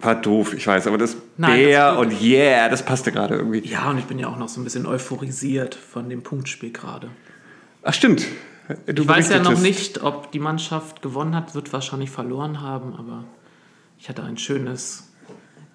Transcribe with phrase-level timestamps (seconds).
[0.00, 3.68] war doof, ich weiß, aber das Nein, Bär das und Yeah, das passte gerade irgendwie.
[3.68, 7.10] Ja, und ich bin ja auch noch so ein bisschen euphorisiert von dem Punktspiel gerade.
[7.82, 8.24] Ach stimmt.
[8.86, 12.94] Du Ich weiß ja noch nicht, ob die Mannschaft gewonnen hat, wird wahrscheinlich verloren haben,
[12.94, 13.24] aber
[13.98, 15.09] ich hatte ein schönes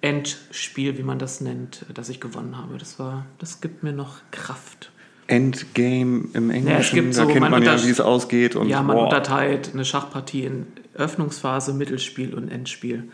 [0.06, 2.78] Endspiel, wie man das nennt, dass ich gewonnen habe.
[2.78, 4.92] Das war, das gibt mir noch Kraft.
[5.26, 8.54] Endgame im Englischen, gibt da so, kennt man man ja, wie es ausgeht.
[8.54, 9.04] Und ja, man boah.
[9.04, 13.10] unterteilt eine Schachpartie in Öffnungsphase, Mittelspiel und Endspiel.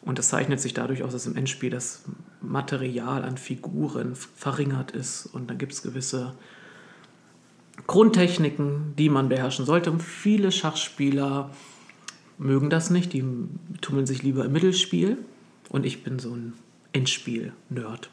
[0.00, 2.02] Und das zeichnet sich dadurch aus, dass im Endspiel das
[2.40, 5.26] Material an Figuren verringert ist.
[5.26, 6.34] Und dann gibt es gewisse
[7.86, 9.92] Grundtechniken, die man beherrschen sollte.
[9.92, 11.50] Und viele Schachspieler
[12.38, 13.12] mögen das nicht.
[13.12, 13.24] Die
[13.80, 15.18] tummeln sich lieber im Mittelspiel.
[15.72, 16.52] Und ich bin so ein
[16.92, 18.10] Endspiel-Nerd.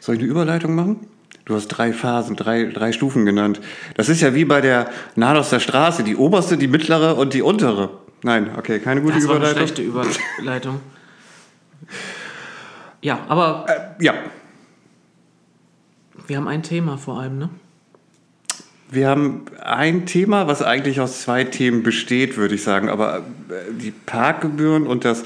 [0.00, 1.08] Soll ich eine Überleitung machen?
[1.44, 3.60] Du hast drei Phasen, drei, drei Stufen genannt.
[3.94, 7.90] Das ist ja wie bei der Nados Straße, die oberste, die mittlere und die untere.
[8.22, 9.66] Nein, okay, keine gute Das war eine Überleitung.
[9.66, 10.80] schlechte Überleitung.
[13.02, 14.14] Ja, aber Äh, ja,
[16.26, 17.48] wir haben ein Thema vor allem, ne?
[18.90, 22.88] wir haben ein Thema, was eigentlich aus zwei Themen besteht, würde ich sagen.
[22.88, 25.24] Aber äh, die Parkgebühren und das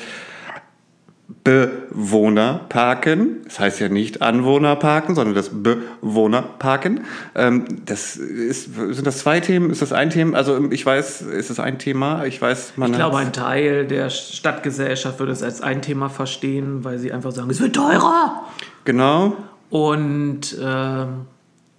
[1.45, 7.05] Bewohnerparken, das heißt ja nicht Anwohnerparken, sondern das Bewohnerparken.
[7.35, 9.71] Ähm, das ist, sind das zwei Themen?
[9.71, 10.37] Ist das ein Thema?
[10.37, 12.25] Also ich weiß, ist das ein Thema?
[12.27, 16.85] Ich weiß, man Ich glaube, ein Teil der Stadtgesellschaft würde es als ein Thema verstehen,
[16.85, 18.45] weil sie einfach sagen, es wird teurer.
[18.85, 19.37] Genau.
[19.71, 21.27] Und ähm,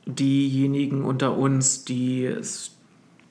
[0.06, 2.72] diejenigen unter uns, die es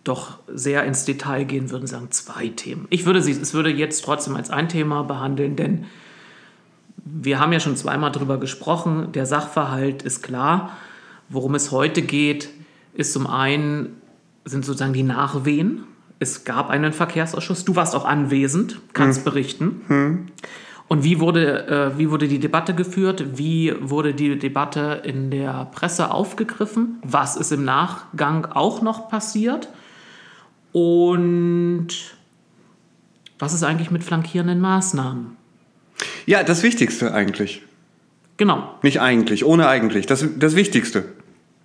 [0.05, 2.87] doch sehr ins Detail gehen, würden sagen, zwei Themen.
[2.91, 5.87] Ich würde sie, es würde jetzt trotzdem als ein Thema behandeln, denn
[7.05, 9.13] wir haben ja schon zweimal darüber gesprochen.
[9.13, 10.77] Der Sachverhalt ist klar.
[11.29, 12.49] Worum es heute geht,
[12.95, 13.97] ist zum einen
[14.45, 15.85] sind sozusagen die Nachwehen.
[16.19, 17.65] Es gab einen Verkehrsausschuss.
[17.65, 19.81] Du warst auch anwesend, kannst berichten.
[20.89, 23.39] Und wie wurde, äh, wie wurde die Debatte geführt?
[23.39, 26.99] Wie wurde die Debatte in der Presse aufgegriffen?
[27.03, 29.69] Was ist im Nachgang auch noch passiert?
[30.73, 31.89] Und
[33.39, 35.37] was ist eigentlich mit flankierenden Maßnahmen?
[36.27, 37.63] Ja, das Wichtigste eigentlich.
[38.37, 40.07] Genau, Nicht eigentlich, ohne eigentlich.
[40.07, 41.05] Das, das Wichtigste.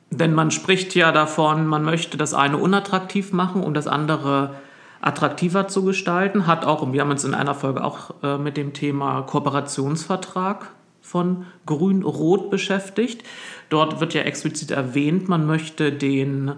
[0.10, 4.56] Denn man spricht ja davon, man möchte das eine unattraktiv machen, um das andere
[5.02, 6.48] attraktiver zu gestalten.
[6.48, 10.70] Hat auch, und wir haben uns in einer Folge auch äh, mit dem Thema Kooperationsvertrag
[11.02, 13.24] von Grün-Rot beschäftigt.
[13.70, 16.52] Dort wird ja explizit erwähnt, man möchte den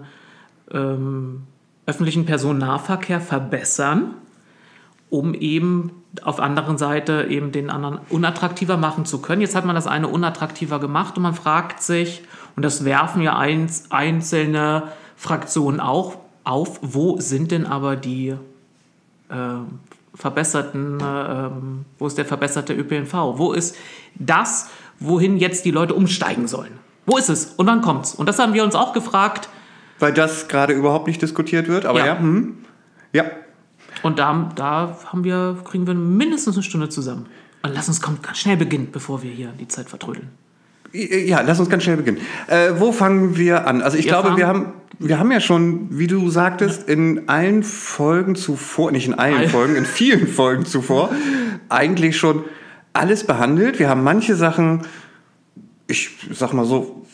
[0.72, 1.42] ähm,
[1.86, 4.14] öffentlichen Personennahverkehr verbessern,
[5.10, 5.90] um eben
[6.22, 9.42] auf der anderen Seite eben den anderen unattraktiver machen zu können.
[9.42, 12.22] Jetzt hat man das eine unattraktiver gemacht und man fragt sich,
[12.56, 14.84] und das werfen ja eins, einzelne
[15.16, 18.34] Fraktionen auch auf, wo sind denn aber die
[19.28, 19.34] äh,
[20.14, 21.50] verbesserten, äh,
[21.98, 23.12] wo ist der verbesserte ÖPNV?
[23.12, 23.76] Wo ist
[24.16, 26.78] das, wohin jetzt die Leute umsteigen sollen?
[27.06, 27.46] Wo ist es?
[27.56, 28.14] Und wann kommt's?
[28.14, 29.48] Und das haben wir uns auch gefragt.
[29.98, 31.86] Weil das gerade überhaupt nicht diskutiert wird.
[31.86, 32.18] Aber ja, Ja.
[32.18, 32.58] hm.
[33.12, 33.24] ja.
[34.02, 37.26] Und da, da haben wir, kriegen wir mindestens eine Stunde zusammen.
[37.62, 40.28] Und lass uns kommt ganz schnell beginnen, bevor wir hier die Zeit vertrödeln.
[40.92, 42.18] Ja, lass uns ganz schnell beginnen.
[42.48, 43.80] Äh, wo fangen wir an?
[43.82, 47.62] Also ich Wir glaube, wir haben, wir haben ja schon, wie du sagtest, in allen
[47.62, 51.10] Folgen zuvor, nicht in allen All- Folgen, in vielen Folgen zuvor,
[51.68, 52.44] eigentlich schon
[52.92, 53.78] alles behandelt.
[53.78, 54.82] Wir haben manche Sachen,
[55.86, 57.06] ich sag mal so,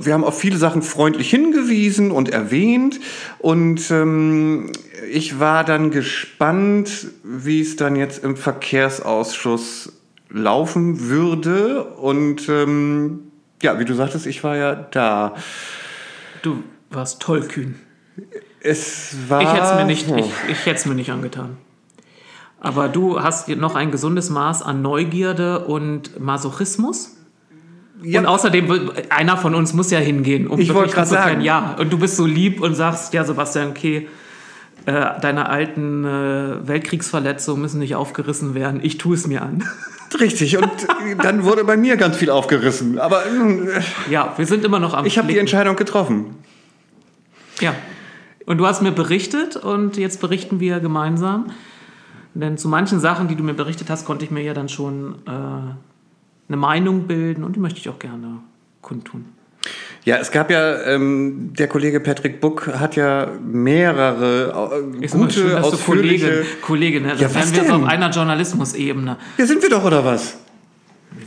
[0.00, 3.00] wir haben auf viele Sachen freundlich hingewiesen und erwähnt.
[3.38, 4.72] Und ähm,
[5.10, 9.92] ich war dann gespannt, wie es dann jetzt im Verkehrsausschuss
[10.30, 11.84] laufen würde.
[11.84, 13.20] Und ähm,
[13.62, 15.34] ja, wie du sagtest, ich war ja da.
[16.42, 17.74] Du warst tollkühn.
[18.60, 19.40] Es war.
[19.42, 21.56] Ich hätte es mir, nicht- ich, ich hätt's mir nicht angetan.
[22.60, 27.17] Aber du hast noch ein gesundes Maß an Neugierde und Masochismus.
[28.02, 28.20] Ja.
[28.20, 31.06] Und außerdem, einer von uns muss ja hingehen, um Ich grad zu können.
[31.06, 31.40] sagen.
[31.40, 34.08] Ja, und du bist so lieb und sagst, ja, Sebastian, okay,
[34.86, 38.80] äh, deine alten äh, Weltkriegsverletzungen müssen nicht aufgerissen werden.
[38.82, 39.64] Ich tue es mir an.
[40.20, 40.70] Richtig, und
[41.22, 42.98] dann wurde bei mir ganz viel aufgerissen.
[42.98, 43.80] Aber äh,
[44.10, 45.38] Ja, wir sind immer noch am ich habe die.
[45.38, 46.36] Entscheidung getroffen.
[47.60, 47.74] Ja.
[48.46, 51.50] Und du hast mir berichtet und jetzt berichten wir gemeinsam.
[52.34, 55.16] Denn zu manchen Sachen, die du mir berichtet hast, konnte ich mir ja dann schon
[55.26, 55.74] äh,
[56.48, 58.40] eine Meinung bilden und die möchte ich auch gerne
[58.82, 59.26] kundtun.
[60.04, 65.32] Ja, es gab ja, ähm, der Kollege Patrick Buck hat ja mehrere äh, Ist gute,
[65.32, 66.26] schön, ausführliche...
[66.26, 67.08] Kollegin, Kollegin, ne?
[67.10, 67.82] Ja, das was wären wir denn?
[67.82, 69.16] auf einer Journalismusebene.
[69.36, 70.38] Ja, sind wir doch, oder was?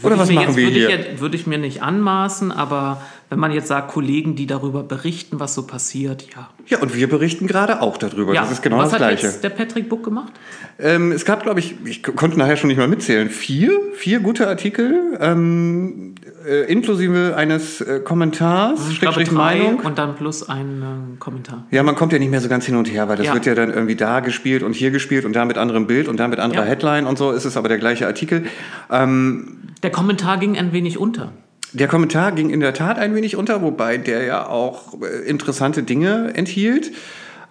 [0.01, 0.99] Oder was machen wir würde hier?
[0.99, 3.01] Ich, ja- würde ich mir nicht anmaßen, aber
[3.31, 6.49] wenn man jetzt sagt, Kollegen, die darüber berichten, was so passiert, ja.
[6.67, 8.33] Ja, und wir berichten gerade auch darüber.
[8.33, 8.41] ja.
[8.41, 9.25] Das ist genau was das Gleiche.
[9.27, 10.33] hat jetzt der Patrick Book gemacht?
[10.77, 14.47] Ähm, es gab, glaube ich, ich konnte nachher schon nicht mal mitzählen, vier, vier gute
[14.47, 16.15] Artikel, ähm,
[16.47, 19.79] äh, inklusive eines äh, Kommentars, Ich glaube drei Meinung.
[19.79, 21.65] und dann plus ein ähm, Kommentar.
[21.71, 23.33] Ja, man kommt ja nicht mehr so ganz hin und her, weil das Ja.
[23.33, 26.19] wird ja dann irgendwie da gespielt und hier gespielt und da mit anderem Bild und
[26.19, 26.67] da mit anderer Ja.
[26.69, 28.43] Headline und so ist es aber der gleiche Artikel.
[28.91, 31.31] Ähm, Der Kommentar ging ein wenig unter.
[31.73, 35.83] Der Kommentar ging in der Tat ein wenig unter, wobei der ja auch äh, interessante
[35.83, 36.91] Dinge enthielt.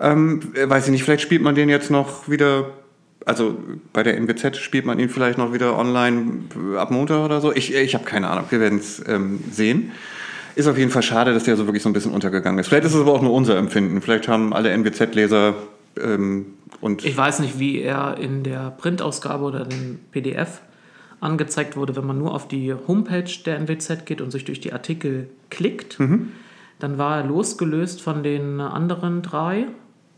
[0.00, 2.70] Ähm, äh, weiß ich nicht, vielleicht spielt man den jetzt noch wieder,
[3.24, 3.56] also
[3.92, 6.44] bei der NWZ spielt man ihn vielleicht noch wieder online
[6.74, 7.52] äh, ab Montag oder so.
[7.54, 9.92] Ich, ich habe keine Ahnung, wir werden es ähm, sehen.
[10.54, 12.68] Ist auf jeden Fall schade, dass der so wirklich so ein bisschen untergegangen ist.
[12.68, 14.02] Vielleicht ist es aber auch nur unser Empfinden.
[14.02, 15.54] Vielleicht haben alle NWZ-Leser
[15.98, 16.46] ähm,
[16.80, 20.60] und Ich weiß nicht, wie er in der Printausgabe oder dem PDF
[21.20, 24.72] angezeigt wurde, wenn man nur auf die Homepage der NWZ geht und sich durch die
[24.72, 25.98] Artikel klickt.
[26.78, 29.66] Dann war er losgelöst von den anderen drei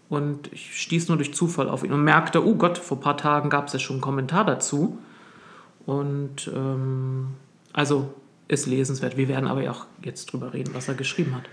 [0.08, 3.16] und ich stieß nur durch Zufall auf ihn und merkte, oh Gott, vor ein paar
[3.16, 4.99] Tagen gab es ja schon einen Kommentar dazu.
[5.87, 7.28] Und ähm,
[7.72, 8.12] also
[8.46, 9.16] ist lesenswert.
[9.16, 11.44] Wir werden aber ja auch jetzt drüber reden, was er geschrieben hat.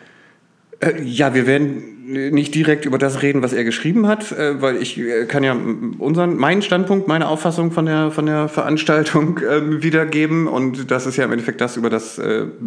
[0.79, 1.95] Äh, Ja, wir werden
[2.31, 5.55] nicht direkt über das reden, was er geschrieben hat, äh, weil ich äh, kann ja
[5.99, 10.47] unseren, meinen Standpunkt, meine Auffassung von der, von der Veranstaltung ähm, wiedergeben.
[10.47, 12.19] Und das ist ja im Endeffekt das, über das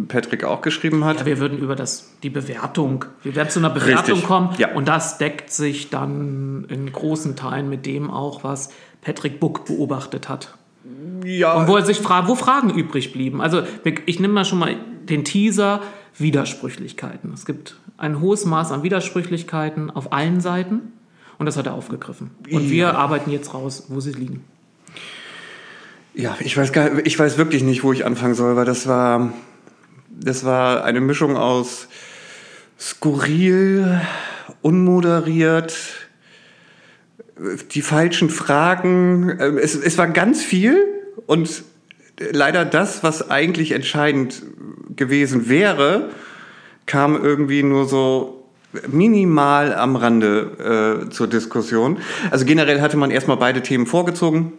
[0.07, 1.19] Patrick auch geschrieben hat.
[1.19, 4.73] Ja, wir würden über das, die Bewertung, wir werden zu einer Bewertung Richtig, kommen ja.
[4.73, 8.69] und das deckt sich dann in großen Teilen mit dem auch, was
[9.01, 10.55] Patrick Buck beobachtet hat.
[11.25, 13.41] Ja, Und wo er sich fragt, wo Fragen übrig blieben.
[13.41, 13.63] Also
[14.05, 14.75] ich nehme mal schon mal
[15.09, 15.81] den Teaser
[16.17, 17.33] Widersprüchlichkeiten.
[17.33, 20.93] Es gibt ein hohes Maß an Widersprüchlichkeiten auf allen Seiten
[21.37, 22.31] und das hat er aufgegriffen.
[22.51, 24.43] Und wir arbeiten jetzt raus, wo sie liegen.
[26.13, 29.33] ja ich, weiß gar, ich weiß wirklich nicht, wo ich anfangen soll, weil das war,
[30.09, 31.87] das war eine Mischung aus
[32.79, 34.01] skurril,
[34.61, 35.73] unmoderiert,
[37.71, 39.37] die falschen Fragen.
[39.39, 40.77] Ähm, Es, es war ganz viel
[41.25, 41.63] und
[42.17, 44.43] leider das, was eigentlich entscheidend
[44.95, 46.09] gewesen wäre,
[46.85, 48.43] kam irgendwie nur so
[48.87, 51.97] minimal am Rande äh, zur Diskussion.
[52.31, 54.53] Also generell hatte man erstmal beide Themen vorgezogen,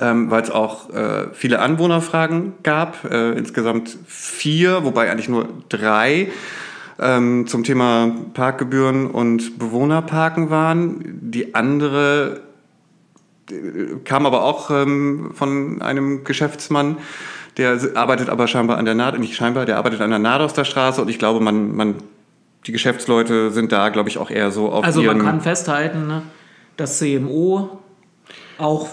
[0.00, 6.30] ähm, weil es auch äh, viele Anwohnerfragen gab, äh, insgesamt vier, wobei eigentlich nur drei
[6.98, 11.18] ähm, zum Thema Parkgebühren und Bewohnerparken waren.
[11.20, 12.40] Die andere
[13.50, 13.54] äh,
[14.04, 16.98] kam aber auch ähm, von einem Geschäftsmann,
[17.56, 21.00] der arbeitet aber scheinbar an der Naht, nicht scheinbar, der arbeitet an der Nadoster Straße
[21.00, 21.94] und ich glaube, man, man,
[22.66, 26.22] die Geschäftsleute sind da, glaube ich, auch eher so auf Also man kann festhalten, ne,
[26.76, 27.78] dass CMO
[28.58, 28.88] auch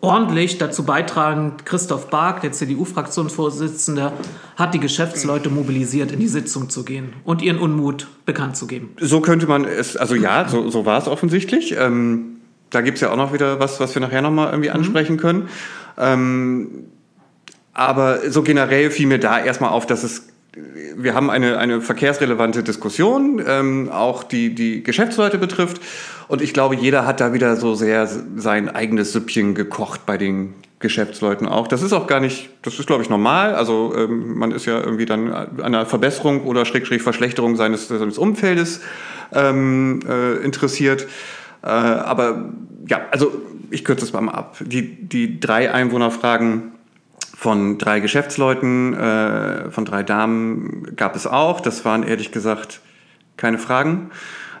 [0.00, 4.12] ordentlich dazu beitragen, Christoph Bark, der CDU-Fraktionsvorsitzende,
[4.56, 8.90] hat die Geschäftsleute mobilisiert, in die Sitzung zu gehen und ihren Unmut bekannt zu geben.
[8.98, 11.76] So könnte man es, also ja, so, so war es offensichtlich.
[11.78, 12.38] Ähm,
[12.70, 15.48] da gibt es ja auch noch wieder was, was wir nachher nochmal irgendwie ansprechen können.
[15.98, 16.86] Ähm,
[17.72, 20.28] aber so generell fiel mir da erstmal auf, dass es,
[20.96, 25.80] wir haben eine, eine verkehrsrelevante Diskussion, ähm, auch die die Geschäftsleute betrifft.
[26.28, 30.54] Und ich glaube, jeder hat da wieder so sehr sein eigenes Süppchen gekocht bei den
[30.80, 31.68] Geschäftsleuten auch.
[31.68, 33.54] Das ist auch gar nicht, das ist glaube ich normal.
[33.54, 38.18] Also ähm, man ist ja irgendwie dann an einer Verbesserung oder Schrägstrich Verschlechterung seines, seines
[38.18, 38.80] Umfeldes
[39.32, 41.06] ähm, äh, interessiert.
[41.62, 42.50] Äh, aber
[42.88, 43.30] ja, also
[43.70, 44.56] ich kürze es mal ab.
[44.60, 46.72] Die, die drei Einwohnerfragen
[47.40, 51.62] von drei Geschäftsleuten, äh, von drei Damen gab es auch.
[51.62, 52.82] Das waren ehrlich gesagt
[53.38, 54.10] keine Fragen.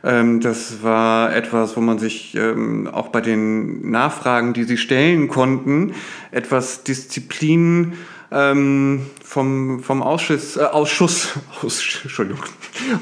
[0.02, 5.28] Ähm, das war etwas, wo man sich ähm, auch bei den Nachfragen, die sie stellen
[5.28, 5.92] konnten,
[6.30, 7.98] etwas Disziplin
[8.32, 12.42] ähm, vom, vom Ausschuss, äh, Ausschuss, Auss, Entschuldigung,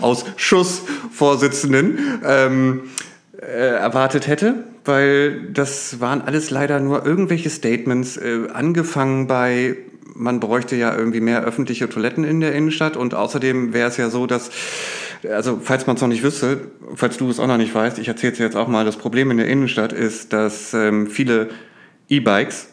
[0.00, 2.80] Ausschussvorsitzenden ähm,
[3.40, 9.76] äh, erwartet hätte, weil das waren alles leider nur irgendwelche Statements, äh, angefangen bei,
[10.14, 14.10] man bräuchte ja irgendwie mehr öffentliche Toiletten in der Innenstadt und außerdem wäre es ja
[14.10, 14.50] so, dass,
[15.30, 16.62] also falls man es noch nicht wüsste,
[16.94, 19.30] falls du es auch noch nicht weißt, ich erzähle es jetzt auch mal, das Problem
[19.30, 21.50] in der Innenstadt ist, dass ähm, viele
[22.08, 22.68] E-Bikes,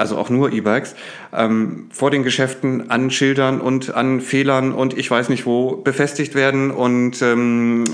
[0.00, 0.94] also auch nur E-Bikes,
[1.32, 6.34] ähm, vor den Geschäften an Schildern und an Fehlern und ich weiß nicht wo befestigt
[6.34, 7.84] werden und ähm,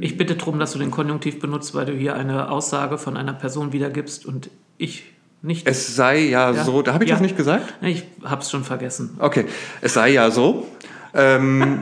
[0.00, 3.34] Ich bitte darum, dass du den Konjunktiv benutzt, weil du hier eine Aussage von einer
[3.34, 5.04] Person wiedergibst und ich
[5.42, 5.66] nicht.
[5.68, 6.64] es sei ja, Ja.
[6.64, 7.16] so, da habe ich Ja.
[7.16, 7.74] das nicht gesagt?
[7.82, 9.16] ich hab's schon vergessen.
[9.18, 9.44] Okay,
[9.80, 10.66] es sei ja so.
[11.14, 11.80] Ähm,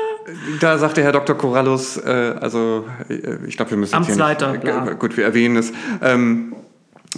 [0.60, 1.36] da sagte Herr Dr.
[1.36, 5.24] Corallus, äh, also äh, ich glaube, wir müssen jetzt hier Amtsleiter, nicht, äh, gut, wir
[5.24, 5.72] erwähnen es.
[6.02, 6.54] Ähm,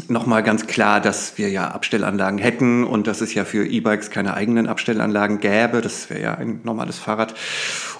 [0.09, 4.35] nochmal ganz klar, dass wir ja Abstellanlagen hätten und dass es ja für E-Bikes keine
[4.35, 5.81] eigenen Abstellanlagen gäbe.
[5.81, 7.35] Das wäre ja ein normales Fahrrad.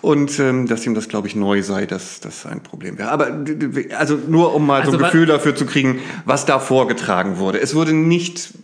[0.03, 3.11] Und ähm, dass ihm das, glaube ich, neu sei, dass das ein Problem wäre.
[3.11, 3.45] Aber
[3.99, 7.61] also nur um mal also, so ein Gefühl dafür zu kriegen, was da vorgetragen wurde.
[7.61, 8.55] Es wurde nicht,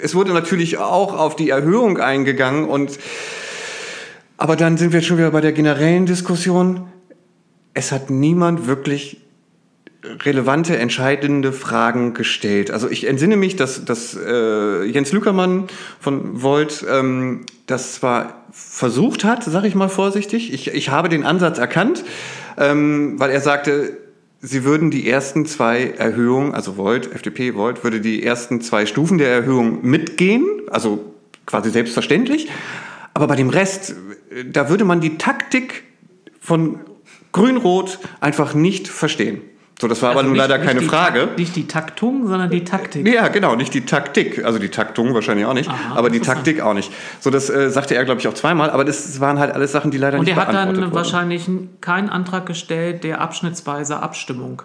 [0.00, 2.98] es wurde natürlich auch auf die Erhöhung eingegangen und
[4.40, 6.86] aber dann sind wir schon wieder bei der generellen Diskussion.
[7.74, 9.20] Es hat niemand wirklich
[10.04, 12.70] relevante, entscheidende Fragen gestellt.
[12.70, 15.64] Also ich entsinne mich, dass, dass äh, Jens Lückermann
[16.00, 20.52] von Volt ähm, das zwar versucht hat, sage ich mal vorsichtig.
[20.52, 22.04] Ich, ich habe den Ansatz erkannt,
[22.56, 23.96] ähm, weil er sagte,
[24.40, 29.18] sie würden die ersten zwei Erhöhungen, also Volt, FDP, Volt, würde die ersten zwei Stufen
[29.18, 31.12] der Erhöhung mitgehen, also
[31.44, 32.48] quasi selbstverständlich.
[33.14, 33.96] Aber bei dem Rest,
[34.46, 35.82] da würde man die Taktik
[36.40, 36.78] von
[37.32, 39.42] Grün-Rot einfach nicht verstehen.
[39.80, 41.28] So, das war also aber nun nicht, leider keine Frage.
[41.36, 43.06] nicht die Taktung, sondern die Taktik.
[43.06, 44.44] Ja, genau, nicht die Taktik.
[44.44, 46.92] Also die Taktung wahrscheinlich auch nicht, Aha, aber die Taktik auch nicht.
[47.20, 49.92] So, das äh, sagte er, glaube ich, auch zweimal, aber das waren halt alles Sachen,
[49.92, 50.68] die leider Und nicht beantwortet wurden.
[50.70, 51.48] Und er hat dann wahrscheinlich
[51.80, 54.62] keinen Antrag gestellt, der abschnittsweise Abstimmung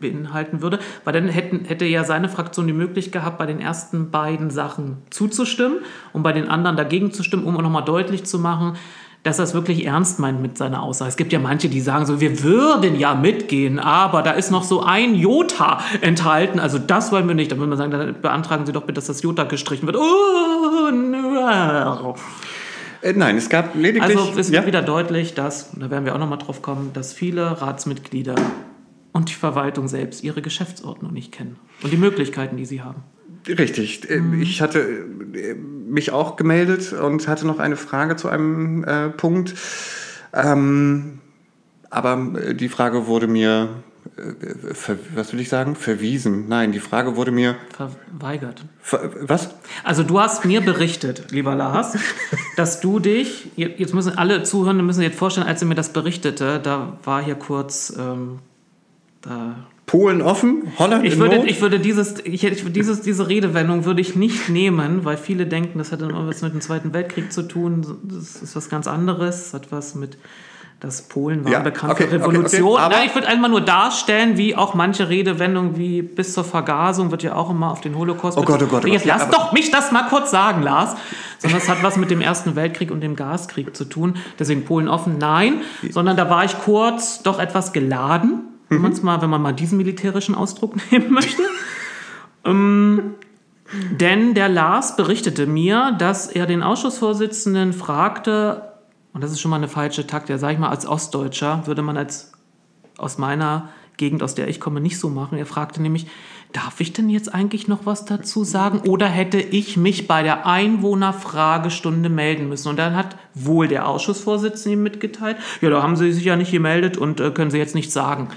[0.00, 4.10] beinhalten würde, weil dann hätten, hätte ja seine Fraktion die Möglichkeit gehabt, bei den ersten
[4.10, 5.78] beiden Sachen zuzustimmen
[6.12, 8.76] und bei den anderen dagegen zu stimmen, um nochmal deutlich zu machen,
[9.22, 11.08] dass er es wirklich ernst meint mit seiner Aussage.
[11.08, 14.62] Es gibt ja manche, die sagen so, wir würden ja mitgehen, aber da ist noch
[14.62, 16.60] so ein Jota enthalten.
[16.60, 17.50] Also das wollen wir nicht.
[17.50, 19.96] Da würde man sagen, dann beantragen Sie doch bitte, dass das Jota gestrichen wird.
[19.96, 22.14] Oh, no.
[23.02, 24.16] Äh, nein, es gab lediglich...
[24.16, 24.66] Also es wird ja?
[24.66, 28.36] wieder deutlich, dass, da werden wir auch nochmal drauf kommen, dass viele Ratsmitglieder
[29.12, 33.02] und die Verwaltung selbst ihre Geschäftsordnung nicht kennen und die Möglichkeiten, die sie haben.
[33.48, 34.10] Richtig.
[34.10, 34.40] Äh, mhm.
[34.40, 39.54] Ich hatte äh, mich auch gemeldet und hatte noch eine Frage zu einem äh, Punkt.
[40.32, 41.20] Ähm,
[41.90, 43.68] aber äh, die Frage wurde mir,
[44.16, 46.48] äh, ver, was will ich sagen, verwiesen.
[46.48, 48.64] Nein, die Frage wurde mir verweigert.
[48.80, 49.50] Ver, was?
[49.84, 51.96] Also du hast mir berichtet, lieber Lars,
[52.56, 55.92] dass du dich, jetzt müssen alle Zuhörenden müssen sich jetzt vorstellen, als er mir das
[55.92, 58.40] berichtete, da war hier kurz, ähm,
[59.22, 61.46] da Polen offen, Holland ich würde, Not?
[61.46, 65.78] Ich würde dieses, ich, ich, dieses, diese Redewendung würde ich nicht nehmen, weil viele denken,
[65.78, 67.86] das hat dann was mit dem Zweiten Weltkrieg zu tun.
[68.02, 69.44] Das ist was ganz anderes.
[69.44, 70.18] Das hat was mit,
[70.80, 72.72] dass Polen war ja, bekannt okay, für Revolution.
[72.72, 76.42] Okay, okay, Nein, ich würde einmal nur darstellen, wie auch manche Redewendungen wie bis zur
[76.42, 78.36] Vergasung wird ja auch immer auf den Holocaust.
[78.36, 78.92] Oh Gott, oh Gott, oh Gott.
[78.92, 80.96] Jetzt ja, lass doch mich das mal kurz sagen, Lars.
[81.38, 84.16] Sondern es hat was mit dem Ersten Weltkrieg und dem Gaskrieg zu tun.
[84.36, 85.60] Deswegen Polen offen, nein.
[85.90, 88.98] Sondern da war ich kurz doch etwas geladen wenn, mhm.
[89.02, 91.42] mal, wenn man mal diesen militärischen Ausdruck nehmen möchte.
[92.44, 93.14] ähm,
[93.90, 98.72] denn der Lars berichtete mir, dass er den Ausschussvorsitzenden fragte,
[99.12, 101.82] und das ist schon mal eine falsche Takt, ja, sag ich mal, als Ostdeutscher würde
[101.82, 102.32] man als
[102.98, 105.38] aus meiner Gegend, aus der ich komme, nicht so machen.
[105.38, 106.06] Er fragte nämlich,
[106.52, 108.80] darf ich denn jetzt eigentlich noch was dazu sagen?
[108.88, 112.68] Oder hätte ich mich bei der Einwohnerfragestunde melden müssen?
[112.68, 116.52] Und dann hat wohl der Ausschussvorsitzende ihm mitgeteilt, ja, da haben Sie sich ja nicht
[116.52, 118.28] gemeldet und äh, können Sie jetzt nichts sagen.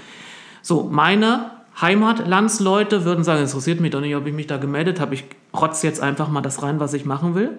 [0.62, 1.50] So, meine
[1.80, 5.14] Heimatlandsleute würden sagen, es interessiert mich doch nicht, ob ich mich da gemeldet habe.
[5.14, 5.24] Ich
[5.54, 7.58] rotze jetzt einfach mal das rein, was ich machen will.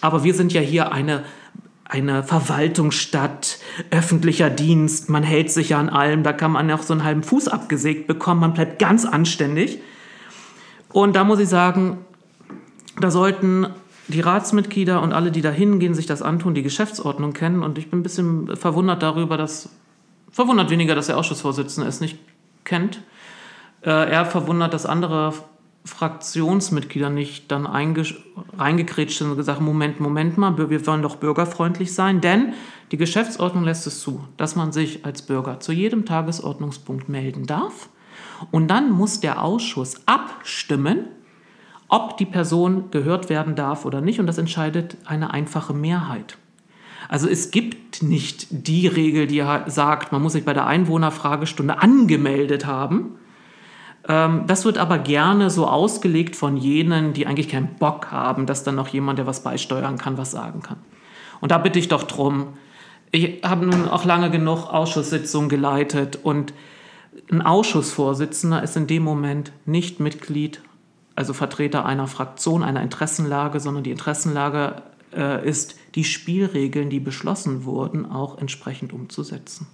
[0.00, 1.24] Aber wir sind ja hier eine,
[1.84, 3.58] eine Verwaltungsstadt,
[3.90, 5.08] öffentlicher Dienst.
[5.08, 6.22] Man hält sich ja an allem.
[6.22, 8.40] Da kann man auch so einen halben Fuß abgesägt bekommen.
[8.40, 9.80] Man bleibt ganz anständig.
[10.92, 11.98] Und da muss ich sagen,
[13.00, 13.66] da sollten
[14.08, 17.62] die Ratsmitglieder und alle, die da hingehen, sich das antun, die Geschäftsordnung kennen.
[17.62, 19.70] Und ich bin ein bisschen verwundert darüber, dass,
[20.30, 22.18] verwundert weniger, dass der Ausschussvorsitzende es nicht
[22.66, 23.00] kennt.
[23.82, 25.32] Äh, er verwundert, dass andere
[25.86, 32.20] Fraktionsmitglieder nicht dann reingekrätscht sind und gesagt, Moment, Moment mal, wir wollen doch bürgerfreundlich sein,
[32.20, 32.54] denn
[32.90, 37.88] die Geschäftsordnung lässt es zu, dass man sich als Bürger zu jedem Tagesordnungspunkt melden darf
[38.50, 41.06] und dann muss der Ausschuss abstimmen,
[41.88, 46.36] ob die Person gehört werden darf oder nicht und das entscheidet eine einfache Mehrheit.
[47.08, 52.66] Also es gibt nicht die Regel, die sagt, man muss sich bei der Einwohnerfragestunde angemeldet
[52.66, 53.18] haben.
[54.08, 58.64] Ähm, das wird aber gerne so ausgelegt von jenen, die eigentlich keinen Bock haben, dass
[58.64, 60.78] dann noch jemand, der was beisteuern kann, was sagen kann.
[61.40, 62.48] Und da bitte ich doch drum.
[63.12, 66.52] Ich habe nun auch lange genug Ausschusssitzungen geleitet und
[67.30, 70.60] ein Ausschussvorsitzender ist in dem Moment nicht Mitglied,
[71.14, 74.82] also Vertreter einer Fraktion, einer Interessenlage, sondern die Interessenlage
[75.16, 79.66] äh, ist, die Spielregeln, die beschlossen wurden, auch entsprechend umzusetzen.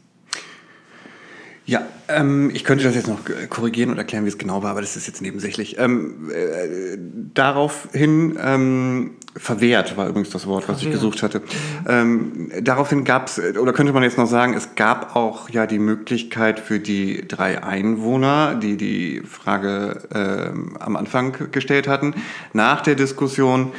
[1.64, 4.80] Ja, ähm, ich könnte das jetzt noch korrigieren und erklären, wie es genau war, aber
[4.80, 5.78] das ist jetzt nebensächlich.
[5.78, 6.98] Ähm, äh,
[7.34, 10.94] daraufhin ähm, verwehrt war übrigens das Wort, was verwehrt.
[10.96, 11.40] ich gesucht hatte.
[11.88, 15.78] Ähm, daraufhin gab es, oder könnte man jetzt noch sagen, es gab auch ja die
[15.78, 22.14] Möglichkeit für die drei Einwohner, die die Frage ähm, am Anfang gestellt hatten,
[22.52, 23.70] nach der Diskussion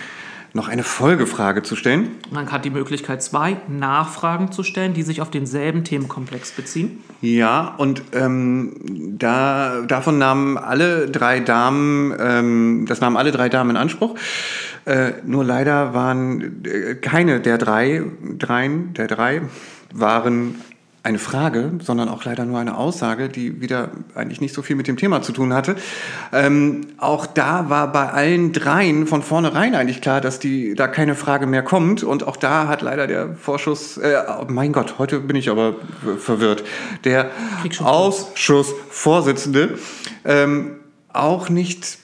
[0.54, 2.12] noch eine Folgefrage zu stellen.
[2.32, 7.04] Man hat die Möglichkeit, zwei Nachfragen zu stellen, die sich auf denselben Themenkomplex beziehen.
[7.22, 13.72] Ja, und ähm, da, davon nahmen alle drei Damen, ähm, das nahmen alle drei Damen
[13.72, 14.16] in Anspruch.
[14.86, 18.04] Äh, nur leider waren äh, keine der drei,
[18.38, 19.42] dreien, der drei,
[19.92, 20.56] waren
[21.04, 24.88] eine Frage, sondern auch leider nur eine Aussage, die wieder eigentlich nicht so viel mit
[24.88, 25.76] dem Thema zu tun hatte.
[26.32, 31.16] Ähm, auch da war bei allen dreien von vornherein eigentlich klar, dass die da keine
[31.16, 32.04] Frage mehr kommt.
[32.04, 35.76] Und auch da hat leider der Vorschuss, äh, oh mein Gott, heute bin ich aber
[36.18, 36.64] verwirrt,
[37.04, 37.32] der
[37.82, 39.78] Ausschussvorsitzende
[40.24, 40.78] ähm,
[41.14, 42.00] auch nicht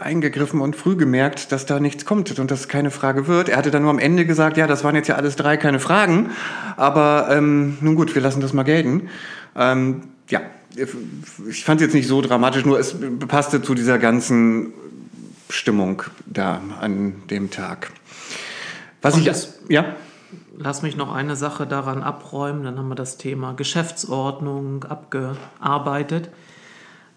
[0.00, 3.48] eingegriffen und früh gemerkt, dass da nichts kommt und dass keine Frage wird.
[3.48, 5.78] Er hatte dann nur am Ende gesagt, ja, das waren jetzt ja alles drei keine
[5.78, 6.30] Fragen,
[6.76, 9.08] aber ähm, nun gut, wir lassen das mal gelten.
[9.56, 10.40] Ähm, ja,
[11.48, 12.96] ich fand es jetzt nicht so dramatisch, nur es
[13.28, 14.72] passte zu dieser ganzen
[15.48, 17.92] Stimmung da an dem Tag.
[19.00, 19.96] Was und ich das, ja.
[20.56, 26.30] Lass mich noch eine Sache daran abräumen, dann haben wir das Thema Geschäftsordnung abgearbeitet.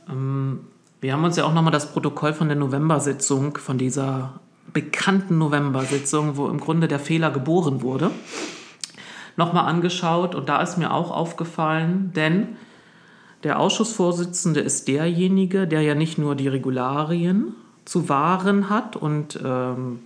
[0.07, 0.59] Ähm,
[1.01, 4.39] wir haben uns ja auch nochmal das Protokoll von der November-Sitzung, von dieser
[4.71, 8.11] bekannten November-Sitzung, wo im Grunde der Fehler geboren wurde,
[9.35, 10.35] nochmal angeschaut.
[10.35, 12.49] Und da ist mir auch aufgefallen, denn
[13.43, 19.99] der Ausschussvorsitzende ist derjenige, der ja nicht nur die Regularien zu wahren hat und ähm,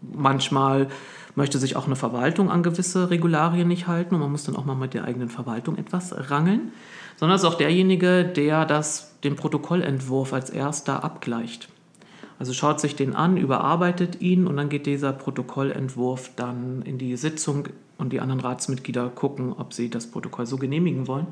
[0.00, 0.88] manchmal
[1.36, 4.64] möchte sich auch eine Verwaltung an gewisse Regularien nicht halten und man muss dann auch
[4.64, 6.72] mal mit der eigenen Verwaltung etwas rangeln,
[7.22, 11.68] sondern ist auch derjenige, der das, den Protokollentwurf als erster abgleicht.
[12.40, 17.16] Also schaut sich den an, überarbeitet ihn und dann geht dieser Protokollentwurf dann in die
[17.16, 21.28] Sitzung und die anderen Ratsmitglieder gucken, ob sie das Protokoll so genehmigen wollen.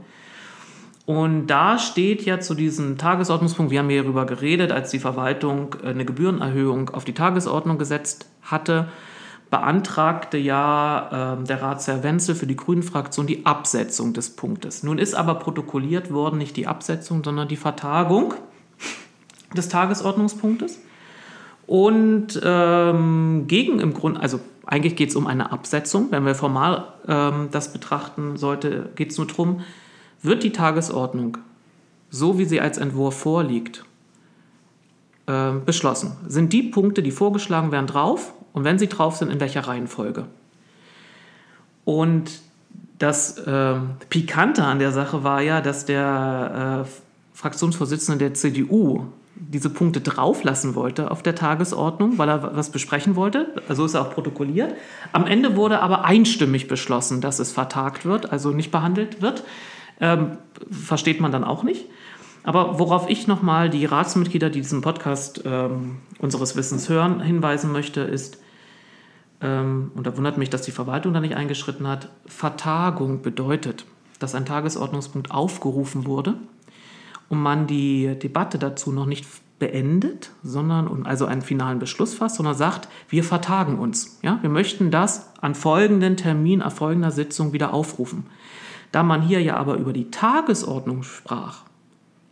[1.06, 5.74] Und da steht ja zu diesem Tagesordnungspunkt, wir haben hier darüber geredet, als die Verwaltung
[5.82, 8.86] eine Gebührenerhöhung auf die Tagesordnung gesetzt hatte,
[9.50, 14.82] beantragte ja äh, der Ratsherr Wenzel für die Grünen-Fraktion die Absetzung des Punktes.
[14.82, 18.34] Nun ist aber protokolliert worden nicht die Absetzung, sondern die Vertagung
[19.56, 20.80] des Tagesordnungspunktes.
[21.66, 26.88] Und ähm, gegen im Grunde, also eigentlich geht es um eine Absetzung, wenn wir formal
[27.08, 29.60] ähm, das betrachten sollte, geht es nur darum,
[30.22, 31.38] wird die Tagesordnung,
[32.08, 33.84] so wie sie als Entwurf vorliegt,
[35.26, 36.16] äh, beschlossen.
[36.26, 40.26] Sind die Punkte, die vorgeschlagen werden, drauf und wenn sie drauf sind, in welcher Reihenfolge.
[41.84, 42.40] Und
[42.98, 43.74] das äh,
[44.10, 46.90] Pikante an der Sache war ja, dass der äh,
[47.32, 53.54] Fraktionsvorsitzende der CDU diese Punkte drauflassen wollte auf der Tagesordnung, weil er was besprechen wollte.
[53.68, 54.74] Also ist er auch protokolliert.
[55.12, 59.44] Am Ende wurde aber einstimmig beschlossen, dass es vertagt wird, also nicht behandelt wird.
[59.98, 60.38] Ähm,
[60.70, 61.86] versteht man dann auch nicht.
[62.42, 68.00] Aber worauf ich nochmal die Ratsmitglieder, die diesen Podcast ähm, unseres Wissens hören, hinweisen möchte,
[68.00, 68.38] ist,
[69.40, 73.84] ähm, und da wundert mich, dass die Verwaltung da nicht eingeschritten hat, Vertagung bedeutet,
[74.18, 76.36] dass ein Tagesordnungspunkt aufgerufen wurde
[77.28, 79.26] und man die Debatte dazu noch nicht
[79.58, 84.18] beendet, sondern also einen finalen Beschluss fasst, sondern sagt, wir vertagen uns.
[84.22, 84.38] Ja?
[84.40, 88.26] Wir möchten das an folgenden Termin, an folgender Sitzung wieder aufrufen.
[88.90, 91.62] Da man hier ja aber über die Tagesordnung sprach,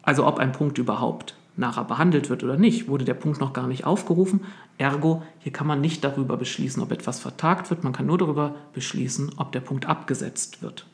[0.09, 3.67] also ob ein Punkt überhaupt nachher behandelt wird oder nicht, wurde der Punkt noch gar
[3.67, 4.41] nicht aufgerufen.
[4.79, 8.55] Ergo, hier kann man nicht darüber beschließen, ob etwas vertagt wird, man kann nur darüber
[8.73, 10.87] beschließen, ob der Punkt abgesetzt wird.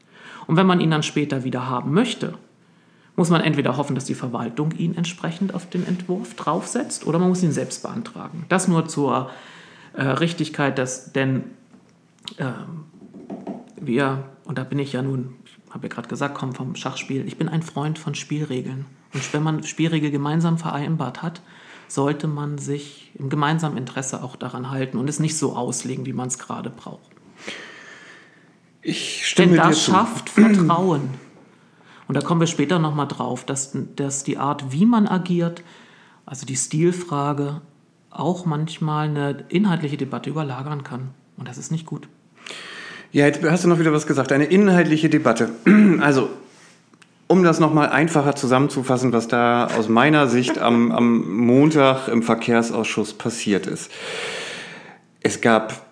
[0.49, 2.35] Und wenn man ihn dann später wieder haben möchte,
[3.15, 7.29] muss man entweder hoffen, dass die Verwaltung ihn entsprechend auf den Entwurf draufsetzt, oder man
[7.29, 8.47] muss ihn selbst beantragen.
[8.49, 9.31] Das nur zur
[9.93, 11.45] äh, Richtigkeit, dass, denn
[12.39, 12.47] äh,
[13.81, 15.37] wir, und da bin ich ja nun
[15.75, 17.27] habe ja gerade gesagt, komme vom Schachspiel.
[17.27, 18.87] Ich bin ein Freund von Spielregeln.
[19.15, 21.41] Und wenn man Spielregeln gemeinsam vereinbart hat,
[21.89, 26.13] sollte man sich im gemeinsamen Interesse auch daran halten und es nicht so auslegen, wie
[26.13, 27.11] man es gerade braucht.
[28.83, 31.11] Ich stimme Denn das schafft Vertrauen.
[32.07, 35.63] Und da kommen wir später nochmal drauf, dass, dass die Art, wie man agiert,
[36.27, 37.63] also die Stilfrage,
[38.11, 41.11] auch manchmal eine inhaltliche Debatte überlagern kann.
[41.37, 42.09] Und das ist nicht gut.
[43.11, 45.51] Ja, jetzt hast du noch wieder was gesagt, eine inhaltliche Debatte.
[46.01, 46.31] Also,
[47.27, 53.15] um das nochmal einfacher zusammenzufassen, was da aus meiner Sicht am, am Montag im Verkehrsausschuss
[53.15, 53.91] passiert ist.
[55.21, 55.87] Es gab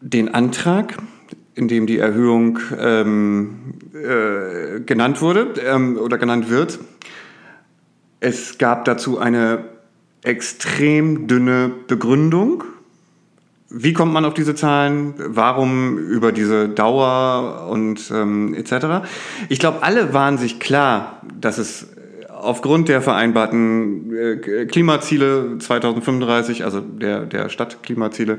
[0.00, 0.98] den Antrag,
[1.54, 6.78] in dem die Erhöhung ähm, äh, genannt wurde ähm, oder genannt wird.
[8.20, 9.64] Es gab dazu eine
[10.22, 12.64] extrem dünne Begründung.
[13.70, 15.14] Wie kommt man auf diese Zahlen?
[15.16, 19.06] Warum über diese Dauer und ähm, etc.?
[19.48, 21.86] Ich glaube, alle waren sich klar, dass es
[22.28, 28.38] aufgrund der vereinbarten äh, Klimaziele 2035, also der, der Stadtklimaziele,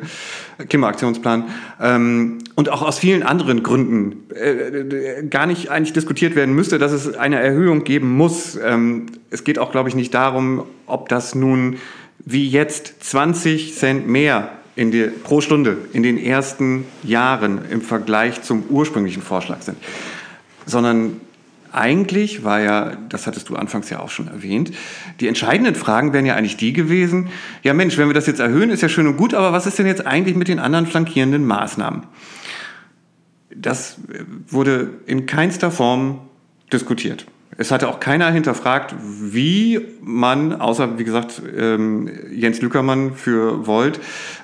[0.67, 1.45] Klimaaktionsplan,
[1.79, 6.91] ähm, und auch aus vielen anderen Gründen äh, gar nicht eigentlich diskutiert werden müsste, dass
[6.91, 8.57] es eine Erhöhung geben muss.
[8.61, 11.77] Ähm, es geht auch, glaube ich, nicht darum, ob das nun
[12.19, 18.41] wie jetzt 20 Cent mehr in die, pro Stunde in den ersten Jahren im Vergleich
[18.41, 19.77] zum ursprünglichen Vorschlag sind,
[20.65, 21.21] sondern
[21.71, 24.71] eigentlich war ja, das hattest du anfangs ja auch schon erwähnt,
[25.19, 27.29] die entscheidenden Fragen wären ja eigentlich die gewesen,
[27.61, 29.77] ja Mensch, wenn wir das jetzt erhöhen, ist ja schön und gut, aber was ist
[29.77, 32.07] denn jetzt eigentlich mit den anderen flankierenden Maßnahmen?
[33.55, 33.97] Das
[34.47, 36.21] wurde in keinster Form
[36.73, 37.27] diskutiert.
[37.61, 43.99] Es hatte auch keiner hinterfragt, wie man, außer wie gesagt ähm, Jens Lückermann für Volt,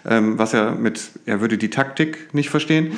[0.08, 2.92] ähm, was er mit, er würde die Taktik nicht verstehen.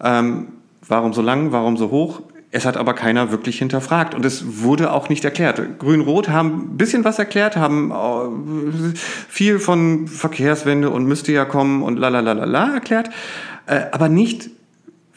[0.00, 0.46] Ähm,
[0.86, 2.22] warum so lang, warum so hoch?
[2.52, 5.80] Es hat aber keiner wirklich hinterfragt und es wurde auch nicht erklärt.
[5.80, 8.96] Grün-Rot haben ein bisschen was erklärt, haben äh,
[9.28, 13.10] viel von Verkehrswende und müsste ja kommen und la la la la la erklärt,
[13.66, 14.48] äh, aber nicht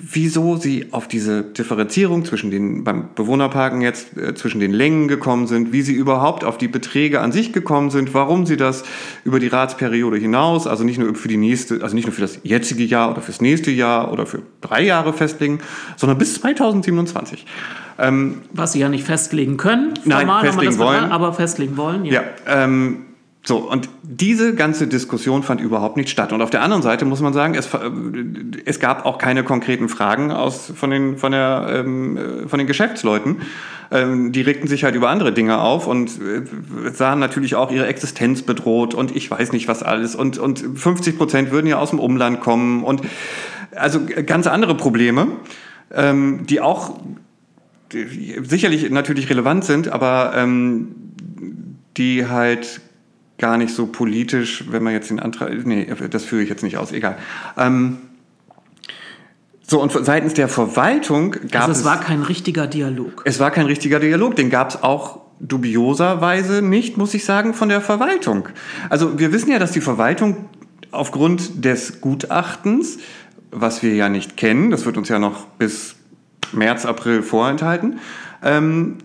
[0.02, 5.46] wieso sie auf diese Differenzierung zwischen den, beim Bewohnerparken jetzt, äh, zwischen den Längen gekommen
[5.46, 8.84] sind, wie sie überhaupt auf die Beträge an sich gekommen sind, warum sie das
[9.26, 12.40] über die Ratsperiode hinaus, also nicht nur für die nächste, also nicht nur für das
[12.44, 15.60] jetzige Jahr oder fürs nächste Jahr oder für drei Jahre festlegen,
[15.98, 17.46] sondern bis 2027.
[17.98, 21.12] Ähm, Was sie ja nicht festlegen können, nein, festlegen wollen.
[21.12, 22.06] aber festlegen wollen.
[22.06, 23.00] Ja, ja ähm,
[23.50, 26.32] so, und diese ganze Diskussion fand überhaupt nicht statt.
[26.32, 27.68] Und auf der anderen Seite muss man sagen, es,
[28.64, 33.42] es gab auch keine konkreten Fragen aus, von, den, von, der, ähm, von den Geschäftsleuten.
[33.90, 37.88] Ähm, die regten sich halt über andere Dinge auf und äh, sahen natürlich auch ihre
[37.88, 40.14] Existenz bedroht und ich weiß nicht was alles.
[40.14, 43.02] Und, und 50 Prozent würden ja aus dem Umland kommen und
[43.76, 45.28] also ganz andere Probleme,
[45.92, 47.00] ähm, die auch
[48.44, 50.90] sicherlich natürlich relevant sind, aber ähm,
[51.98, 52.82] die halt
[53.40, 56.78] gar nicht so politisch, wenn man jetzt den Antrag, nee, das führe ich jetzt nicht
[56.78, 57.18] aus, egal.
[57.58, 57.98] Ähm,
[59.66, 61.80] so, und seitens der Verwaltung gab also es...
[61.80, 63.22] es war kein richtiger Dialog.
[63.26, 67.70] Es war kein richtiger Dialog, den gab es auch dubioserweise nicht, muss ich sagen, von
[67.70, 68.50] der Verwaltung.
[68.90, 70.50] Also wir wissen ja, dass die Verwaltung
[70.92, 72.98] aufgrund des Gutachtens,
[73.52, 75.96] was wir ja nicht kennen, das wird uns ja noch bis
[76.52, 78.00] März, April vorenthalten,
[78.44, 78.98] ähm,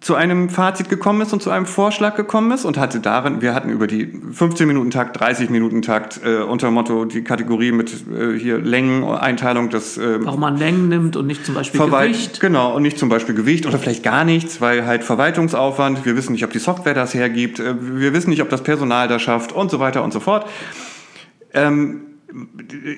[0.00, 3.54] zu einem Fazit gekommen ist und zu einem Vorschlag gekommen ist und hatte darin, wir
[3.54, 9.70] hatten über die 15-Minuten-Takt, 30-Minuten-Takt äh, unter Motto die Kategorie mit äh, hier Längen, Einteilung
[9.70, 9.96] des...
[9.96, 12.40] Äh, Warum man Längen nimmt und nicht zum Beispiel Verwalt Gewicht.
[12.40, 16.32] Genau, und nicht zum Beispiel Gewicht oder vielleicht gar nichts, weil halt Verwaltungsaufwand, wir wissen
[16.32, 19.52] nicht, ob die Software das hergibt, äh, wir wissen nicht, ob das Personal das schafft
[19.52, 20.46] und so weiter und so fort.
[21.54, 22.02] Ähm,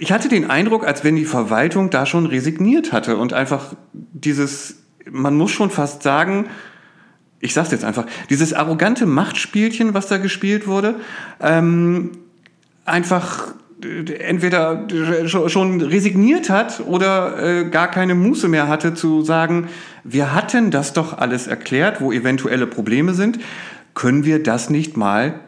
[0.00, 4.82] ich hatte den Eindruck, als wenn die Verwaltung da schon resigniert hatte und einfach dieses,
[5.10, 6.46] man muss schon fast sagen,
[7.40, 10.96] ich sag's jetzt einfach, dieses arrogante Machtspielchen, was da gespielt wurde,
[11.40, 12.10] ähm,
[12.84, 14.86] einfach äh, entweder
[15.28, 19.68] schon resigniert hat oder äh, gar keine Muße mehr hatte zu sagen,
[20.04, 23.38] wir hatten das doch alles erklärt, wo eventuelle Probleme sind,
[23.94, 25.40] können wir das nicht mal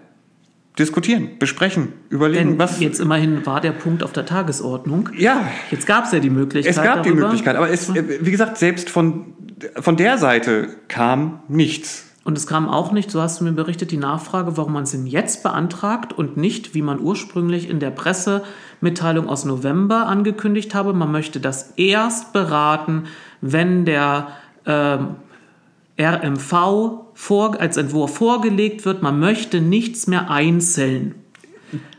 [0.81, 2.81] diskutieren, besprechen, überlegen, Denn was.
[2.81, 5.11] Jetzt immerhin war der Punkt auf der Tagesordnung.
[5.16, 5.47] Ja.
[5.71, 6.77] Jetzt gab es ja die Möglichkeit.
[6.77, 7.14] Es gab darüber.
[7.14, 9.35] die Möglichkeit, aber es, wie gesagt, selbst von
[9.81, 12.07] von der Seite kam nichts.
[12.23, 14.90] Und es kam auch nicht, so hast du mir berichtet, die Nachfrage, warum man es
[14.90, 20.93] denn jetzt beantragt und nicht, wie man ursprünglich in der Pressemitteilung aus November angekündigt habe,
[20.93, 23.05] man möchte das erst beraten,
[23.40, 24.29] wenn der
[24.66, 25.16] ähm,
[25.99, 29.03] RMV vor, als Entwurf vorgelegt wird.
[29.03, 31.15] Man möchte nichts mehr einzeln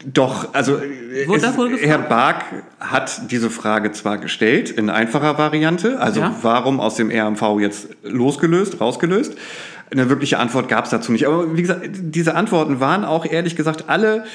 [0.06, 2.44] doch, also es, Herr Bark
[2.80, 6.36] hat diese Frage zwar gestellt in einfacher Variante, also ja.
[6.42, 9.36] warum aus dem RMV jetzt losgelöst, rausgelöst.
[9.92, 11.26] Eine wirkliche Antwort gab es dazu nicht.
[11.26, 14.26] Aber wie gesagt, diese Antworten waren auch ehrlich gesagt alle.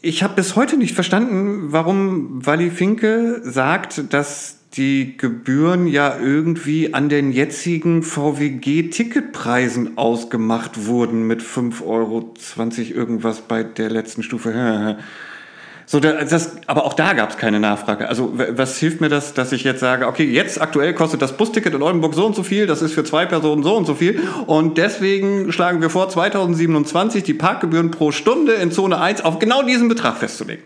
[0.00, 6.94] Ich habe bis heute nicht verstanden, warum Wally Finke sagt, dass die Gebühren ja irgendwie
[6.94, 12.32] an den jetzigen VWG-Ticketpreisen ausgemacht wurden mit 5,20 Euro
[12.94, 14.98] irgendwas bei der letzten Stufe.
[15.84, 18.08] So, das, aber auch da gab es keine Nachfrage.
[18.08, 21.74] Also was hilft mir das, dass ich jetzt sage, okay, jetzt aktuell kostet das Busticket
[21.74, 24.20] in Oldenburg so und so viel, das ist für zwei Personen so und so viel
[24.46, 29.64] und deswegen schlagen wir vor, 2027 die Parkgebühren pro Stunde in Zone 1 auf genau
[29.64, 30.62] diesen Betrag festzulegen.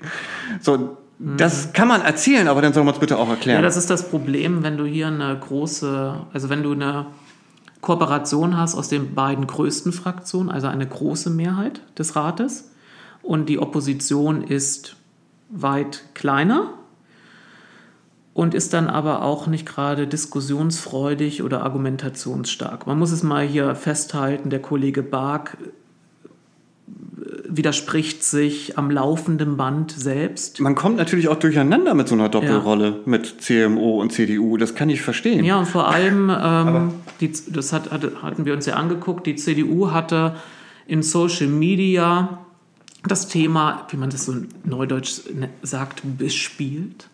[0.61, 3.57] So, Das kann man erzählen, aber dann soll man es bitte auch erklären.
[3.57, 7.07] Ja, das ist das Problem, wenn du hier eine große, also wenn du eine
[7.81, 12.71] Kooperation hast aus den beiden größten Fraktionen, also eine große Mehrheit des Rates,
[13.23, 14.97] und die Opposition ist
[15.49, 16.75] weit kleiner
[18.35, 22.87] und ist dann aber auch nicht gerade diskussionsfreudig oder argumentationsstark.
[22.87, 25.57] Man muss es mal hier festhalten, der Kollege Bark
[27.49, 30.61] widerspricht sich am laufenden Band selbst.
[30.61, 32.95] Man kommt natürlich auch durcheinander mit so einer Doppelrolle ja.
[33.05, 34.57] mit CMO und CDU.
[34.57, 35.45] Das kann ich verstehen.
[35.45, 39.91] Ja, und vor allem, ähm, die, das hat, hatten wir uns ja angeguckt, die CDU
[39.91, 40.37] hatte
[40.87, 42.39] in Social Media
[43.05, 44.35] das Thema, wie man das so
[44.65, 47.09] neudeutsch ne, sagt, bespielt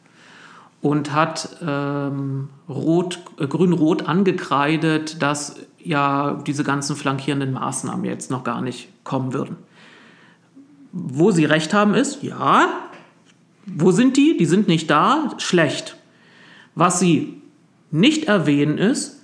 [0.80, 8.44] und hat ähm, rot, äh, grün-rot angekreidet, dass ja diese ganzen flankierenden Maßnahmen jetzt noch
[8.44, 9.56] gar nicht kommen würden.
[10.92, 12.68] Wo sie recht haben ist, ja,
[13.66, 14.36] wo sind die?
[14.36, 15.96] Die sind nicht da, schlecht.
[16.74, 17.40] Was sie
[17.90, 19.22] nicht erwähnen ist,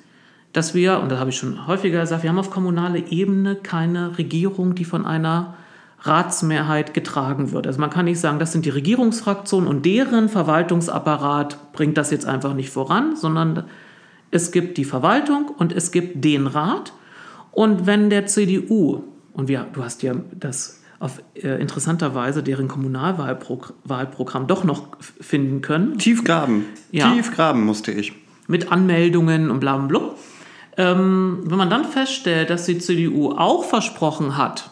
[0.52, 4.18] dass wir, und das habe ich schon häufiger gesagt, wir haben auf kommunaler Ebene keine
[4.18, 5.54] Regierung, die von einer
[6.00, 7.66] Ratsmehrheit getragen wird.
[7.66, 12.26] Also man kann nicht sagen, das sind die Regierungsfraktionen und deren Verwaltungsapparat bringt das jetzt
[12.26, 13.64] einfach nicht voran, sondern
[14.30, 16.92] es gibt die Verwaltung und es gibt den Rat.
[17.50, 19.02] Und wenn der CDU,
[19.32, 25.60] und wir, du hast ja das auf äh, interessanter Weise deren Kommunalwahlprogramm doch noch finden
[25.60, 25.98] können.
[25.98, 26.64] Tiefgraben.
[26.90, 27.12] Ja.
[27.12, 28.12] Tiefgraben musste ich.
[28.46, 30.14] Mit Anmeldungen und bla bla bla.
[30.76, 34.70] Ähm, wenn man dann feststellt, dass die CDU auch versprochen hat,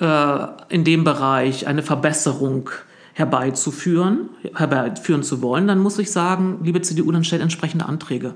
[0.00, 2.70] äh, in dem Bereich eine Verbesserung
[3.14, 8.34] herbeizuführen, herbeiführen zu wollen, dann muss ich sagen, liebe CDU, dann stellt entsprechende Anträge.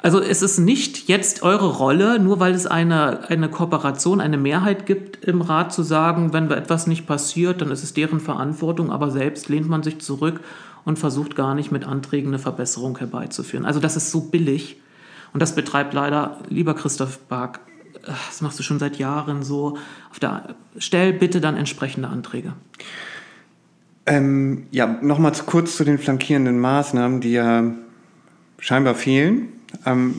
[0.00, 4.86] Also es ist nicht jetzt eure Rolle, nur weil es eine, eine Kooperation, eine Mehrheit
[4.86, 9.10] gibt im Rat zu sagen, wenn etwas nicht passiert, dann ist es deren Verantwortung, aber
[9.10, 10.40] selbst lehnt man sich zurück
[10.84, 13.66] und versucht gar nicht mit Anträgen eine Verbesserung herbeizuführen.
[13.66, 14.80] Also das ist so billig
[15.32, 17.60] und das betreibt leider, lieber Christoph Bark,
[18.02, 19.76] das machst du schon seit Jahren so,
[20.10, 22.52] auf der, stell bitte dann entsprechende Anträge.
[24.06, 27.64] Ähm, ja, nochmal kurz zu den flankierenden Maßnahmen, die ja
[28.58, 29.48] scheinbar fehlen.
[29.86, 30.14] Ähm,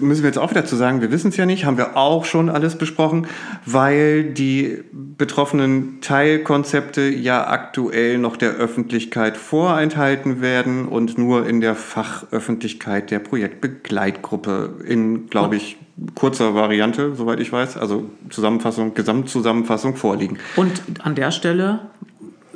[0.00, 2.24] müssen wir jetzt auch wieder zu sagen, wir wissen es ja nicht, haben wir auch
[2.24, 3.26] schon alles besprochen,
[3.66, 11.74] weil die betroffenen Teilkonzepte ja aktuell noch der Öffentlichkeit vorenthalten werden und nur in der
[11.74, 15.76] Fachöffentlichkeit der Projektbegleitgruppe in, glaube ich,
[16.14, 20.38] kurzer Variante, soweit ich weiß, also Zusammenfassung, Gesamtzusammenfassung vorliegen.
[20.56, 21.80] Und an der Stelle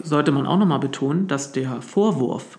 [0.02, 2.58] sollte man auch nochmal betonen, dass der Vorwurf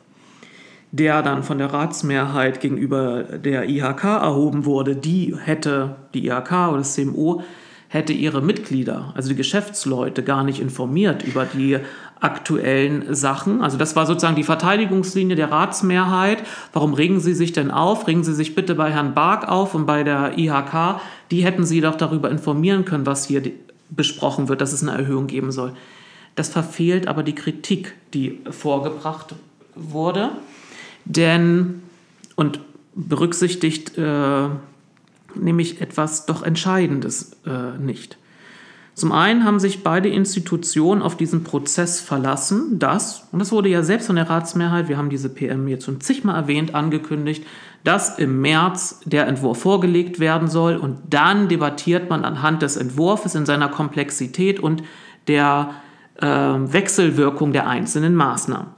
[0.98, 6.78] der dann von der Ratsmehrheit gegenüber der IHK erhoben wurde, die hätte, die IHK oder
[6.78, 7.44] das CMO,
[7.90, 11.80] hätte ihre Mitglieder, also die Geschäftsleute, gar nicht informiert über die
[12.20, 13.62] aktuellen Sachen.
[13.62, 16.44] Also das war sozusagen die Verteidigungslinie der Ratsmehrheit.
[16.74, 18.08] Warum regen Sie sich denn auf?
[18.08, 21.00] Regen Sie sich bitte bei Herrn Bark auf und bei der IHK.
[21.32, 23.44] Die hätten Sie doch darüber informieren können, was hier
[23.90, 25.74] besprochen wird, dass es eine Erhöhung geben soll.
[26.36, 29.36] Das verfehlt aber die Kritik, die vorgebracht
[29.76, 30.32] wurde
[31.08, 31.82] denn
[32.36, 32.60] und
[32.96, 34.50] berücksichtigt äh,
[35.36, 38.18] nämlich etwas doch Entscheidendes äh, nicht.
[38.94, 43.84] Zum einen haben sich beide Institutionen auf diesen Prozess verlassen, dass, und das wurde ja
[43.84, 47.46] selbst von der Ratsmehrheit, wir haben diese PM jetzt schon zigmal erwähnt, angekündigt,
[47.84, 53.36] dass im März der Entwurf vorgelegt werden soll und dann debattiert man anhand des Entwurfs
[53.36, 54.82] in seiner Komplexität und
[55.28, 55.76] der
[56.16, 58.77] äh, Wechselwirkung der einzelnen Maßnahmen.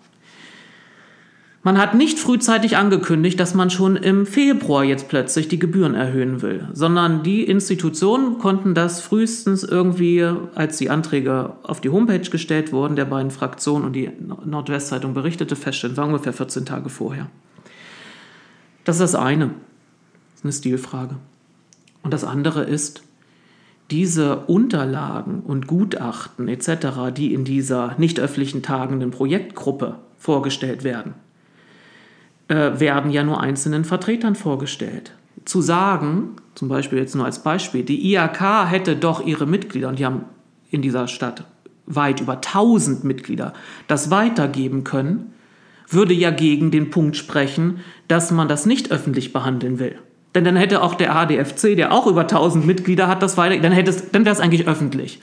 [1.61, 6.41] Man hat nicht frühzeitig angekündigt, dass man schon im Februar jetzt plötzlich die Gebühren erhöhen
[6.41, 10.23] will, sondern die Institutionen konnten das frühestens irgendwie,
[10.55, 14.09] als die Anträge auf die Homepage gestellt wurden, der beiden Fraktionen und die
[14.45, 17.29] Nordwestzeitung berichtete, feststellen, war ungefähr 14 Tage vorher.
[18.85, 19.47] Das ist das eine.
[19.47, 21.15] Das ist eine Stilfrage.
[22.03, 23.03] Und das andere ist,
[23.91, 31.15] diese Unterlagen und Gutachten etc., die in dieser nicht öffentlichen tagenden Projektgruppe vorgestellt werden,
[32.49, 35.13] äh, werden ja nur einzelnen Vertretern vorgestellt.
[35.45, 39.99] Zu sagen, zum Beispiel jetzt nur als Beispiel, die IAK hätte doch ihre Mitglieder, und
[39.99, 40.25] die haben
[40.69, 41.45] in dieser Stadt
[41.85, 43.53] weit über 1000 Mitglieder,
[43.87, 45.33] das weitergeben können,
[45.87, 49.97] würde ja gegen den Punkt sprechen, dass man das nicht öffentlich behandeln will.
[50.35, 53.73] Denn dann hätte auch der ADFC, der auch über 1000 Mitglieder hat, das weiter, dann,
[54.11, 55.21] dann wäre es eigentlich öffentlich.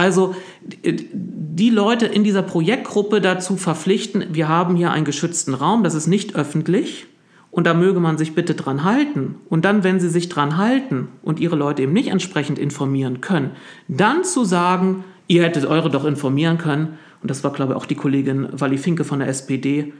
[0.00, 0.34] Also
[0.72, 6.06] die Leute in dieser Projektgruppe dazu verpflichten, wir haben hier einen geschützten Raum, das ist
[6.06, 7.06] nicht öffentlich
[7.50, 9.34] und da möge man sich bitte dran halten.
[9.50, 13.50] Und dann, wenn sie sich dran halten und ihre Leute eben nicht entsprechend informieren können,
[13.88, 17.84] dann zu sagen, ihr hättet eure doch informieren können und das war, glaube ich, auch
[17.84, 19.92] die Kollegin Walli Finke von der SPD,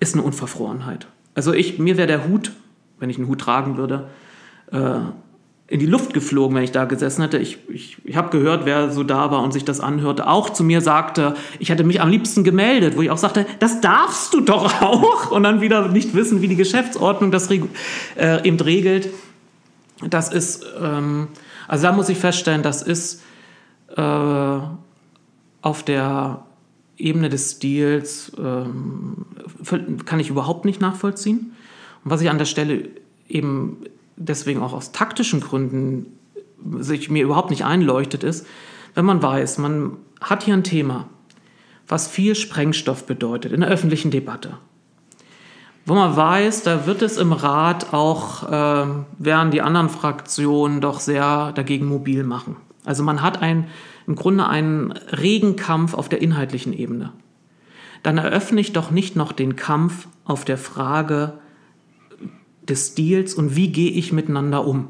[0.00, 1.06] ist eine Unverfrorenheit.
[1.36, 2.50] Also ich, mir wäre der Hut,
[2.98, 4.08] wenn ich einen Hut tragen würde,
[4.72, 4.98] äh,
[5.68, 7.38] in die Luft geflogen, wenn ich da gesessen hätte.
[7.38, 10.62] Ich, ich, ich habe gehört, wer so da war und sich das anhörte, auch zu
[10.62, 14.40] mir sagte, ich hätte mich am liebsten gemeldet, wo ich auch sagte, das darfst du
[14.40, 15.32] doch auch.
[15.32, 17.66] Und dann wieder nicht wissen, wie die Geschäftsordnung das äh,
[18.44, 19.08] eben regelt.
[20.08, 21.28] Das ist, ähm,
[21.66, 23.22] also da muss ich feststellen, das ist
[23.96, 24.58] äh,
[25.62, 26.44] auf der
[26.96, 29.26] Ebene des Stils, ähm,
[30.04, 31.52] kann ich überhaupt nicht nachvollziehen.
[32.04, 32.88] Und was ich an der Stelle
[33.28, 33.78] eben
[34.16, 36.18] deswegen auch aus taktischen Gründen
[36.78, 38.46] sich mir überhaupt nicht einleuchtet, ist,
[38.94, 41.08] wenn man weiß, man hat hier ein Thema,
[41.86, 44.58] was viel Sprengstoff bedeutet in der öffentlichen Debatte,
[45.84, 48.86] wo man weiß, da wird es im Rat auch, äh,
[49.18, 52.56] werden die anderen Fraktionen doch sehr dagegen mobil machen.
[52.84, 53.68] Also man hat ein,
[54.06, 57.12] im Grunde einen regen Kampf auf der inhaltlichen Ebene.
[58.02, 61.34] Dann eröffne ich doch nicht noch den Kampf auf der Frage,
[62.68, 64.88] des Stils und wie gehe ich miteinander um.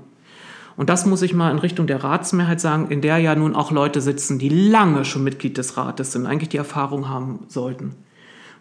[0.77, 3.71] Und das muss ich mal in Richtung der Ratsmehrheit sagen, in der ja nun auch
[3.71, 7.95] Leute sitzen, die lange schon Mitglied des Rates sind, eigentlich die Erfahrung haben sollten.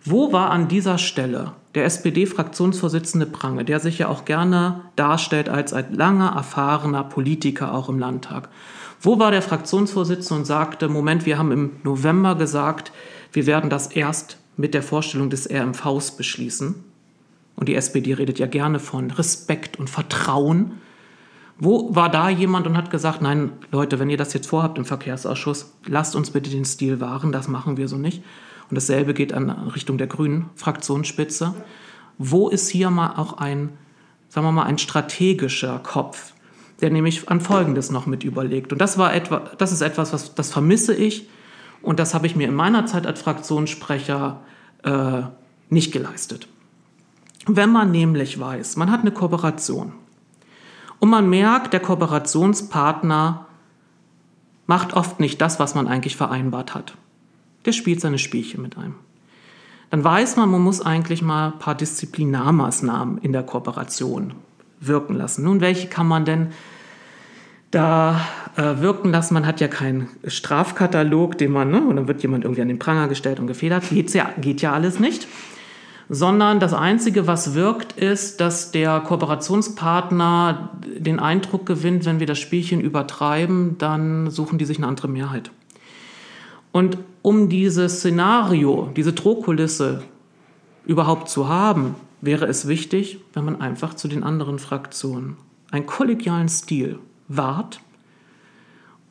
[0.03, 5.73] Wo war an dieser Stelle der SPD-Fraktionsvorsitzende Prange, der sich ja auch gerne darstellt als
[5.73, 8.49] ein langer, erfahrener Politiker auch im Landtag?
[9.01, 12.91] Wo war der Fraktionsvorsitzende und sagte, Moment, wir haben im November gesagt,
[13.33, 16.75] wir werden das erst mit der Vorstellung des RMVs beschließen.
[17.55, 20.81] Und die SPD redet ja gerne von Respekt und Vertrauen.
[21.57, 24.85] Wo war da jemand und hat gesagt, nein, Leute, wenn ihr das jetzt vorhabt im
[24.85, 28.23] Verkehrsausschuss, lasst uns bitte den Stil wahren, das machen wir so nicht.
[28.69, 31.53] Und dasselbe geht in Richtung der Grünen Fraktionsspitze.
[32.17, 33.69] Wo ist hier mal auch ein,
[34.27, 36.33] sagen wir mal, ein strategischer Kopf,
[36.81, 38.73] der nämlich an Folgendes noch mit überlegt.
[38.73, 41.29] Und das war etwa, das ist etwas, was, das vermisse ich.
[41.81, 44.41] Und das habe ich mir in meiner Zeit als Fraktionssprecher
[44.83, 45.21] äh,
[45.69, 46.47] nicht geleistet.
[47.47, 49.93] Wenn man nämlich weiß, man hat eine Kooperation
[50.99, 53.45] und man merkt, der Kooperationspartner
[54.65, 56.95] macht oft nicht das, was man eigentlich vereinbart hat.
[57.65, 58.95] Der spielt seine Spielchen mit einem.
[59.91, 64.33] Dann weiß man, man muss eigentlich mal ein paar Disziplinarmaßnahmen in der Kooperation
[64.79, 65.43] wirken lassen.
[65.43, 66.47] Nun, welche kann man denn
[67.69, 68.21] da
[68.55, 69.35] äh, wirken lassen?
[69.35, 72.79] Man hat ja keinen Strafkatalog, den man, ne, und dann wird jemand irgendwie an den
[72.79, 73.87] Pranger gestellt und gefedert.
[73.89, 75.27] Geht's ja, geht ja alles nicht
[76.09, 82.39] sondern das Einzige, was wirkt, ist, dass der Kooperationspartner den Eindruck gewinnt, wenn wir das
[82.39, 85.51] Spielchen übertreiben, dann suchen die sich eine andere Mehrheit.
[86.71, 90.03] Und um dieses Szenario, diese Drohkulisse
[90.85, 95.37] überhaupt zu haben, wäre es wichtig, wenn man einfach zu den anderen Fraktionen
[95.71, 97.79] einen kollegialen Stil wahrt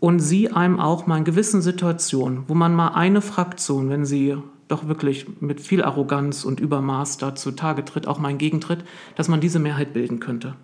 [0.00, 4.36] und sie einem auch mal in gewissen Situationen, wo man mal eine Fraktion, wenn sie
[4.68, 8.84] doch wirklich mit viel Arroganz und Übermaß da zutage tritt, auch mal entgegentritt,
[9.16, 10.54] dass man diese Mehrheit bilden könnte.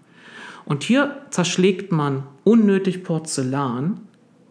[0.64, 4.00] Und hier zerschlägt man unnötig Porzellan,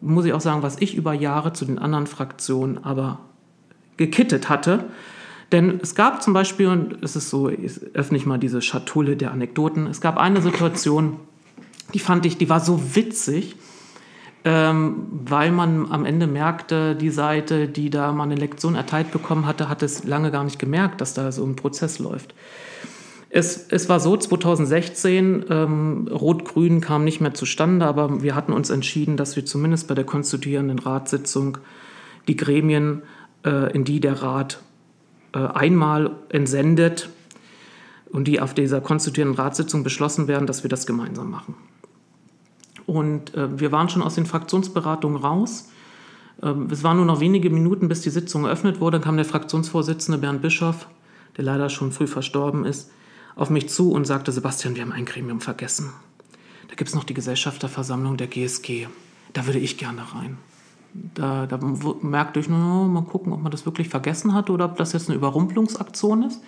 [0.01, 3.19] muss ich auch sagen, was ich über Jahre zu den anderen Fraktionen aber
[3.97, 4.85] gekittet hatte.
[5.51, 7.49] Denn es gab zum Beispiel, und es ist so,
[7.93, 11.17] öffne ich mal diese Schatulle der Anekdoten, es gab eine Situation,
[11.93, 13.55] die fand ich, die war so witzig
[14.45, 19.45] ähm, weil man am Ende merkte, die Seite, die da mal eine Lektion erteilt bekommen
[19.45, 22.33] hatte, hat es lange gar nicht gemerkt, dass da so ein Prozess läuft.
[23.29, 28.71] Es, es war so, 2016, ähm, Rot-Grün kam nicht mehr zustande, aber wir hatten uns
[28.71, 31.59] entschieden, dass wir zumindest bei der konstituierenden Ratssitzung
[32.27, 33.03] die Gremien,
[33.45, 34.61] äh, in die der Rat
[35.33, 37.09] äh, einmal entsendet
[38.09, 41.55] und die auf dieser konstituierenden Ratssitzung beschlossen werden, dass wir das gemeinsam machen.
[42.89, 45.69] Und äh, wir waren schon aus den Fraktionsberatungen raus.
[46.41, 48.97] Ähm, es waren nur noch wenige Minuten, bis die Sitzung eröffnet wurde.
[48.97, 50.87] Dann kam der Fraktionsvorsitzende Bernd Bischoff,
[51.37, 52.89] der leider schon früh verstorben ist,
[53.35, 55.91] auf mich zu und sagte, Sebastian, wir haben ein Gremium vergessen.
[56.67, 58.87] Da gibt es noch die Gesellschafterversammlung der GSG.
[59.33, 60.39] Da würde ich gerne rein.
[61.13, 61.59] Da, da
[62.01, 65.09] merkte ich, nur, mal gucken, ob man das wirklich vergessen hat oder ob das jetzt
[65.09, 66.41] eine Überrumpelungsaktion ist.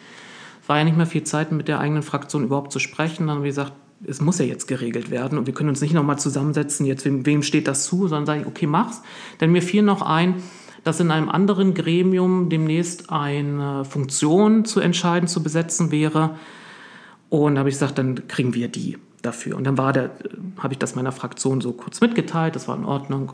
[0.65, 3.27] War ja nicht mehr viel Zeit, mit der eigenen Fraktion überhaupt zu sprechen.
[3.27, 3.73] Dann, wie gesagt,
[4.07, 7.25] es muss ja jetzt geregelt werden und wir können uns nicht nochmal zusammensetzen, jetzt wem,
[7.25, 9.01] wem steht das zu, sondern sage ich, okay, mach's.
[9.39, 10.35] Denn mir fiel noch ein,
[10.83, 16.37] dass in einem anderen Gremium demnächst eine Funktion zu entscheiden, zu besetzen wäre.
[17.29, 19.55] Und da habe ich gesagt, dann kriegen wir die dafür.
[19.55, 20.11] Und dann war der,
[20.57, 23.33] habe ich das meiner Fraktion so kurz mitgeteilt, das war in Ordnung.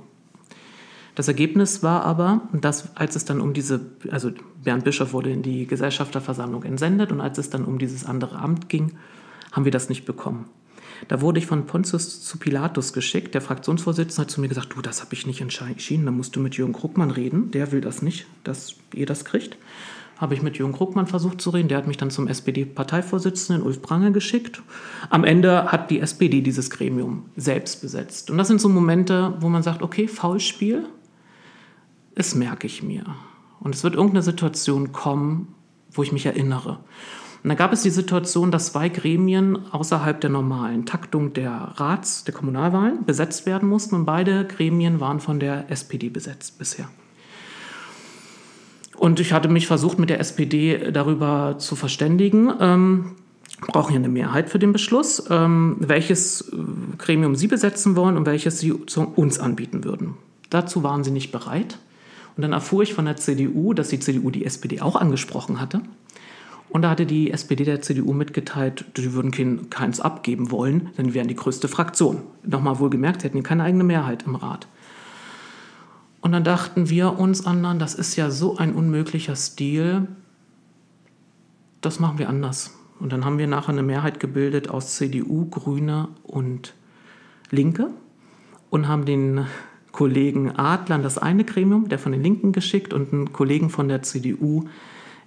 [1.15, 3.79] Das Ergebnis war aber, dass als es dann um diese,
[4.11, 4.29] also
[4.63, 8.69] Bernd Bischof wurde in die Gesellschafterversammlung entsendet und als es dann um dieses andere Amt
[8.69, 8.91] ging,
[9.57, 10.45] haben wir das nicht bekommen.
[11.07, 13.33] Da wurde ich von Pontius zu Pilatus geschickt.
[13.33, 16.39] Der Fraktionsvorsitzende hat zu mir gesagt, du, das habe ich nicht entschieden, da musst du
[16.39, 17.49] mit Jürgen Kruckmann reden.
[17.49, 19.57] Der will das nicht, dass ihr das kriegt.
[20.17, 21.69] Habe ich mit Jürgen Kruckmann versucht zu reden.
[21.69, 24.61] Der hat mich dann zum SPD-Parteivorsitzenden Ulf Prange geschickt.
[25.09, 28.29] Am Ende hat die SPD dieses Gremium selbst besetzt.
[28.29, 30.85] Und das sind so Momente, wo man sagt, okay, Foulspiel,
[32.13, 33.05] das merke ich mir.
[33.59, 35.55] Und es wird irgendeine Situation kommen,
[35.91, 36.79] wo ich mich erinnere.
[37.47, 42.25] Und da gab es die Situation, dass zwei Gremien außerhalb der normalen Taktung der Rats-,
[42.25, 46.89] der Kommunalwahlen besetzt werden mussten und beide Gremien waren von der SPD besetzt bisher.
[48.97, 52.51] Und ich hatte mich versucht, mit der SPD darüber zu verständigen.
[52.59, 53.11] Ähm,
[53.71, 56.57] brauchen hier eine Mehrheit für den Beschluss, ähm, welches äh,
[56.97, 60.15] Gremium Sie besetzen wollen und welches Sie uns anbieten würden.
[60.49, 61.77] Dazu waren sie nicht bereit.
[62.35, 65.81] Und dann erfuhr ich von der CDU, dass die CDU die SPD auch angesprochen hatte.
[66.69, 71.07] Und da hatte die SPD der CDU mitgeteilt, die würden kein, keins abgeben wollen, denn
[71.07, 72.21] wir wären die größte Fraktion.
[72.43, 74.67] Nochmal wohlgemerkt, sie hätten keine eigene Mehrheit im Rat.
[76.19, 80.07] Und dann dachten wir uns anderen, das ist ja so ein unmöglicher Stil,
[81.81, 82.73] das machen wir anders.
[82.99, 86.73] Und dann haben wir nachher eine Mehrheit gebildet aus CDU, Grüne und
[87.49, 87.91] Linke
[88.69, 89.45] und haben den
[89.91, 94.03] Kollegen Adlern das eine Gremium, der von den Linken geschickt, und einen Kollegen von der
[94.03, 94.65] CDU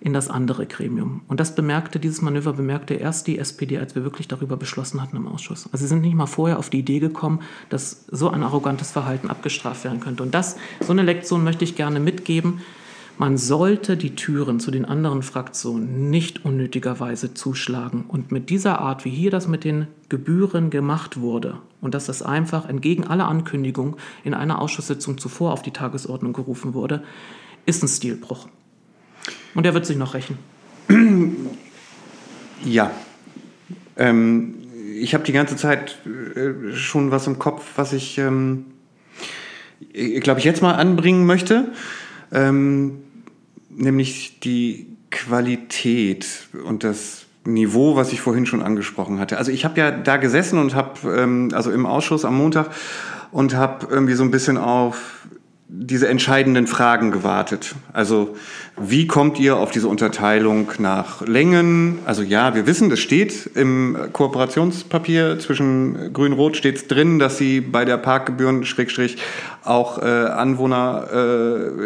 [0.00, 1.20] in das andere Gremium.
[1.28, 5.16] Und das bemerkte, dieses Manöver bemerkte erst die SPD, als wir wirklich darüber beschlossen hatten
[5.16, 5.68] im Ausschuss.
[5.72, 9.28] Also sie sind nicht mal vorher auf die Idee gekommen, dass so ein arrogantes Verhalten
[9.28, 10.22] abgestraft werden könnte.
[10.22, 12.60] Und das, so eine Lektion möchte ich gerne mitgeben.
[13.18, 18.06] Man sollte die Türen zu den anderen Fraktionen nicht unnötigerweise zuschlagen.
[18.08, 22.22] Und mit dieser Art, wie hier das mit den Gebühren gemacht wurde, und dass das
[22.22, 27.02] einfach entgegen aller Ankündigungen in einer Ausschusssitzung zuvor auf die Tagesordnung gerufen wurde,
[27.66, 28.48] ist ein Stilbruch.
[29.54, 30.38] Und der wird sich noch rächen.
[32.64, 32.90] Ja.
[33.96, 34.54] Ähm,
[34.98, 38.66] ich habe die ganze Zeit äh, schon was im Kopf, was ich, ähm,
[40.20, 41.72] glaube ich, jetzt mal anbringen möchte.
[42.32, 42.98] Ähm,
[43.70, 49.38] nämlich die Qualität und das Niveau, was ich vorhin schon angesprochen hatte.
[49.38, 52.70] Also ich habe ja da gesessen und habe, ähm, also im Ausschuss am Montag,
[53.32, 55.26] und habe irgendwie so ein bisschen auf
[55.72, 57.76] diese entscheidenden Fragen gewartet.
[57.92, 58.36] Also
[58.76, 62.00] wie kommt ihr auf diese Unterteilung nach Längen?
[62.06, 67.60] Also ja, wir wissen, das steht im Kooperationspapier zwischen Grün-Rot steht es drin, dass sie
[67.60, 69.18] bei der Parkgebühren Schrägstrich
[69.64, 71.06] auch äh, Anwohner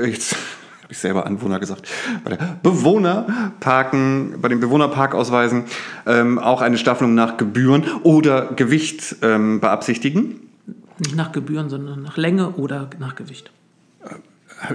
[0.02, 0.34] äh, jetzt
[0.82, 1.88] habe ich selber Anwohner gesagt,
[2.24, 5.64] bei der Bewohnerparken, bei den Bewohnerparkausweisen
[6.06, 10.40] ähm, auch eine Staffelung nach Gebühren oder Gewicht ähm, beabsichtigen.
[10.98, 13.50] Nicht nach Gebühren, sondern nach Länge oder nach Gewicht.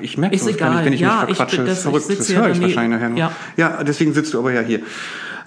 [0.01, 0.69] Ich merke ist egal.
[0.69, 2.09] Kann ich, wenn ich ja, mich verquatsche, ich, das, verrückt.
[2.09, 3.17] das höre ich wahrscheinlich nachher noch.
[3.17, 3.31] Ja.
[3.57, 4.81] ja, deswegen sitzt du aber ja hier.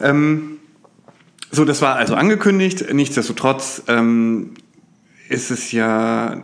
[0.00, 0.58] Ähm,
[1.50, 2.92] so, das war also angekündigt.
[2.92, 4.52] Nichtsdestotrotz ähm,
[5.28, 6.42] ist es ja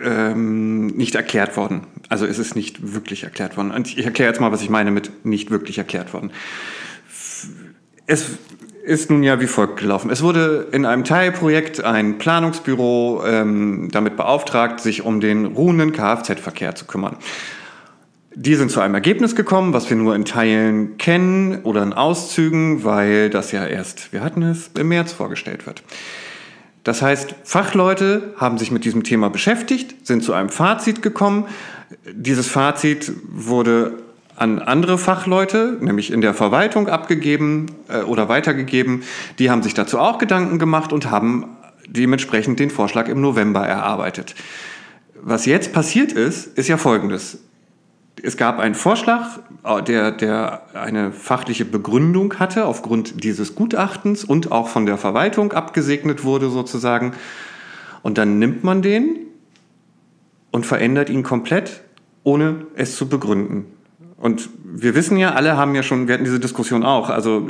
[0.00, 1.86] ähm, nicht erklärt worden.
[2.08, 3.70] Also es ist nicht wirklich erklärt worden.
[3.70, 6.30] Und ich erkläre jetzt mal, was ich meine mit nicht wirklich erklärt worden.
[8.06, 8.26] Es
[8.84, 10.10] ist nun ja wie folgt gelaufen.
[10.10, 16.74] Es wurde in einem Teilprojekt ein Planungsbüro ähm, damit beauftragt, sich um den ruhenden Kfz-Verkehr
[16.74, 17.16] zu kümmern.
[18.34, 22.84] Die sind zu einem Ergebnis gekommen, was wir nur in Teilen kennen oder in Auszügen,
[22.84, 25.82] weil das ja erst, wir hatten es, im März vorgestellt wird.
[26.82, 31.46] Das heißt, Fachleute haben sich mit diesem Thema beschäftigt, sind zu einem Fazit gekommen.
[32.12, 34.03] Dieses Fazit wurde
[34.36, 39.02] an andere Fachleute, nämlich in der Verwaltung abgegeben äh, oder weitergegeben.
[39.38, 41.56] Die haben sich dazu auch Gedanken gemacht und haben
[41.86, 44.34] dementsprechend den Vorschlag im November erarbeitet.
[45.20, 47.38] Was jetzt passiert ist, ist ja folgendes.
[48.22, 54.50] Es gab einen Vorschlag, äh, der, der eine fachliche Begründung hatte aufgrund dieses Gutachtens und
[54.52, 57.12] auch von der Verwaltung abgesegnet wurde sozusagen.
[58.02, 59.18] Und dann nimmt man den
[60.50, 61.82] und verändert ihn komplett,
[62.22, 63.66] ohne es zu begründen.
[64.16, 67.46] Und wir wissen ja, alle haben ja schon, wir hatten diese Diskussion auch, also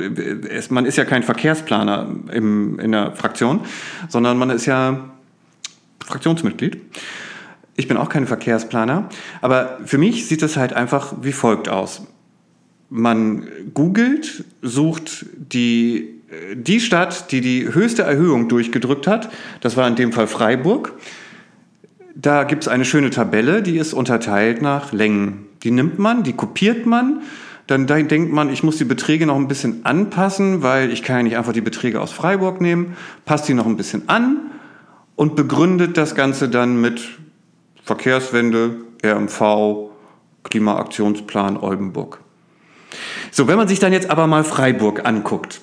[0.49, 3.61] es, man ist ja kein Verkehrsplaner im, in der Fraktion,
[4.09, 5.09] sondern man ist ja
[6.05, 6.77] Fraktionsmitglied.
[7.77, 9.09] Ich bin auch kein Verkehrsplaner,
[9.41, 12.03] aber für mich sieht es halt einfach wie folgt aus.
[12.89, 16.21] Man googelt, sucht die,
[16.55, 19.29] die Stadt, die die höchste Erhöhung durchgedrückt hat,
[19.61, 20.93] das war in dem Fall Freiburg.
[22.15, 25.44] Da gibt es eine schöne Tabelle, die ist unterteilt nach Längen.
[25.65, 27.23] Die nimmt man, die kopiert man.
[27.67, 31.23] Dann denkt man, ich muss die Beträge noch ein bisschen anpassen, weil ich kann ja
[31.23, 32.95] nicht einfach die Beträge aus Freiburg nehmen.
[33.25, 34.51] Passt die noch ein bisschen an
[35.15, 37.01] und begründet das Ganze dann mit
[37.83, 39.89] Verkehrswende, RMV,
[40.43, 42.19] Klimaaktionsplan Oldenburg.
[43.31, 45.61] So, wenn man sich dann jetzt aber mal Freiburg anguckt,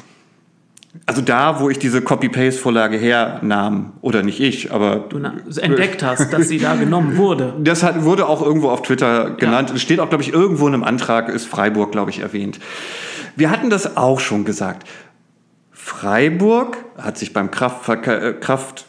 [1.07, 5.07] Also da, wo ich diese Copy-Paste-Vorlage hernahm, oder nicht ich, aber...
[5.09, 5.19] Du
[5.61, 7.55] entdeckt hast, dass sie da genommen wurde.
[7.59, 9.71] Das hat, wurde auch irgendwo auf Twitter genannt.
[9.71, 9.77] Ja.
[9.77, 12.61] Es steht auch, glaube ich, irgendwo in einem Antrag, ist Freiburg, glaube ich, erwähnt.
[13.37, 14.87] Wir hatten das auch schon gesagt.
[15.71, 18.85] Freiburg hat sich beim Kraftverkehr, äh, Kraft,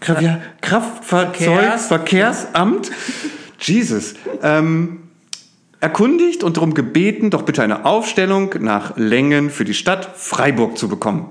[0.00, 0.24] Kraft,
[0.60, 2.90] Kraftfahrzeugverkehrsamt,
[3.60, 5.03] Jesus, ähm,
[5.84, 10.88] erkundigt und darum gebeten, doch bitte eine Aufstellung nach Längen für die Stadt Freiburg zu
[10.88, 11.28] bekommen.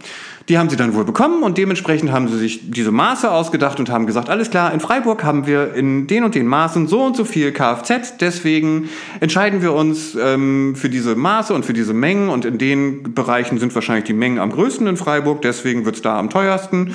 [0.47, 3.89] Die haben sie dann wohl bekommen und dementsprechend haben sie sich diese Maße ausgedacht und
[3.89, 7.18] haben gesagt, alles klar, in Freiburg haben wir in den und den Maßen so und
[7.18, 8.89] so viel Kfz, deswegen
[9.22, 13.58] entscheiden wir uns ähm, für diese Maße und für diese Mengen und in den Bereichen
[13.58, 16.93] sind wahrscheinlich die Mengen am größten in Freiburg, deswegen wird es da am teuersten.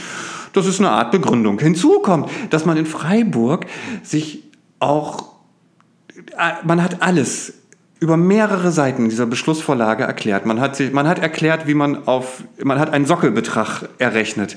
[0.52, 1.59] Das ist eine Art Begründung.
[1.59, 3.66] Hinzu kommt, dass man in Freiburg
[4.04, 4.44] sich
[4.78, 5.38] auch
[6.64, 7.54] man hat alles
[8.00, 10.46] über mehrere Seiten dieser Beschlussvorlage erklärt.
[10.46, 14.56] Man hat, sich, man hat erklärt, wie man auf, man hat einen Sockelbetrag errechnet,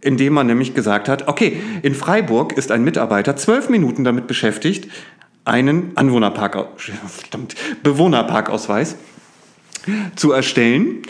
[0.00, 4.90] indem man nämlich gesagt hat, okay, in Freiburg ist ein Mitarbeiter zwölf Minuten damit beschäftigt,
[5.44, 6.66] einen Anwohnerpark,
[7.82, 8.96] Bewohnerparkausweis
[10.16, 11.02] zu erstellen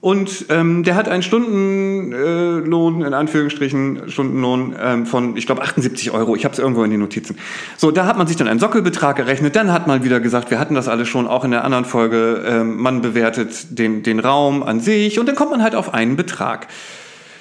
[0.00, 6.12] und ähm, der hat einen Stundenlohn, äh, in Anführungsstrichen, Stundenlohn ähm, von, ich glaube, 78
[6.12, 6.36] Euro.
[6.36, 7.36] Ich habe es irgendwo in den Notizen.
[7.76, 9.56] So, da hat man sich dann einen Sockelbetrag errechnet.
[9.56, 12.44] Dann hat man wieder gesagt, wir hatten das alles schon, auch in der anderen Folge,
[12.46, 16.14] ähm, man bewertet den, den Raum an sich und dann kommt man halt auf einen
[16.14, 16.68] Betrag.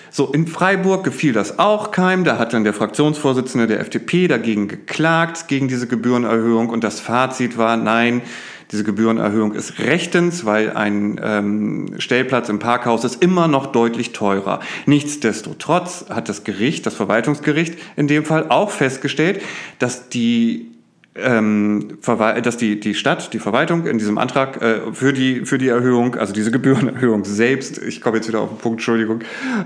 [0.09, 2.23] So, in Freiburg gefiel das auch keinem.
[2.23, 6.69] Da hat dann der Fraktionsvorsitzende der FDP dagegen geklagt, gegen diese Gebührenerhöhung.
[6.69, 8.23] Und das Fazit war, nein,
[8.71, 14.59] diese Gebührenerhöhung ist rechtens, weil ein ähm, Stellplatz im Parkhaus ist immer noch deutlich teurer.
[14.85, 19.41] Nichtsdestotrotz hat das Gericht, das Verwaltungsgericht in dem Fall auch festgestellt,
[19.79, 20.71] dass die
[21.15, 25.67] ähm, dass die, die Stadt, die Verwaltung in diesem Antrag äh, für, die, für die
[25.67, 29.21] Erhöhung, also diese Gebührenerhöhung selbst, ich komme jetzt wieder auf den Punkt, Entschuldigung,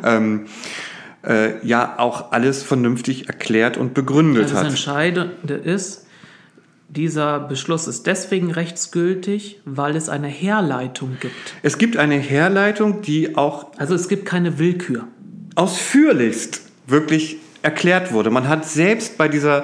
[0.06, 0.45] ähm,
[1.28, 4.72] äh, ja auch alles vernünftig erklärt und begründet also das hat.
[4.72, 6.01] Das Entscheidende ist,
[6.96, 11.56] dieser Beschluss ist deswegen rechtsgültig, weil es eine Herleitung gibt.
[11.64, 13.68] Es gibt eine Herleitung, die auch.
[13.78, 15.08] Also es gibt keine Willkür.
[15.56, 18.30] Ausführlichst wirklich erklärt wurde.
[18.30, 19.64] Man hat selbst bei dieser.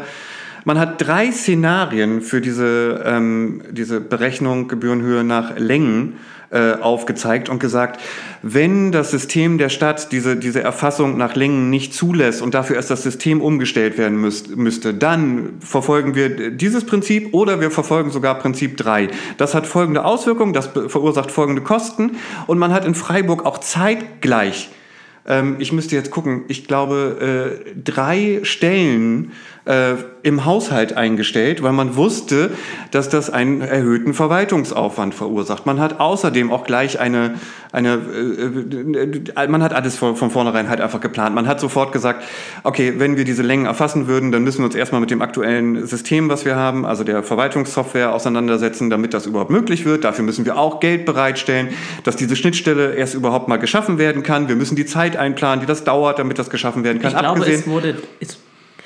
[0.63, 6.15] Man hat drei Szenarien für diese, ähm, diese Berechnung Gebührenhöhe nach Längen
[6.49, 7.99] äh, aufgezeigt und gesagt,
[8.41, 12.89] wenn das System der Stadt diese, diese Erfassung nach Längen nicht zulässt und dafür erst
[12.89, 18.35] das System umgestellt werden müsst, müsste, dann verfolgen wir dieses Prinzip oder wir verfolgen sogar
[18.39, 19.09] Prinzip 3.
[19.37, 22.11] Das hat folgende Auswirkungen, das verursacht folgende Kosten
[22.47, 24.69] und man hat in Freiburg auch zeitgleich
[25.27, 29.33] ähm, ich müsste jetzt gucken, ich glaube, äh, drei Stellen
[29.67, 32.51] äh, im Haushalt eingestellt, weil man wusste,
[32.91, 35.65] dass das einen erhöhten Verwaltungsaufwand verursacht.
[35.65, 37.35] Man hat außerdem auch gleich eine,
[37.71, 41.35] eine äh, äh, man hat alles von, von vornherein halt einfach geplant.
[41.35, 42.23] Man hat sofort gesagt,
[42.63, 45.85] okay, wenn wir diese Längen erfassen würden, dann müssen wir uns erstmal mit dem aktuellen
[45.85, 50.03] System, was wir haben, also der Verwaltungssoftware auseinandersetzen, damit das überhaupt möglich wird.
[50.03, 51.69] Dafür müssen wir auch Geld bereitstellen,
[52.03, 54.47] dass diese Schnittstelle erst überhaupt mal geschaffen werden kann.
[54.47, 57.11] Wir müssen die Zeit einplanen, die das dauert, damit das geschaffen werden kann.
[57.11, 58.37] Ich glaube, Abgesehen, es wurde, es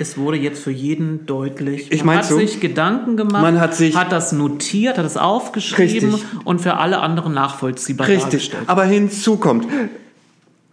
[0.02, 1.92] es wurde jetzt für jeden deutlich.
[1.92, 5.16] Ich man hat so, sich Gedanken gemacht, man hat, sich hat das notiert, hat es
[5.16, 6.30] aufgeschrieben richtig.
[6.44, 8.24] und für alle anderen nachvollziehbar richtig.
[8.24, 8.64] dargestellt.
[8.68, 9.68] Aber hinzu kommt,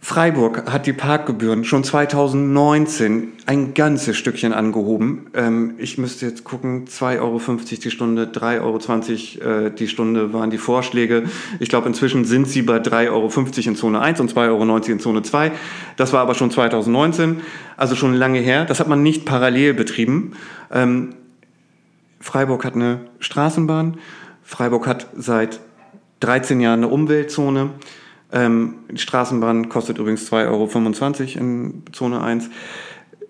[0.00, 5.26] Freiburg hat die Parkgebühren schon 2019 ein ganzes Stückchen angehoben.
[5.34, 7.40] Ähm, ich müsste jetzt gucken, 2,50 Euro
[7.82, 11.24] die Stunde, 3,20 Euro äh, die Stunde waren die Vorschläge.
[11.58, 13.28] Ich glaube, inzwischen sind sie bei 3,50 Euro
[13.68, 15.50] in Zone 1 und 2,90 Euro in Zone 2.
[15.96, 17.40] Das war aber schon 2019,
[17.76, 18.64] also schon lange her.
[18.66, 20.32] Das hat man nicht parallel betrieben.
[20.72, 21.14] Ähm,
[22.20, 23.98] Freiburg hat eine Straßenbahn.
[24.44, 25.60] Freiburg hat seit
[26.20, 27.70] 13 Jahren eine Umweltzone.
[28.32, 32.50] Ähm, die Straßenbahn kostet übrigens 2,25 Euro in Zone 1.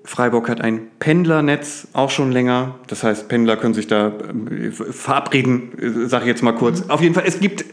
[0.04, 2.76] Freiburg hat ein Pendlernetz, auch schon länger.
[2.86, 5.72] Das heißt, Pendler können sich da äh, verabreden,
[6.06, 6.84] sage ich jetzt mal kurz.
[6.84, 6.90] Mhm.
[6.90, 7.64] Auf jeden Fall, es gibt,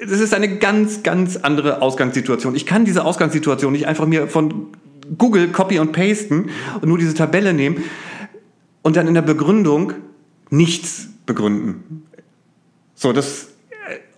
[0.00, 2.54] es ist eine ganz, ganz andere Ausgangssituation.
[2.54, 4.66] Ich kann diese Ausgangssituation nicht einfach mir von
[5.16, 6.50] Google copy und pasten
[6.80, 7.82] und nur diese Tabelle nehmen
[8.82, 9.94] und dann in der Begründung
[10.50, 12.04] nichts begründen.
[12.94, 13.48] So, das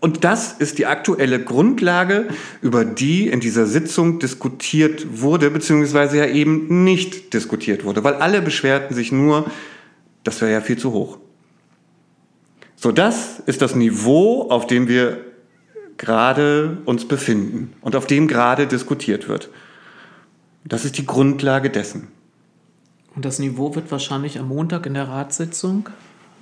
[0.00, 2.28] und das ist die aktuelle Grundlage,
[2.62, 8.40] über die in dieser Sitzung diskutiert wurde, beziehungsweise ja eben nicht diskutiert wurde, weil alle
[8.40, 9.50] beschwerten sich nur,
[10.24, 11.18] das wäre ja viel zu hoch.
[12.76, 15.22] So, das ist das Niveau, auf dem wir
[15.98, 19.50] gerade uns befinden und auf dem gerade diskutiert wird.
[20.64, 22.08] Das ist die Grundlage dessen.
[23.14, 25.90] Und das Niveau wird wahrscheinlich am Montag in der Ratssitzung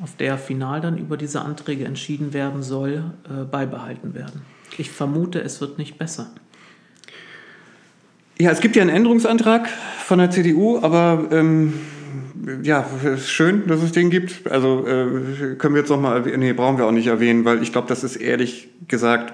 [0.00, 4.42] auf der final dann über diese Anträge entschieden werden soll, äh, beibehalten werden.
[4.76, 6.30] Ich vermute, es wird nicht besser.
[8.38, 11.74] Ja, es gibt ja einen Änderungsantrag von der CDU, aber ähm,
[12.62, 14.48] ja, ist schön, dass es den gibt.
[14.48, 17.72] Also äh, können wir jetzt noch mal, nee, brauchen wir auch nicht erwähnen, weil ich
[17.72, 19.32] glaube, das ist ehrlich gesagt,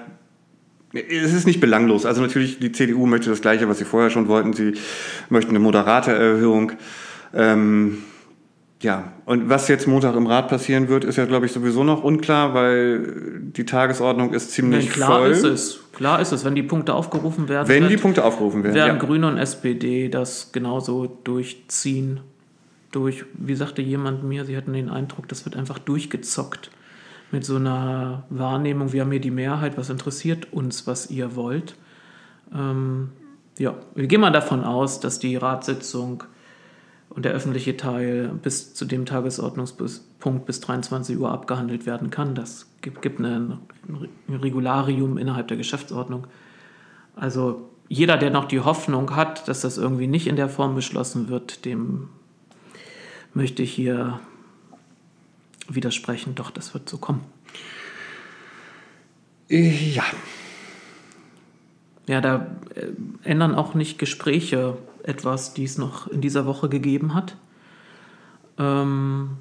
[0.93, 2.05] es ist nicht belanglos.
[2.05, 4.53] Also natürlich, die CDU möchte das Gleiche, was sie vorher schon wollten.
[4.53, 4.73] Sie
[5.29, 6.71] möchten eine moderate Erhöhung.
[7.33, 7.99] Ähm,
[8.85, 12.03] ja, und was jetzt Montag im Rat passieren wird, ist ja, glaube ich, sowieso noch
[12.03, 15.31] unklar, weil die Tagesordnung ist ziemlich Nee, klar voll.
[15.31, 15.79] ist es.
[15.91, 17.67] Klar ist es, wenn die Punkte aufgerufen werden.
[17.67, 18.75] Wenn wird, die Punkte aufgerufen werden.
[18.75, 19.03] werden Ja.
[19.03, 22.19] Grüne und SPD das genauso durchziehen.
[22.91, 26.69] Durch, wie sagte jemand mir, sie hatten den Eindruck, das wird einfach durchgezockt.
[27.31, 31.75] Mit so einer Wahrnehmung, wir haben hier die Mehrheit, was interessiert uns, was ihr wollt.
[32.53, 33.09] Ähm,
[33.57, 36.23] ja, wir gehen mal davon aus, dass die Ratssitzung
[37.15, 42.35] und der öffentliche Teil bis zu dem Tagesordnungspunkt bis 23 Uhr abgehandelt werden kann.
[42.35, 43.59] Das gibt, gibt ein
[44.29, 46.27] Regularium innerhalb der Geschäftsordnung.
[47.15, 51.29] Also jeder, der noch die Hoffnung hat, dass das irgendwie nicht in der Form beschlossen
[51.29, 52.09] wird, dem
[53.33, 54.19] möchte ich hier
[55.69, 56.35] widersprechen.
[56.35, 57.21] Doch, das wird so kommen.
[59.47, 60.03] Ja,
[62.07, 62.87] Ja, da äh,
[63.23, 67.35] ändern auch nicht Gespräche etwas, die es noch in dieser Woche gegeben hat.
[68.57, 69.37] Ähm,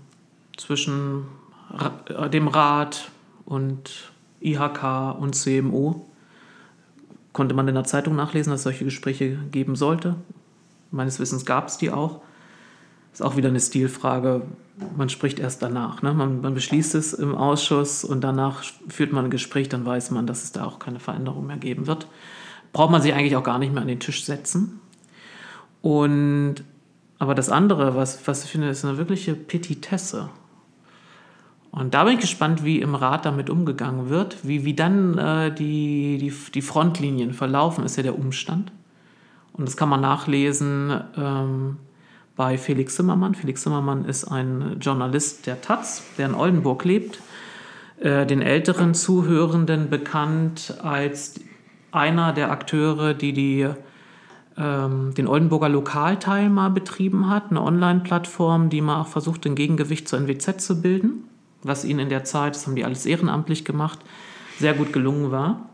[0.57, 1.27] zwischen
[1.71, 3.11] Ra äh, dem Rat
[3.45, 6.07] und IHK und CMO.
[7.33, 10.17] Konnte man in der Zeitung nachlesen, dass es solche Gespräche geben sollte.
[10.91, 12.21] Meines Wissens gab es die auch.
[13.13, 14.43] Ist auch wieder eine Stilfrage.
[14.97, 16.03] Man spricht erst danach.
[16.03, 16.15] Ne?
[16.15, 20.27] Man, man beschließt es im Ausschuss und danach führt man ein Gespräch, dann weiß man,
[20.27, 22.07] dass es da auch keine Veränderung mehr geben wird.
[22.73, 24.81] Braucht man sich eigentlich auch gar nicht mehr an den Tisch setzen.
[25.85, 26.65] Und
[27.19, 30.31] aber das andere, was, was ich finde, ist eine wirkliche Petitesse.
[31.73, 35.55] Und da bin ich gespannt, wie im Rat damit umgegangen wird, wie, wie dann äh,
[35.55, 38.73] die, die, die Frontlinien verlaufen, ist ja der Umstand.
[39.53, 41.77] Und das kann man nachlesen ähm,
[42.35, 43.35] bei Felix Zimmermann.
[43.35, 47.21] Felix Zimmermann ist ein Journalist der Taz, der in Oldenburg lebt,
[48.01, 51.41] äh, den älteren Zuhörenden bekannt als
[51.93, 53.69] einer der Akteure, die, die
[54.57, 60.09] ähm, den Oldenburger Lokalteil mal betrieben hat, eine Online-Plattform, die mal auch versucht, ein Gegengewicht
[60.09, 61.25] zur NWZ zu bilden,
[61.63, 63.99] was ihnen in der Zeit, das haben die alles ehrenamtlich gemacht,
[64.59, 65.69] sehr gut gelungen war.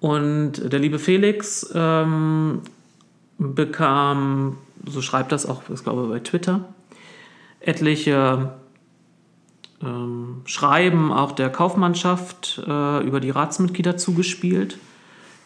[0.00, 2.60] Und der liebe Felix ähm,
[3.38, 6.72] bekam, so schreibt das auch, ich glaube bei Twitter,
[7.60, 8.52] etliche
[9.82, 14.78] ähm, Schreiben auch der Kaufmannschaft äh, über die Ratsmitglieder zugespielt.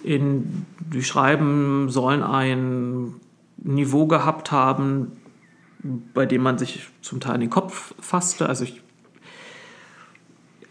[0.05, 3.15] In, die Schreiben sollen ein
[3.57, 5.13] Niveau gehabt haben,
[6.13, 8.49] bei dem man sich zum Teil in den Kopf fasste.
[8.49, 8.83] Also ich,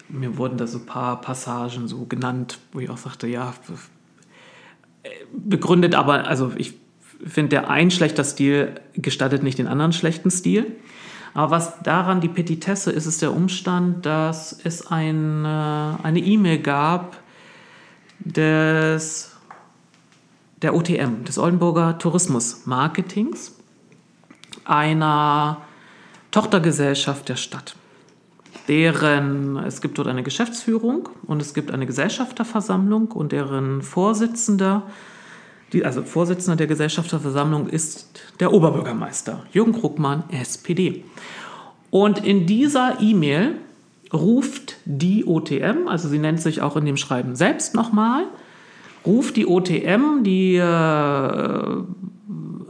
[0.08, 3.52] mir wurden da so ein paar Passagen so genannt, wo ich auch sagte, ja,
[5.32, 6.74] begründet, aber also ich
[7.26, 10.76] finde, der ein schlechter Stil gestattet nicht den anderen schlechten Stil.
[11.32, 17.23] Aber was daran die Petitesse ist, ist der Umstand, dass es eine eine E-Mail gab
[18.24, 19.32] des,
[20.62, 23.56] der OTM, des Oldenburger Tourismus Marketings,
[24.64, 25.58] einer
[26.30, 27.76] Tochtergesellschaft der Stadt.
[28.68, 34.84] Deren, es gibt dort eine Geschäftsführung und es gibt eine Gesellschafterversammlung und deren Vorsitzender
[35.74, 41.04] die, also Vorsitzender der Gesellschafterversammlung ist der Oberbürgermeister Jürgen Krugmann, SPD.
[41.90, 43.56] Und in dieser E-Mail
[44.12, 48.24] ruft die OTM, also sie nennt sich auch in dem Schreiben selbst nochmal,
[49.06, 51.82] ruft die OTM, die äh,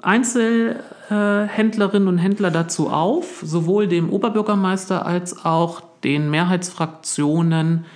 [0.02, 7.86] Einzelhändlerinnen und Händler dazu auf, sowohl dem Oberbürgermeister als auch den Mehrheitsfraktionen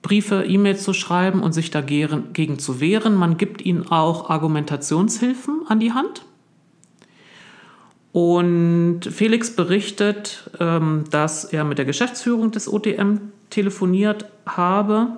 [0.00, 3.14] Briefe, E-Mails zu schreiben und sich dagegen zu wehren.
[3.14, 6.24] Man gibt ihnen auch Argumentationshilfen an die Hand.
[8.12, 13.16] Und Felix berichtet, ähm, dass er mit der Geschäftsführung des OTM
[13.48, 15.08] telefoniert habe,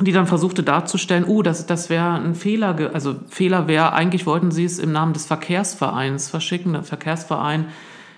[0.00, 4.52] die dann versuchte darzustellen, oh, das, das wäre ein Fehler, also Fehler wäre, eigentlich wollten
[4.52, 6.72] sie es im Namen des Verkehrsvereins verschicken.
[6.72, 7.66] Der Verkehrsverein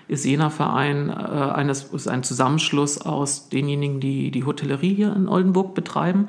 [0.07, 5.27] ist jener Verein, äh, eines, ist ein Zusammenschluss aus denjenigen, die die Hotellerie hier in
[5.27, 6.27] Oldenburg betreiben.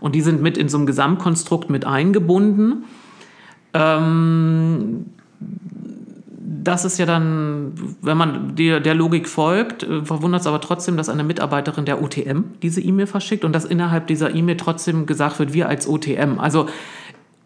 [0.00, 2.84] Und die sind mit in so einem Gesamtkonstrukt mit eingebunden.
[3.74, 5.06] Ähm,
[6.62, 10.96] das ist ja dann, wenn man der, der Logik folgt, äh, verwundert es aber trotzdem,
[10.96, 15.38] dass eine Mitarbeiterin der OTM diese E-Mail verschickt und dass innerhalb dieser E-Mail trotzdem gesagt
[15.38, 16.38] wird, wir als OTM.
[16.38, 16.66] Also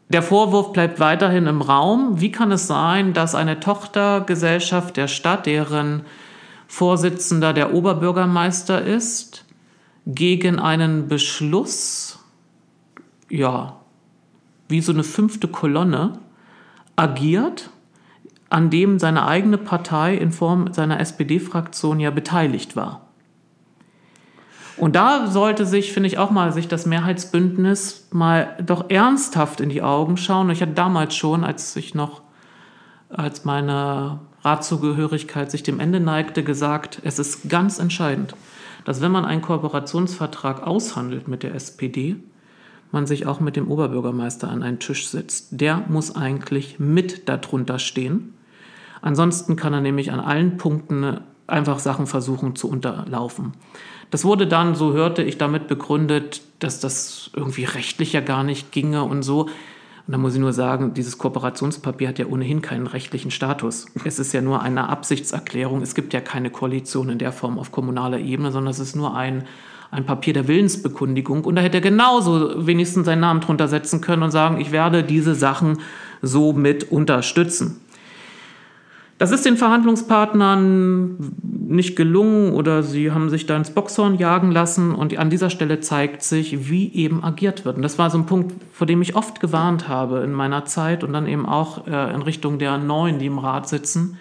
[0.08, 2.20] der Vorwurf bleibt weiterhin im Raum.
[2.20, 6.02] Wie kann es sein, dass eine Tochtergesellschaft der Stadt, deren
[6.66, 9.44] Vorsitzender der Oberbürgermeister ist,
[10.06, 12.18] gegen einen Beschluss
[13.30, 13.80] ja,
[14.68, 16.18] wie so eine fünfte Kolonne
[16.96, 17.70] agiert,
[18.54, 23.00] an dem seine eigene Partei in Form seiner SPD-Fraktion ja beteiligt war.
[24.76, 29.70] Und da sollte sich, finde ich, auch mal sich das Mehrheitsbündnis mal doch ernsthaft in
[29.70, 30.50] die Augen schauen.
[30.50, 32.22] Ich hatte damals schon, als ich noch,
[33.08, 38.36] als meine Ratzugehörigkeit sich dem Ende neigte, gesagt, es ist ganz entscheidend,
[38.84, 42.14] dass wenn man einen Kooperationsvertrag aushandelt mit der SPD,
[42.92, 45.48] man sich auch mit dem Oberbürgermeister an einen Tisch setzt.
[45.50, 48.34] Der muss eigentlich mit darunter stehen.
[49.04, 53.52] Ansonsten kann er nämlich an allen Punkten einfach Sachen versuchen zu unterlaufen.
[54.10, 58.72] Das wurde dann, so hörte ich, damit begründet, dass das irgendwie rechtlich ja gar nicht
[58.72, 59.42] ginge und so.
[59.42, 63.88] Und da muss ich nur sagen, dieses Kooperationspapier hat ja ohnehin keinen rechtlichen Status.
[64.06, 65.82] Es ist ja nur eine Absichtserklärung.
[65.82, 69.14] Es gibt ja keine Koalition in der Form auf kommunaler Ebene, sondern es ist nur
[69.14, 69.44] ein,
[69.90, 71.44] ein Papier der Willensbekundigung.
[71.44, 75.04] Und da hätte er genauso wenigstens seinen Namen drunter setzen können und sagen, ich werde
[75.04, 75.80] diese Sachen
[76.22, 77.82] so mit unterstützen.
[79.24, 81.16] Das ist den Verhandlungspartnern
[81.66, 85.80] nicht gelungen oder sie haben sich da ins Boxhorn jagen lassen und an dieser Stelle
[85.80, 87.76] zeigt sich, wie eben agiert wird.
[87.76, 91.02] Und das war so ein Punkt, vor dem ich oft gewarnt habe in meiner Zeit
[91.02, 94.18] und dann eben auch äh, in Richtung der Neuen, die im Rat sitzen.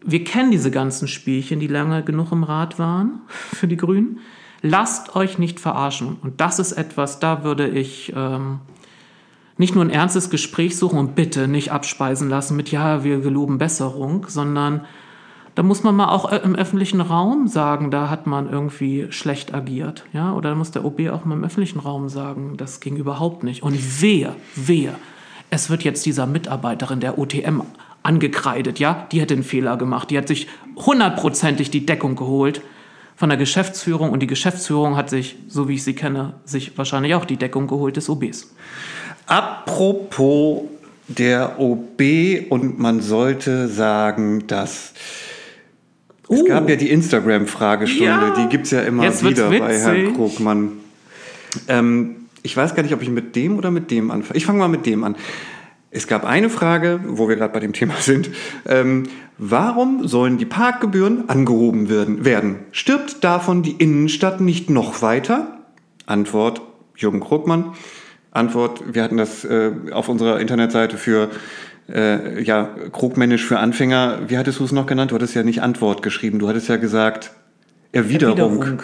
[0.00, 4.20] Wir kennen diese ganzen Spielchen, die lange genug im Rat waren für die Grünen.
[4.60, 6.18] Lasst euch nicht verarschen.
[6.22, 8.60] Und das ist etwas, da würde ich ähm,
[9.58, 13.58] nicht nur ein ernstes Gespräch suchen und bitte nicht abspeisen lassen mit, ja, wir geloben
[13.58, 14.84] Besserung, sondern
[15.54, 20.04] da muss man mal auch im öffentlichen Raum sagen, da hat man irgendwie schlecht agiert.
[20.12, 20.32] Ja?
[20.32, 23.62] Oder muss der OB auch mal im öffentlichen Raum sagen, das ging überhaupt nicht.
[23.62, 24.94] Und wehe, wehe,
[25.50, 27.60] es wird jetzt dieser Mitarbeiterin der OTM
[28.02, 32.62] angekreidet, ja, die hätte einen Fehler gemacht, die hat sich hundertprozentig die Deckung geholt
[33.14, 37.14] von der Geschäftsführung und die Geschäftsführung hat sich, so wie ich sie kenne, sich wahrscheinlich
[37.14, 38.54] auch die Deckung geholt des OBs.
[39.26, 40.64] Apropos
[41.08, 42.00] der OB
[42.50, 44.92] und man sollte sagen, dass
[46.28, 46.34] uh.
[46.34, 48.34] es gab ja die Instagram-Fragestunde, ja.
[48.36, 50.72] die gibt es ja immer Jetzt wieder bei Herrn Krugmann.
[51.68, 54.36] Ähm, ich weiß gar nicht, ob ich mit dem oder mit dem anfange.
[54.36, 55.16] Ich fange mal mit dem an.
[55.90, 58.30] Es gab eine Frage, wo wir gerade bei dem Thema sind.
[58.66, 59.04] Ähm,
[59.38, 62.60] warum sollen die Parkgebühren angehoben werden, werden?
[62.72, 65.58] Stirbt davon die Innenstadt nicht noch weiter?
[66.06, 66.62] Antwort
[66.96, 67.72] Jürgen Krugmann.
[68.32, 71.30] Antwort, wir hatten das äh, auf unserer Internetseite für
[71.92, 74.20] äh, ja, krugmännisch für Anfänger.
[74.28, 75.10] Wie hattest du es noch genannt?
[75.10, 76.38] Du hattest ja nicht Antwort geschrieben.
[76.38, 77.32] Du hattest ja gesagt
[77.92, 78.38] Erwiderung.
[78.38, 78.82] Erwiderung,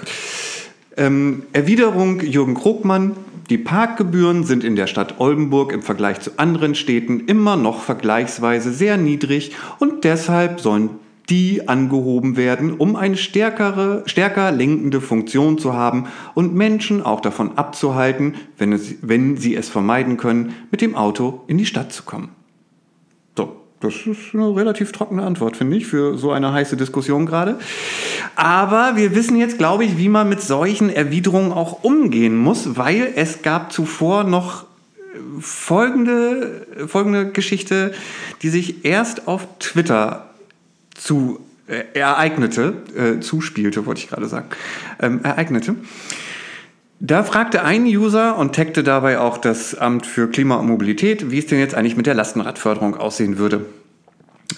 [0.97, 3.17] ähm, Erwiderung Jürgen Krugmann.
[3.49, 8.71] Die Parkgebühren sind in der Stadt Oldenburg im Vergleich zu anderen Städten immer noch vergleichsweise
[8.73, 10.91] sehr niedrig und deshalb sollen
[11.31, 17.59] die angehoben werden, um eine stärkere, stärker lenkende Funktion zu haben und Menschen auch davon
[17.59, 22.05] abzuhalten, wenn, es, wenn sie es vermeiden können, mit dem Auto in die Stadt zu
[22.05, 22.31] kommen.
[23.37, 27.59] So, das ist eine relativ trockene Antwort, finde ich, für so eine heiße Diskussion gerade.
[28.35, 33.13] Aber wir wissen jetzt, glaube ich, wie man mit solchen Erwiderungen auch umgehen muss, weil
[33.17, 34.65] es gab zuvor noch
[35.41, 37.93] folgende, folgende Geschichte,
[38.43, 40.28] die sich erst auf Twitter
[40.99, 44.49] zu äh, ereignete, äh, zuspielte, wollte ich gerade sagen,
[45.01, 45.77] ähm, ereignete.
[47.01, 51.39] Da fragte ein User und taggte dabei auch das Amt für Klima und Mobilität, wie
[51.39, 53.67] es denn jetzt eigentlich mit der Lastenradförderung aussehen würde.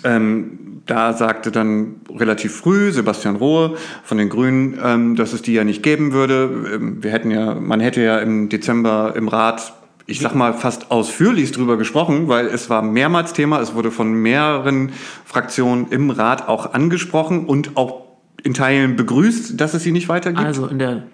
[0.04, 5.52] Ähm, da sagte dann relativ früh Sebastian Rohe von den Grünen, ähm, dass es die
[5.52, 6.70] ja nicht geben würde.
[6.74, 9.74] Ähm, wir hätten ja, man hätte ja im Dezember im Rat
[10.10, 14.12] ich sag mal, fast ausführlichst drüber gesprochen, weil es war mehrmals Thema, es wurde von
[14.12, 14.92] mehreren
[15.24, 18.06] Fraktionen im Rat auch angesprochen und auch
[18.42, 20.44] in Teilen begrüßt, dass es sie nicht weitergibt.
[20.44, 21.04] Also in der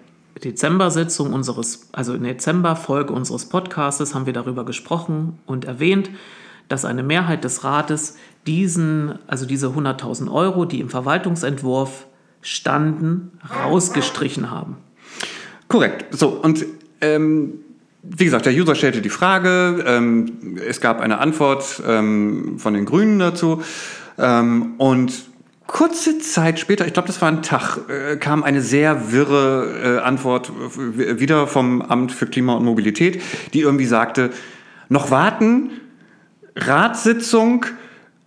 [0.43, 6.09] Dezember-Sitzung unseres, also in der Dezember-Folge unseres Podcastes haben wir darüber gesprochen und erwähnt,
[6.67, 12.07] dass eine Mehrheit des Rates diesen, also diese 100.000 Euro, die im Verwaltungsentwurf
[12.41, 14.77] standen, rausgestrichen haben.
[15.67, 16.15] Korrekt.
[16.15, 16.65] So, und
[17.01, 17.59] ähm,
[18.15, 22.85] wie gesagt, der User stellte die Frage, ähm, es gab eine Antwort ähm, von den
[22.85, 23.61] Grünen dazu.
[24.17, 25.13] Ähm, und
[25.67, 30.03] kurze Zeit später, ich glaube, das war ein Tag, äh, kam eine sehr wirre äh,
[30.03, 30.51] Antwort
[30.87, 33.21] wieder vom Amt für Klima und Mobilität,
[33.53, 34.31] die irgendwie sagte,
[34.89, 35.71] noch warten,
[36.55, 37.65] Ratssitzung,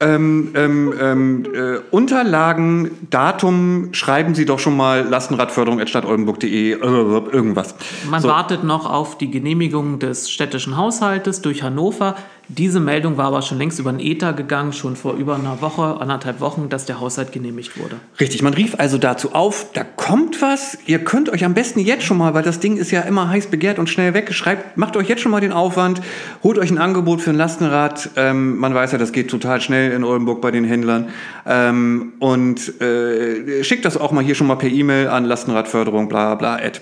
[0.01, 7.75] ähm, ähm, ähm, äh, Unterlagen, Datum, schreiben Sie doch schon mal lastenradförderung.stadtoldenburg.de, äh, irgendwas.
[8.09, 8.29] Man so.
[8.29, 12.17] wartet noch auf die Genehmigung des städtischen Haushaltes durch Hannover.
[12.57, 16.01] Diese Meldung war aber schon längst über den Ether gegangen, schon vor über einer Woche,
[16.01, 17.95] anderthalb Wochen, dass der Haushalt genehmigt wurde.
[18.19, 20.77] Richtig, man rief also dazu auf, da kommt was.
[20.87, 23.47] Ihr könnt euch am besten jetzt schon mal, weil das Ding ist ja immer heiß
[23.47, 26.01] begehrt und schnell weggeschreibt, macht euch jetzt schon mal den Aufwand,
[26.43, 28.11] holt euch ein Angebot für ein Lastenrad.
[28.17, 31.11] Ähm, man weiß ja, das geht total schnell in Oldenburg bei den Händlern.
[31.47, 36.35] Ähm, und äh, schickt das auch mal hier schon mal per E-Mail an Lastenradförderung, bla
[36.35, 36.81] bla, ad.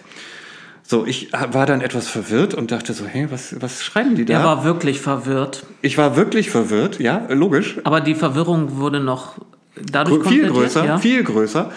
[0.91, 4.32] So, ich war dann etwas verwirrt und dachte so, hey, was, was schreiben die da?
[4.32, 5.66] Er war wirklich verwirrt.
[5.82, 7.76] ich war wirklich verwirrt, ja, logisch.
[7.84, 9.34] Aber die Verwirrung wurde noch
[9.76, 10.97] dadurch viel größer, ja?
[10.97, 11.70] viel größer.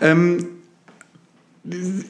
[0.00, 0.46] Ähm,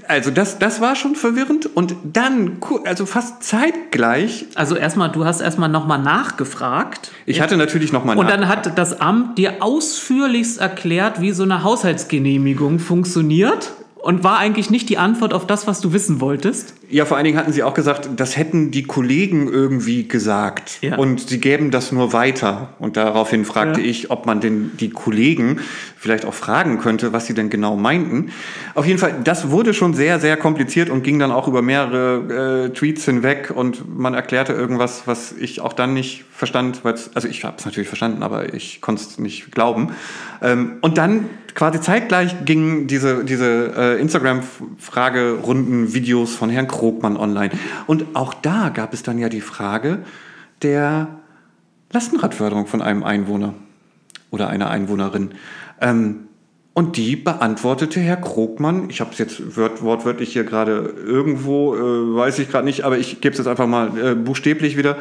[0.07, 5.41] also das, das war schon verwirrend und dann, also fast zeitgleich, Also erstmal, du hast
[5.41, 7.13] erstmal nochmal nachgefragt.
[7.25, 11.45] ich hatte natürlich noch mal Und dann hat das Amt dir ausführlichst erklärt, wie so
[11.45, 13.73] eine Haushaltsgenehmigung funktioniert
[14.03, 16.75] und war eigentlich nicht die Antwort auf das, was du wissen wolltest.
[16.91, 20.79] Ja, vor allen Dingen hatten sie auch gesagt, das hätten die Kollegen irgendwie gesagt.
[20.83, 20.97] Ja.
[20.99, 22.71] Und sie gäben das nur weiter.
[22.81, 23.87] Und daraufhin fragte Ja.
[23.87, 25.61] ich, ob man denn die Kollegen
[26.03, 28.33] vielleicht auch fragen könnte, was sie denn genau meinten.
[28.75, 32.65] Auf jeden Fall, das wurde schon sehr, sehr kompliziert und ging dann auch über mehrere
[32.67, 33.53] äh, Tweets hinweg.
[33.55, 36.85] Und man erklärte irgendwas, was ich auch dann nicht verstand.
[36.85, 39.91] weil's- Also ich habe es natürlich verstanden, aber ich konnte es nicht glauben.
[40.43, 47.51] Ähm, und dann quasi zeitgleich gingen diese, diese äh, Instagram-Fragerunden, Videos von Herrn Krogmann online.
[47.87, 49.99] Und auch da gab es dann ja die Frage
[50.63, 51.09] der
[51.93, 53.55] Lastenradförderung von einem Einwohner
[54.31, 55.33] oder einer Einwohnerin.
[55.83, 56.29] Ähm,
[56.75, 62.17] und die beantwortete Herr Krogmann, ich habe es jetzt wort, wortwörtlich hier gerade irgendwo, äh,
[62.17, 64.97] weiß ich gerade nicht, aber ich gebe es jetzt einfach mal äh, buchstäblich wieder.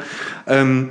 [0.46, 0.90] Ähm,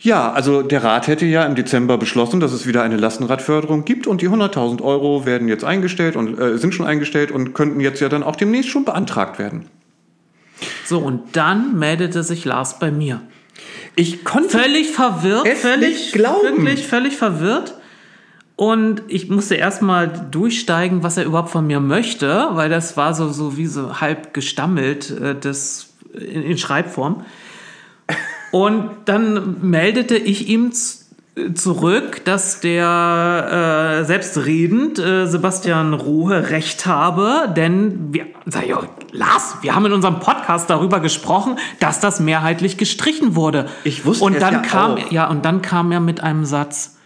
[0.00, 4.08] ja, also der Rat hätte ja im Dezember beschlossen, dass es wieder eine Lastenradförderung gibt
[4.08, 8.00] und die 100.000 Euro werden jetzt eingestellt und äh, sind schon eingestellt und könnten jetzt
[8.00, 9.66] ja dann auch demnächst schon beantragt werden.
[10.84, 13.20] So, und dann meldete sich Lars bei mir.
[13.94, 16.64] Ich konnte Völlig verwirrt, Es völlig, nicht glauben.
[16.64, 17.74] wirklich völlig verwirrt.
[18.58, 23.30] Und ich musste erstmal durchsteigen, was er überhaupt von mir möchte, weil das war so,
[23.30, 27.24] so wie so halb gestammelt, äh, das in, in Schreibform.
[28.50, 30.72] Und dann meldete ich ihm
[31.54, 38.74] zurück, dass der äh, selbstredend äh, Sebastian Rohe recht habe, denn wir, sag ich,
[39.12, 43.66] Lars, wir haben in unserem Podcast darüber gesprochen, dass das mehrheitlich gestrichen wurde.
[43.84, 45.12] Ich wusste und dann ja kam auch.
[45.12, 46.97] ja und dann kam er mit einem Satz.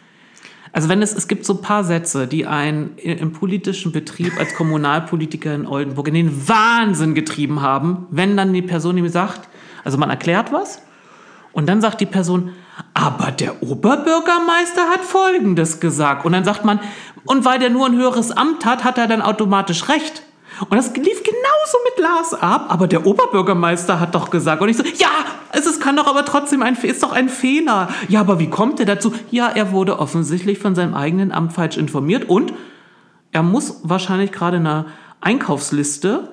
[0.73, 4.55] Also wenn es, es gibt so ein paar Sätze, die einen im politischen Betrieb als
[4.55, 9.49] Kommunalpolitiker in Oldenburg in den Wahnsinn getrieben haben, wenn dann die Person ihm sagt,
[9.85, 10.81] also man erklärt was
[11.53, 12.53] und dann sagt die Person,
[12.95, 16.25] aber der Oberbürgermeister hat Folgendes gesagt.
[16.25, 16.81] Und dann sagt man,
[17.25, 20.23] und weil der nur ein höheres Amt hat, hat er dann automatisch recht.
[20.69, 24.63] Und das lief genauso mit Lars ab, aber der Oberbürgermeister hat doch gesagt.
[24.63, 25.09] Und ich so, ja,
[25.53, 27.89] es ist, kann doch aber trotzdem ein, ist doch ein Fehler.
[28.09, 29.13] Ja, aber wie kommt er dazu?
[29.31, 32.53] Ja, er wurde offensichtlich von seinem eigenen Amt falsch informiert und
[33.33, 34.87] er muss wahrscheinlich gerade eine
[35.21, 36.33] Einkaufsliste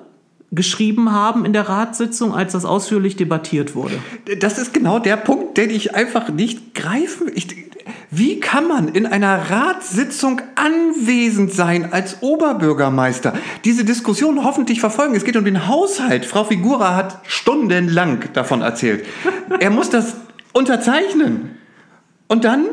[0.52, 3.98] geschrieben haben in der Ratssitzung, als das ausführlich debattiert wurde.
[4.40, 7.30] Das ist genau der Punkt, den ich einfach nicht greifen.
[7.32, 7.69] Ich,
[8.10, 13.34] wie kann man in einer Ratssitzung anwesend sein als Oberbürgermeister?
[13.64, 15.14] Diese Diskussion hoffentlich verfolgen.
[15.14, 16.24] Es geht um den Haushalt.
[16.24, 19.06] Frau Figura hat stundenlang davon erzählt.
[19.60, 20.16] Er muss das
[20.52, 21.56] unterzeichnen.
[22.28, 22.66] Und dann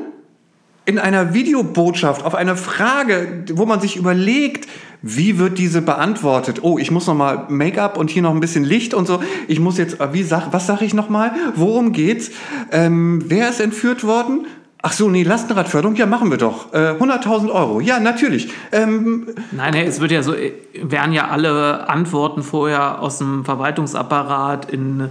[0.85, 4.67] in einer Videobotschaft auf eine Frage, wo man sich überlegt,
[5.01, 6.63] wie wird diese beantwortet?
[6.63, 9.21] Oh, ich muss noch mal Make-up und hier noch ein bisschen Licht und so.
[9.47, 11.33] Ich muss jetzt, wie sag, was sage ich noch mal?
[11.55, 12.31] Worum geht's?
[12.71, 14.47] Ähm, wer ist entführt worden?
[14.83, 16.71] Ach so, nee, Lastenradförderung, ja, machen wir doch.
[16.71, 18.49] Äh, 100.000 Euro, ja, natürlich.
[18.71, 20.51] Ähm, Nein, nee, es wird ja so, äh,
[20.81, 25.09] wären ja alle Antworten vorher aus dem Verwaltungsapparat in,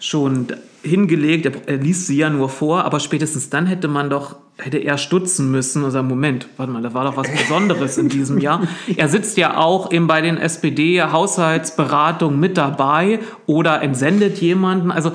[0.00, 0.46] schon
[0.82, 1.46] hingelegt.
[1.46, 4.96] Er, er liest sie ja nur vor, aber spätestens dann hätte man doch, hätte er
[4.96, 8.62] stutzen müssen und sagen, Moment, warte mal, da war doch was Besonderes in diesem Jahr.
[8.96, 14.90] Er sitzt ja auch eben bei den SPD-Haushaltsberatungen mit dabei oder entsendet jemanden.
[14.90, 15.12] Also,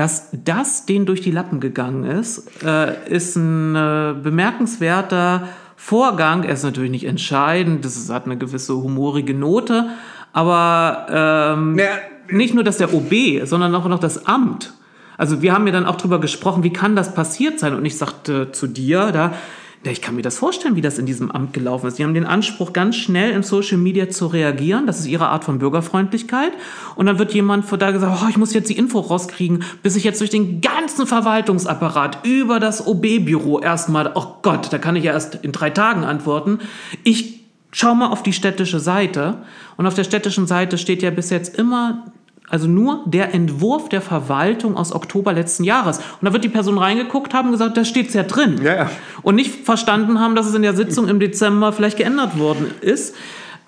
[0.00, 5.46] dass das denen durch die Lappen gegangen ist, äh, ist ein äh, bemerkenswerter
[5.76, 6.42] Vorgang.
[6.42, 9.90] Er ist natürlich nicht entscheidend, das ist, hat eine gewisse humorige Note,
[10.32, 11.98] aber ähm, Naja,
[12.30, 14.72] nicht nur, dass der OB, sondern auch noch das Amt.
[15.18, 17.74] Also wir haben ja dann auch drüber gesprochen, wie kann das passiert sein?
[17.74, 19.34] Und ich sagte zu dir, da,
[19.82, 21.98] ja, ich kann mir das vorstellen, wie das in diesem Amt gelaufen ist.
[21.98, 24.86] Die haben den Anspruch, ganz schnell in Social Media zu reagieren.
[24.86, 26.52] Das ist ihre Art von Bürgerfreundlichkeit.
[26.96, 29.96] Und dann wird jemand von da gesagt, oh, ich muss jetzt die Info rauskriegen, bis
[29.96, 35.04] ich jetzt durch den ganzen Verwaltungsapparat über das OB-Büro erstmal, oh Gott, da kann ich
[35.04, 36.58] ja erst in drei Tagen antworten.
[37.02, 37.40] Ich
[37.72, 39.38] schau mal auf die städtische Seite.
[39.78, 42.04] Und auf der städtischen Seite steht ja bis jetzt immer
[42.50, 45.98] Also nur der Entwurf der Verwaltung aus Oktober letzten Jahres.
[45.98, 48.60] Und da wird die Person reingeguckt haben und gesagt, da steht's ja drin.
[48.62, 48.90] Ja, ja.
[49.22, 53.14] Und nicht verstanden haben, dass es in der Sitzung im Dezember vielleicht geändert worden ist.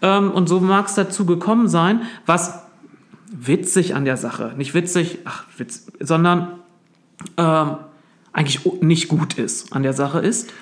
[0.03, 2.59] Ähm, und so mag es dazu gekommen sein, was
[3.33, 6.61] witzig an der Sache, nicht witzig, ach, witz, sondern
[7.37, 7.77] ähm,
[8.33, 10.53] eigentlich nicht gut ist an der Sache ist,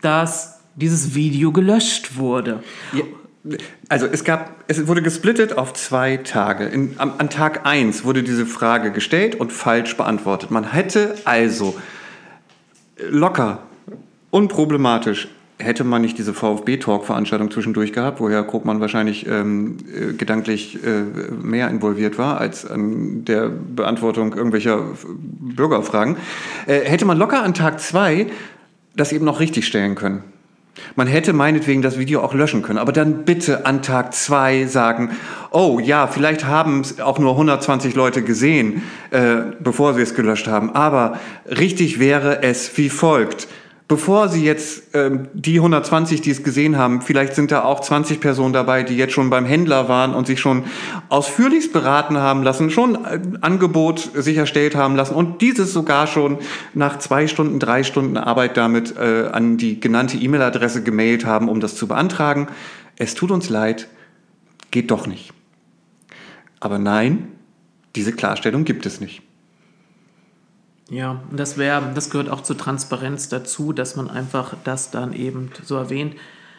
[0.00, 2.62] dass dieses Video gelöscht wurde.
[2.92, 3.04] Ja,
[3.88, 6.64] also es gab, es wurde gesplittet auf zwei Tage.
[6.64, 10.50] In, am, an Tag 1 wurde diese Frage gestellt und falsch beantwortet.
[10.50, 11.76] Man hätte also
[13.10, 13.62] locker,
[14.30, 15.28] unproblematisch
[15.58, 21.70] hätte man nicht diese VfB-Talk-Veranstaltung zwischendurch gehabt, woher Krugmann wahrscheinlich ähm, äh, gedanklich äh, mehr
[21.70, 26.16] involviert war als an der Beantwortung irgendwelcher Bürgerfragen,
[26.66, 28.26] äh, hätte man locker an Tag zwei
[28.96, 30.22] das eben noch richtig stellen können.
[30.94, 35.10] Man hätte meinetwegen das Video auch löschen können, aber dann bitte an Tag zwei sagen,
[35.50, 40.48] oh ja, vielleicht haben es auch nur 120 Leute gesehen, äh, bevor sie es gelöscht
[40.48, 43.48] haben, aber richtig wäre es wie folgt
[43.88, 48.20] bevor Sie jetzt ähm, die 120, die es gesehen haben, vielleicht sind da auch 20
[48.20, 50.64] Personen dabei, die jetzt schon beim Händler waren und sich schon
[51.08, 56.38] ausführlichst beraten haben lassen, schon ein Angebot sicherstellt haben lassen und dieses sogar schon
[56.74, 61.60] nach zwei Stunden, drei Stunden Arbeit damit äh, an die genannte E-Mail-Adresse gemailt haben, um
[61.60, 62.48] das zu beantragen.
[62.96, 63.88] Es tut uns leid,
[64.70, 65.32] geht doch nicht.
[66.58, 67.28] Aber nein,
[67.94, 69.22] diese Klarstellung gibt es nicht.
[70.88, 75.50] Ja, das wäre, das gehört auch zur Transparenz dazu, dass man einfach das dann eben
[75.64, 76.14] so erwähnt.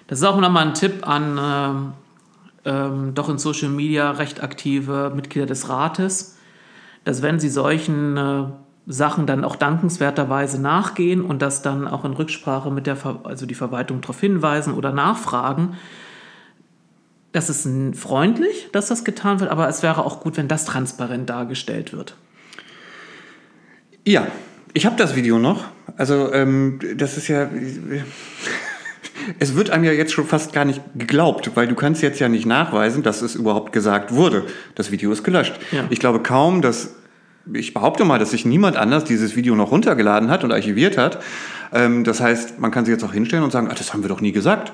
[0.07, 1.93] Das ist auch nochmal ein Tipp an ähm,
[2.67, 6.38] ähm, doch in Social Media recht aktive Mitglieder des Rates,
[7.05, 8.43] dass wenn sie solchen äh,
[8.86, 13.45] Sachen dann auch dankenswerterweise nachgehen und das dann auch in Rücksprache mit der, Ver also
[13.45, 15.75] die Verwaltung darauf hinweisen oder nachfragen,
[17.32, 17.67] das ist
[17.97, 22.15] freundlich, dass das getan wird, aber es wäre auch gut, wenn das transparent dargestellt wird.
[24.08, 24.26] Ja,
[24.74, 25.66] ich habe das Video noch.
[25.97, 27.49] Also ähm, das ist ja...
[29.39, 32.30] Es wird einem ja jetzt schon fast gar nicht geglaubt, weil du kannst jetzt ja
[32.30, 34.45] nicht nachweisen, dass es überhaupt gesagt wurde.
[34.76, 35.53] Das Video ist gelöscht.
[35.74, 35.84] Ja.
[35.89, 36.95] Ich glaube kaum, dass
[37.51, 41.22] ich behaupte mal, dass sich niemand anders dieses Video noch runtergeladen hat und archiviert hat.
[41.74, 44.10] Ähm, das heißt, man kann sich jetzt auch hinstellen und sagen, ach, das haben wir
[44.10, 44.72] doch nie gesagt.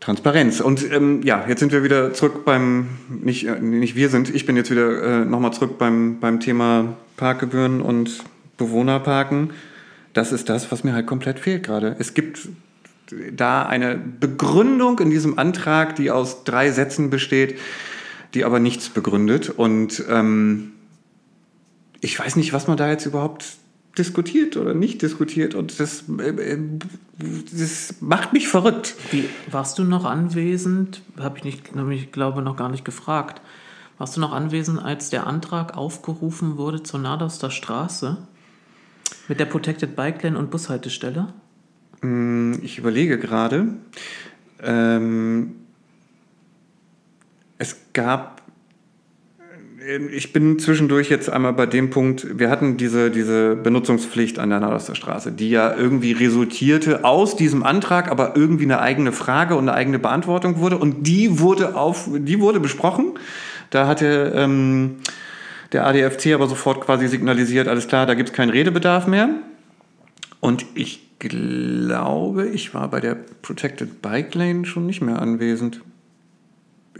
[0.00, 0.60] Transparenz.
[0.60, 4.44] Und ähm, ja, jetzt sind wir wieder zurück beim, nicht, äh, nicht wir sind, ich
[4.44, 8.18] bin jetzt wieder äh, nochmal zurück beim, beim Thema Parkgebühren und
[8.56, 9.50] Bewohnerparken.
[10.12, 11.96] Das ist das, was mir halt komplett fehlt gerade.
[11.98, 12.48] Es gibt
[13.32, 17.58] da eine Begründung in diesem Antrag, die aus drei Sätzen besteht,
[18.34, 19.50] die aber nichts begründet.
[19.50, 20.72] Und ähm,
[22.00, 23.56] ich weiß nicht, was man da jetzt überhaupt
[23.98, 25.54] diskutiert oder nicht diskutiert.
[25.54, 26.58] Und das, äh,
[27.52, 28.94] das macht mich verrückt.
[29.10, 31.02] Wie, warst du noch anwesend?
[31.18, 33.40] Habe ich nicht, hab ich glaube noch gar nicht gefragt.
[33.98, 38.16] Warst du noch anwesend, als der Antrag aufgerufen wurde zur Nadoster Straße
[39.28, 41.32] mit der Protected Bike Lane und Bushaltestelle?
[42.02, 43.68] Mm, ich überlege gerade.
[44.62, 45.56] Ähm,
[47.58, 48.42] es gab
[50.10, 54.60] ich bin zwischendurch jetzt einmal bei dem Punkt, wir hatten diese, diese Benutzungspflicht an der
[54.60, 59.68] Nadoster Straße, die ja irgendwie resultierte aus diesem Antrag, aber irgendwie eine eigene Frage und
[59.68, 60.78] eine eigene Beantwortung wurde.
[60.78, 63.18] Und die wurde, auf, die wurde besprochen.
[63.70, 64.96] Da hatte ähm,
[65.72, 69.30] der ADFC aber sofort quasi signalisiert, alles klar, da gibt es keinen Redebedarf mehr.
[70.40, 75.80] Und ich glaube, ich war bei der Protected Bike Lane schon nicht mehr anwesend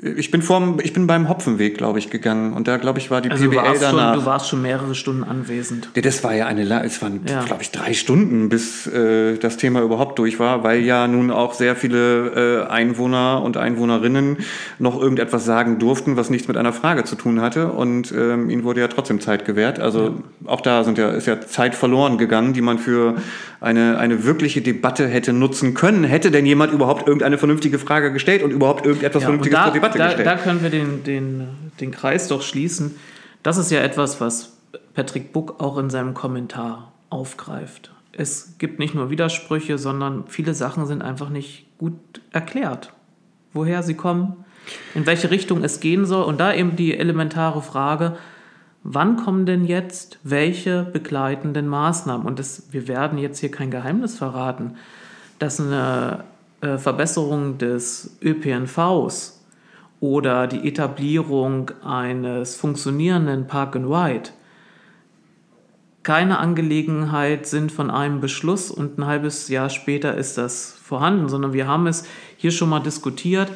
[0.02, 3.20] ich bin vorm, ich bin beim Hopfenweg, glaube ich, gegangen und da, glaube ich, war
[3.20, 4.14] die also PBL du danach.
[4.14, 5.88] Schon, du warst schon mehrere Stunden anwesend.
[5.94, 7.44] Ja, das war ja eine, es waren, ja.
[7.44, 11.54] glaube ich, drei Stunden, bis äh, das Thema überhaupt durch war, weil ja nun auch
[11.54, 14.38] sehr viele äh, Einwohner und Einwohnerinnen
[14.80, 18.64] noch irgendetwas sagen durften, was nichts mit einer Frage zu tun hatte und ähm, ihnen
[18.64, 19.78] wurde ja trotzdem Zeit gewährt.
[19.78, 20.12] Also ja.
[20.46, 23.14] auch da sind ja, ist ja Zeit verloren gegangen, die man für
[23.64, 26.04] eine, eine wirkliche Debatte hätte nutzen können.
[26.04, 29.98] Hätte denn jemand überhaupt irgendeine vernünftige Frage gestellt und überhaupt irgendetwas ja, Vernünftiges da, Debatte
[29.98, 30.26] da, gestellt.
[30.26, 31.48] Da können wir den, den,
[31.80, 32.96] den Kreis doch schließen.
[33.42, 34.56] Das ist ja etwas, was
[34.94, 37.92] Patrick Buck auch in seinem Kommentar aufgreift.
[38.12, 41.94] Es gibt nicht nur Widersprüche, sondern viele Sachen sind einfach nicht gut
[42.32, 42.92] erklärt.
[43.52, 44.44] Woher sie kommen,
[44.94, 48.16] in welche Richtung es gehen soll und da eben die elementare Frage,
[48.82, 52.26] wann kommen denn jetzt welche begleitenden Maßnahmen?
[52.26, 54.76] Und das, wir werden jetzt hier kein Geheimnis verraten,
[55.38, 56.24] dass eine
[56.60, 59.43] äh, Verbesserung des ÖPNVs
[60.04, 64.30] oder die Etablierung eines funktionierenden Park and Ride
[66.02, 71.54] keine Angelegenheit sind von einem Beschluss und ein halbes Jahr später ist das vorhanden, sondern
[71.54, 72.04] wir haben es
[72.36, 73.50] hier schon mal diskutiert.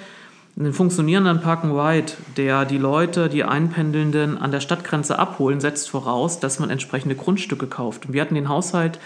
[0.58, 5.90] einen funktionierenden Park and Ride, der die Leute, die Einpendelnden an der Stadtgrenze abholen, setzt
[5.90, 8.06] voraus, dass man entsprechende Grundstücke kauft.
[8.06, 8.98] Und wir hatten den Haushalt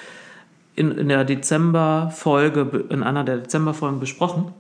[0.77, 4.53] in, in der Dezemberfolge, in einer der Dezemberfolgen besprochen.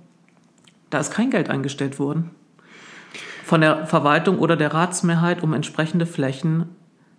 [0.90, 2.32] Da ist kein Geld eingestellt worden
[3.44, 6.68] von der Verwaltung oder der Ratsmehrheit, um entsprechende Flächen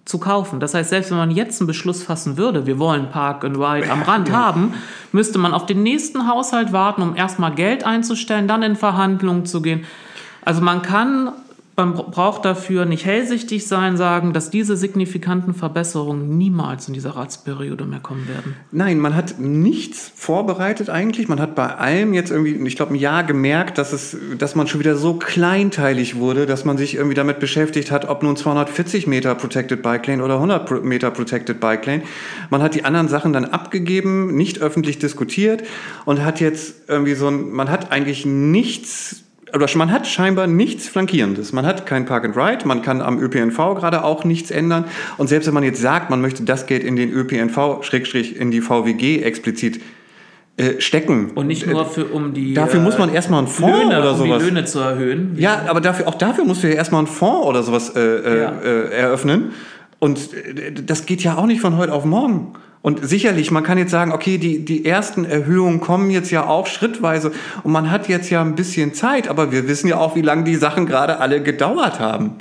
[0.06, 0.60] zu kaufen.
[0.60, 3.90] Das heißt, selbst wenn man jetzt einen Beschluss fassen würde, wir wollen Park and Ride
[3.90, 4.36] am Rand ja.
[4.36, 4.74] haben,
[5.12, 9.62] müsste man auf den nächsten Haushalt warten, um erstmal Geld einzustellen, dann in Verhandlungen zu
[9.62, 9.86] gehen.
[10.46, 11.32] Also man kann
[11.76, 17.86] man braucht dafür nicht hellsichtig sein, sagen, dass diese signifikanten Verbesserungen niemals in dieser Ratsperiode
[17.86, 18.56] mehr kommen werden.
[18.72, 21.28] Nein, man hat nichts vorbereitet eigentlich.
[21.28, 24.68] Man hat bei allem jetzt irgendwie, ich glaube, ein Jahr gemerkt, dass, es, dass man
[24.68, 29.08] schon wieder so kleinteilig wurde, dass man sich irgendwie damit beschäftigt hat, ob nun 240
[29.08, 32.04] Meter Protected Bike Lane oder 100 Meter Protected Bike Lane.
[32.52, 35.64] Man hat die anderen Sachen dann abgegeben, nicht öffentlich diskutiert
[36.06, 40.88] und hat jetzt irgendwie so ein, man hat eigentlich nichts oder man hat scheinbar nichts
[40.88, 41.54] Flankierendes.
[41.54, 44.86] Man hat kein Park and Ride, man kann am ÖPNV gerade auch nichts ändern.
[45.18, 48.52] Und selbst wenn man jetzt sagt, man möchte das Geld in den ÖPNV, Schrägstrich in
[48.52, 49.82] die VWG explizit
[50.56, 51.32] äh, stecken.
[51.36, 52.54] Und nicht nur für, um die.
[52.54, 54.38] Dafür muss man äh, erstmal einen Fonds Löhne, oder sowas.
[54.38, 55.36] Um die Löhne zu erhöhen.
[55.38, 58.42] Ja, aber dafür, auch dafür musst du ja erstmal einen Fonds oder sowas äh, äh
[58.42, 58.52] ja.
[58.64, 59.52] äh, eröffnen.
[60.04, 60.32] Und
[60.84, 62.56] das geht ja auch nicht von heute auf morgen.
[62.82, 66.68] Und sicherlich, man kann jetzt sagen, okay, die, die ersten Erhöhungen kommen jetzt ja auch
[66.68, 67.32] schrittweise
[67.64, 70.44] und man hat jetzt ja ein bisschen Zeit, aber wir wissen ja auch, wie lange
[70.44, 72.36] die Sachen gerade alle gedauert haben.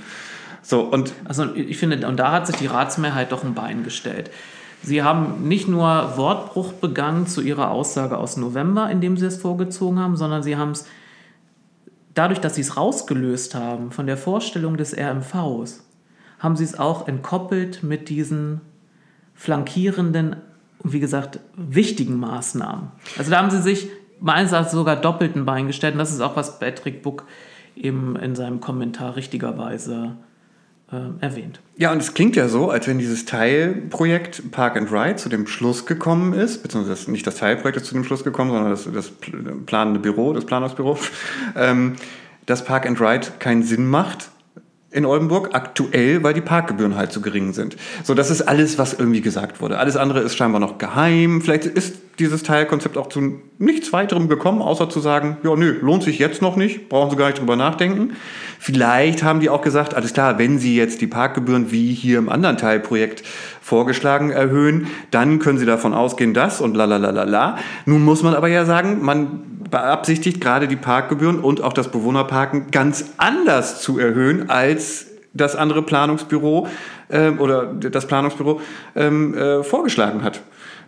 [0.60, 4.32] So, und also ich finde, und da hat sich die Ratsmehrheit doch ein Bein gestellt.
[4.82, 10.00] Sie haben nicht nur Wortbruch begangen zu Ihrer Aussage aus November, indem Sie es vorgezogen
[10.00, 10.86] haben, sondern Sie haben es
[12.14, 15.84] dadurch, dass Sie es rausgelöst haben von der Vorstellung des RMVs,
[16.43, 18.61] haben Sie es auch entkoppelt mit diesen
[19.34, 20.36] flankierenden,
[20.82, 22.88] wie gesagt, wichtigen Maßnahmen.
[23.16, 23.88] Also da haben sie sich
[24.20, 25.95] meines Erachtens sogar doppelten Bein gestellt.
[25.95, 27.24] Und das ist auch, was Patrick Buck
[27.76, 30.16] eben in seinem Kommentar richtigerweise
[30.90, 31.61] äh, erwähnt.
[31.76, 35.47] Ja, und es klingt ja so, als wenn dieses Teilprojekt Park and Ride zu dem
[35.47, 39.12] Schluss gekommen ist, beziehungsweise nicht das Teilprojekt ist zu dem Schluss gekommen, sondern das, das
[39.66, 40.99] planende Büro, das Planungsbüro,
[41.57, 41.95] ähm,
[42.47, 44.32] dass Park and Ride keinen Sinn macht,
[44.93, 47.76] in Oldenburg aktuell, weil die Parkgebühren halt zu gering sind.
[48.05, 49.78] So, das ist alles, was irgendwie gesagt wurde.
[49.78, 51.40] Alles andere ist scheinbar noch geheim.
[51.40, 56.02] Vielleicht ist dieses Teilkonzept auch zu nichts weiterem gekommen, außer zu sagen, ja, nö, lohnt
[56.02, 58.14] sich jetzt noch nicht, brauchen Sie gar nicht drüber nachdenken.
[58.58, 62.28] Vielleicht haben die auch gesagt, alles klar, wenn Sie jetzt die Parkgebühren wie hier im
[62.28, 63.22] anderen Teilprojekt
[63.60, 67.58] vorgeschlagen erhöhen, dann können Sie davon ausgehen, dass und la la la la la.
[67.86, 72.70] Nun muss man aber ja sagen, man beabsichtigt gerade die Parkgebühren und auch das Bewohnerparken
[72.70, 76.68] ganz anders zu erhöhen als das andere Planungsbüro
[77.08, 78.60] äh, oder das Planungsbüro
[78.94, 80.42] ähm, äh, vorgeschlagen hat.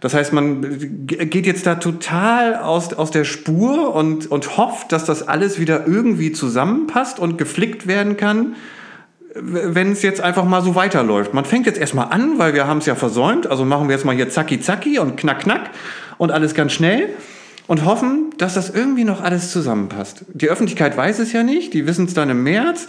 [0.05, 5.07] Das heißt, man geht jetzt da total aus, aus der Spur und, und hofft, dass
[5.07, 8.55] das alles wieder irgendwie zusammenpasst und geflickt werden kann,
[9.35, 11.33] wenn es jetzt einfach mal so weiterläuft.
[11.33, 14.05] Man fängt jetzt erstmal an, weil wir haben es ja versäumt, also machen wir jetzt
[14.05, 15.71] mal hier zacki zacki und knack knack
[16.19, 17.09] und alles ganz schnell
[17.67, 20.27] und hoffen, dass das irgendwie noch alles zusammenpasst.
[20.35, 22.89] Die Öffentlichkeit weiß es ja nicht, die wissen es dann im März.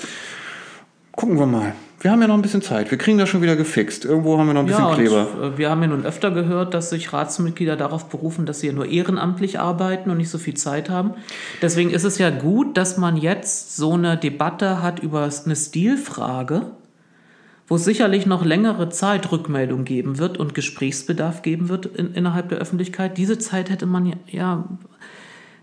[1.13, 1.73] Gucken wir mal
[2.05, 2.91] wir haben ja noch ein bisschen Zeit.
[2.91, 4.05] Wir kriegen das schon wieder gefixt.
[4.05, 5.27] Irgendwo haben wir noch ein bisschen ja, Kleber.
[5.41, 8.67] Und, äh, wir haben ja nun öfter gehört, dass sich Ratsmitglieder darauf berufen, dass sie
[8.67, 11.15] ja nur ehrenamtlich arbeiten und nicht so viel Zeit haben.
[11.63, 16.67] Deswegen ist es ja gut, dass man jetzt so eine Debatte hat über eine Stilfrage,
[17.67, 22.49] wo es sicherlich noch längere Zeit Rückmeldung geben wird und Gesprächsbedarf geben wird in, innerhalb
[22.49, 23.17] der Öffentlichkeit.
[23.17, 24.69] Diese Zeit hätte man ja, ja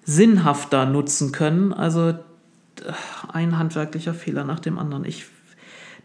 [0.02, 1.72] sinnhafter nutzen können.
[1.72, 2.14] Also
[3.32, 5.04] ein handwerklicher Fehler nach dem anderen.
[5.04, 5.26] Ich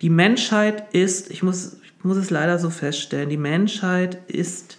[0.02, 4.78] die Menschheit ist, ich muss, ich muss es leider so feststellen, die Menschheit ist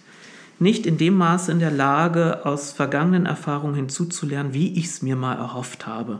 [0.59, 5.15] nicht in dem Maße in der Lage, aus vergangenen Erfahrungen hinzuzulernen, wie ich es mir
[5.15, 6.19] mal erhofft habe.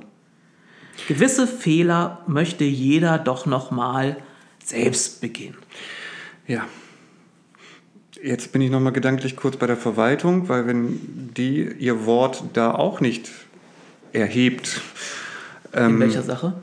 [1.08, 4.18] Gewisse Fehler möchte jeder doch noch mal
[4.64, 5.56] selbst begehen.
[6.48, 6.66] Ja.
[8.22, 12.44] Jetzt bin ich noch mal gedanklich kurz bei der Verwaltung, weil wenn die ihr Wort
[12.54, 13.32] da auch nicht
[14.12, 14.82] erhebt.
[15.72, 16.62] In ähm, welcher Sache?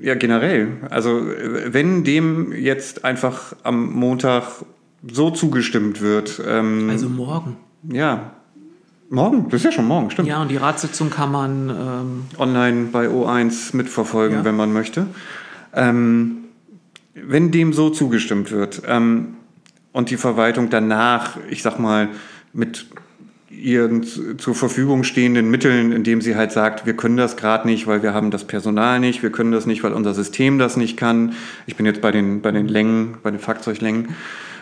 [0.00, 0.68] Ja, generell.
[0.90, 1.22] Also
[1.66, 4.44] wenn dem jetzt einfach am Montag
[5.10, 6.40] so zugestimmt wird.
[6.46, 7.56] Ähm, also morgen.
[7.84, 8.32] Ja.
[9.10, 9.48] Morgen?
[9.48, 10.28] Das ist ja schon morgen, stimmt.
[10.28, 14.44] Ja, und die Ratssitzung kann man ähm, online bei O1 mitverfolgen, ja.
[14.44, 15.06] wenn man möchte.
[15.72, 16.38] Ähm,
[17.14, 19.36] wenn dem so zugestimmt wird ähm,
[19.92, 22.08] und die Verwaltung danach, ich sag mal,
[22.52, 22.86] mit
[23.50, 28.02] ihren zur Verfügung stehenden Mitteln, indem sie halt sagt, wir können das gerade nicht, weil
[28.02, 31.32] wir haben das Personal nicht, wir können das nicht, weil unser System das nicht kann.
[31.66, 34.14] Ich bin jetzt bei den, bei den Längen, bei den Fahrzeuglängen,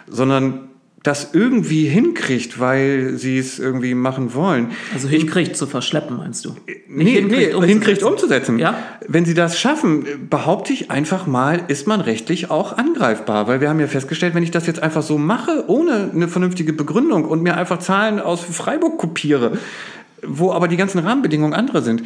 [0.08, 0.68] sondern
[1.06, 4.72] das irgendwie hinkriegt, weil sie es irgendwie machen wollen.
[4.92, 6.50] Also hinkriegt zu verschleppen, meinst du?
[6.66, 8.58] Nicht Nee, hinkriegt, nee, hinkriegt umzusetzen.
[8.58, 8.78] Ja?
[9.06, 13.46] Wenn sie das schaffen, behaupte ich einfach mal, ist man rechtlich auch angreifbar.
[13.46, 16.72] Weil wir haben ja festgestellt, wenn ich das jetzt einfach so mache, ohne eine vernünftige
[16.72, 19.58] Begründung und mir einfach Zahlen aus Freiburg kopiere,
[20.22, 22.02] wo aber die ganzen Rahmenbedingungen andere sind,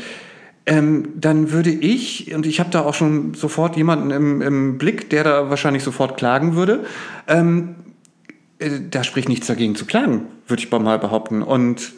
[0.66, 5.10] ähm, dann würde ich, und ich habe da auch schon sofort jemanden im, im Blick,
[5.10, 6.84] der da wahrscheinlich sofort klagen würde,
[7.26, 7.89] ähm, äh,
[8.90, 11.42] da spricht nichts dagegen zu klagen, würde ich mal behaupten.
[11.42, 11.92] Und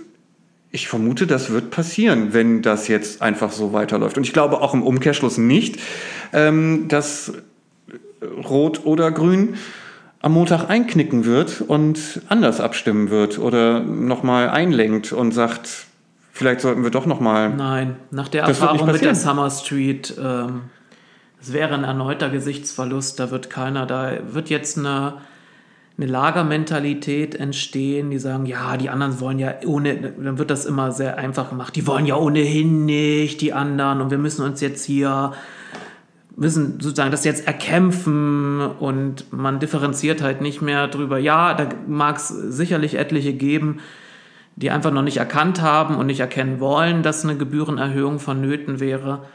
[0.71, 4.17] ich vermute, das wird passieren, wenn das jetzt einfach so weiterläuft.
[4.17, 5.79] Und ich glaube auch im Umkehrschluss nicht,
[6.33, 7.33] ähm, dass
[8.49, 9.57] Rot oder Grün
[10.21, 15.87] am Montag einknicken wird und anders abstimmen wird oder nochmal einlenkt und sagt,
[16.31, 17.51] vielleicht sollten wir doch nochmal.
[17.51, 19.17] Nein, nach der Das Erfahrung mit der.
[19.17, 20.63] Summer Street, ähm,
[21.41, 25.15] es wäre ein erneuter Gesichtsverlust, da wird keiner, da wird jetzt eine,
[26.03, 30.93] eine Lagermentalität entstehen, die sagen, ja, die anderen wollen ja ohne, dann wird das immer
[30.93, 34.85] sehr einfach gemacht, die wollen ja ohnehin nicht, die anderen, und wir müssen uns jetzt
[34.85, 35.33] hier
[36.35, 41.19] müssen sozusagen das jetzt erkämpfen und man differenziert halt nicht mehr drüber.
[41.19, 43.81] Ja, da mag es sicherlich etliche geben,
[44.57, 49.27] die einfach noch nicht erkannt haben und nicht erkennen wollen, dass eine Gebührenerhöhung vonnöten wäre.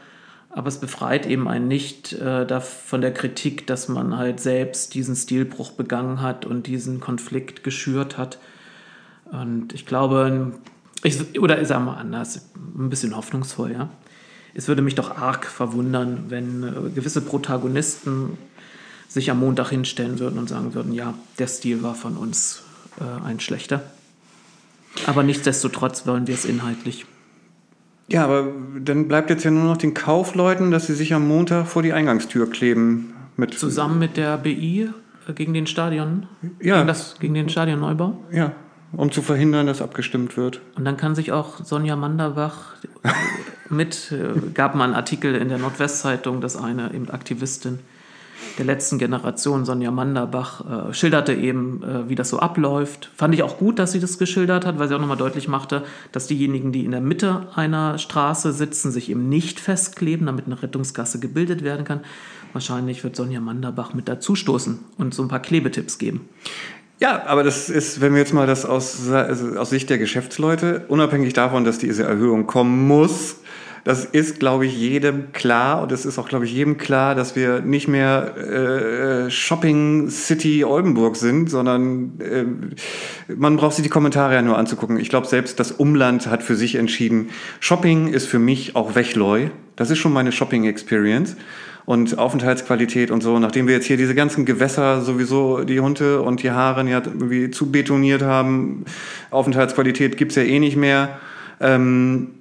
[0.58, 5.14] Aber es befreit eben einen nicht äh, von der Kritik, dass man halt selbst diesen
[5.14, 8.40] Stilbruch begangen hat und diesen Konflikt geschürt hat.
[9.30, 10.54] Und ich glaube,
[11.04, 13.88] ich, oder ich sage mal anders, ein bisschen hoffnungsvoll, ja.
[14.52, 18.36] Es würde mich doch arg verwundern, wenn äh, gewisse Protagonisten
[19.06, 22.64] sich am Montag hinstellen würden und sagen würden, ja, der Stil war von uns
[22.98, 23.84] äh, ein schlechter.
[25.06, 27.06] Aber nichtsdestotrotz wollen wir es inhaltlich.
[28.10, 28.48] Ja, aber
[28.80, 31.92] dann bleibt jetzt ja nur noch den Kaufleuten, dass sie sich am Montag vor die
[31.92, 33.12] Eingangstür kleben.
[33.36, 34.88] Mit, Zusammen mit der BI
[35.28, 36.26] äh, gegen den Stadion,
[36.60, 36.76] Ja.
[36.76, 38.24] gegen, das, gegen den Stadionneubau.
[38.32, 38.52] Ja,
[38.92, 40.60] um zu verhindern, dass abgestimmt wird.
[40.76, 42.74] Und dann kann sich auch Sonja Manderbach
[43.68, 47.78] mit, äh, gab mal einen Artikel in der Nordwestzeitung, dass eine eben Aktivistin
[48.58, 53.10] der letzten Generation, Sonja Manderbach, äh, schilderte eben, äh, wie das so abläuft.
[53.16, 55.84] Fand ich auch gut, dass sie das geschildert hat, weil sie auch nochmal deutlich machte,
[56.12, 60.62] dass diejenigen, die in der Mitte einer Straße sitzen, sich eben nicht festkleben, damit eine
[60.62, 62.00] Rettungsgasse gebildet werden kann.
[62.52, 66.28] Wahrscheinlich wird Sonja Manderbach mit dazustoßen und so ein paar Klebetipps geben.
[67.00, 70.86] Ja, aber das ist, wenn wir jetzt mal das aus, also aus Sicht der Geschäftsleute,
[70.88, 73.36] unabhängig davon, dass diese Erhöhung kommen muss,
[73.84, 77.36] das ist, glaube ich, jedem klar und es ist auch, glaube ich, jedem klar, dass
[77.36, 84.34] wir nicht mehr äh, Shopping City Oldenburg sind, sondern äh, man braucht sich die Kommentare
[84.34, 84.98] ja nur anzugucken.
[84.98, 87.30] Ich glaube, selbst das Umland hat für sich entschieden,
[87.60, 89.48] Shopping ist für mich auch Wechleu.
[89.76, 91.36] Das ist schon meine Shopping Experience
[91.88, 96.42] und Aufenthaltsqualität und so, nachdem wir jetzt hier diese ganzen Gewässer sowieso die Hunde und
[96.42, 98.84] die Haare ja irgendwie zu betoniert haben,
[99.30, 101.18] Aufenthaltsqualität gibt's ja eh nicht mehr.
[101.60, 102.32] Ähm,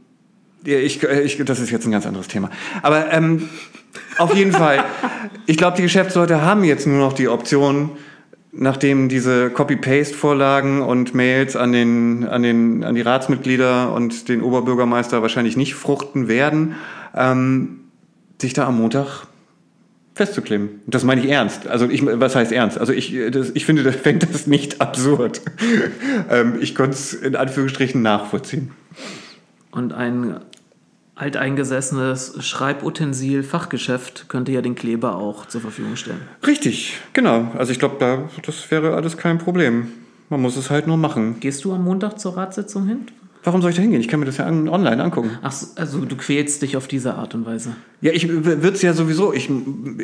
[0.65, 2.49] ja, ich, ich, das ist jetzt ein ganz anderes Thema.
[2.81, 3.49] Aber ähm,
[4.17, 4.83] auf jeden Fall,
[5.45, 7.91] ich glaube, die Geschäftsleute haben jetzt nur noch die Option,
[8.51, 15.21] nachdem diese Copy-Paste-Vorlagen und Mails an, den, an, den, an die Ratsmitglieder und den Oberbürgermeister
[15.21, 16.75] wahrscheinlich nicht fruchten werden,
[17.15, 17.81] ähm,
[18.41, 19.27] sich da am Montag
[20.15, 20.81] festzukleben.
[20.87, 21.67] Das meine ich ernst.
[21.67, 22.79] Also ich, was heißt ernst?
[22.79, 25.41] Also ich, das, ich finde, das fände das nicht absurd.
[26.29, 28.71] ähm, ich konnte es in Anführungsstrichen nachvollziehen.
[29.77, 30.39] Und ein
[31.13, 36.21] alteingesessenes Schreibutensil-Fachgeschäft könnte ja den Kleber auch zur Verfügung stellen.
[36.45, 37.51] Richtig, genau.
[37.55, 39.89] Also ich glaube, da, das wäre alles kein Problem.
[40.29, 41.39] Man muss es halt nur machen.
[41.39, 43.05] Gehst du am Montag zur Ratssitzung hin?
[43.47, 44.01] Warum soll ich da hingehen?
[44.01, 45.31] Ich kann mir das ja an, online angucken.
[45.41, 47.77] Ach, so, also du quälst dich auf diese Art und Weise.
[48.01, 49.49] Ja, ich würde es ja sowieso, ich,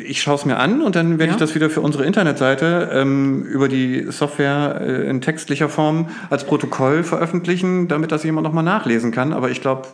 [0.02, 1.32] ich schaue es mir an und dann werde Ja?
[1.32, 6.44] ich das wieder für unsere Internetseite ähm, über die Software äh, in textlicher Form als
[6.44, 9.34] Protokoll veröffentlichen, damit das jemand nochmal nachlesen kann.
[9.34, 9.88] Aber ich glaube,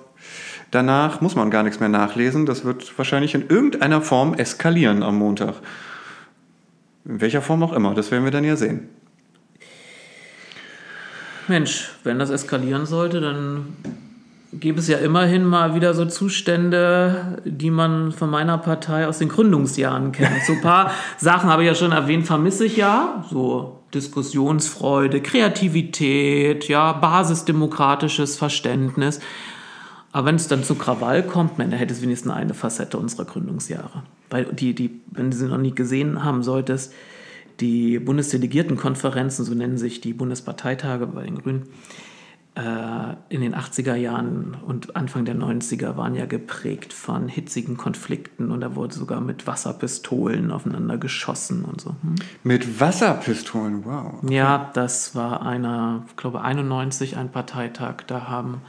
[0.71, 2.47] danach muss man gar nichts mehr nachlesen.
[2.47, 5.55] Das wird wahrscheinlich in irgendeiner Form eskalieren am Montag.
[7.05, 8.91] In welcher Form auch immer, das werden wir dann ja sehen.
[11.51, 13.77] Mensch, wenn das eskalieren sollte, dann
[14.53, 19.29] gibt es ja immerhin mal wieder so Zustände, die man von meiner Partei aus den
[19.29, 20.45] Gründungsjahren kennt.
[20.47, 23.25] So ein paar Sachen habe ich ja schon erwähnt, vermisse ich ja.
[23.31, 29.21] So Diskussionsfreude, Kreativität, ja, basisdemokratisches Verständnis.
[30.13, 33.25] Aber wenn es dann zu Krawall kommt, man, da hätte es wenigstens eine Facette unserer
[33.25, 34.03] Gründungsjahre.
[34.31, 36.93] Weil die, die, wenn du sie noch nie gesehen haben solltest,
[37.61, 41.69] die Bundesdelegiertenkonferenzen, so nennen sich die Bundesparteitage bei den Grünen,
[42.57, 48.51] äh, in den 80er Jahren und Anfang der 90er waren ja geprägt von hitzigen Konflikten
[48.51, 51.91] und da wurde sogar mit Wasserpistolen aufeinander geschossen und so.
[51.91, 52.17] Hm?
[52.43, 54.15] Mit Wasserpistolen, wow.
[54.29, 58.03] Ja, das war einer, ich glaube 91 ein Parteitag.
[58.09, 58.63] Da haben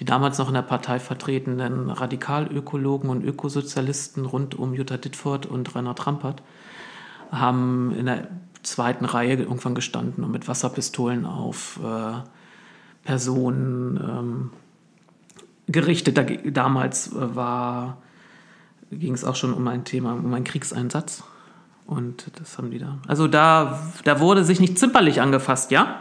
[0.00, 5.74] die damals noch in der Partei vertretenen Radikalökologen und Ökosozialisten rund um Jutta Dittfurt und
[5.74, 6.42] Rainer Trampert
[7.30, 8.28] haben in der
[8.62, 12.20] zweiten Reihe irgendwann gestanden und mit Wasserpistolen auf äh,
[13.04, 14.50] Personen ähm,
[15.66, 16.18] gerichtet.
[16.18, 17.98] Da, damals äh, war
[18.90, 21.22] ging es auch schon um ein Thema, um einen Kriegseinsatz.
[21.86, 22.98] Und das haben die da.
[23.06, 26.00] Also da, da wurde sich nicht zimperlich angefasst, ja?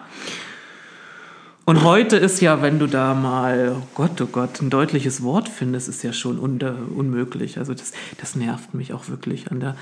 [1.64, 5.49] Und heute ist ja, wenn du da mal, oh Gott, oh Gott, ein deutliches Wort
[5.49, 7.58] findest, ist ja schon un unmöglich.
[7.58, 9.76] Also das, das nervt mich auch wirklich an der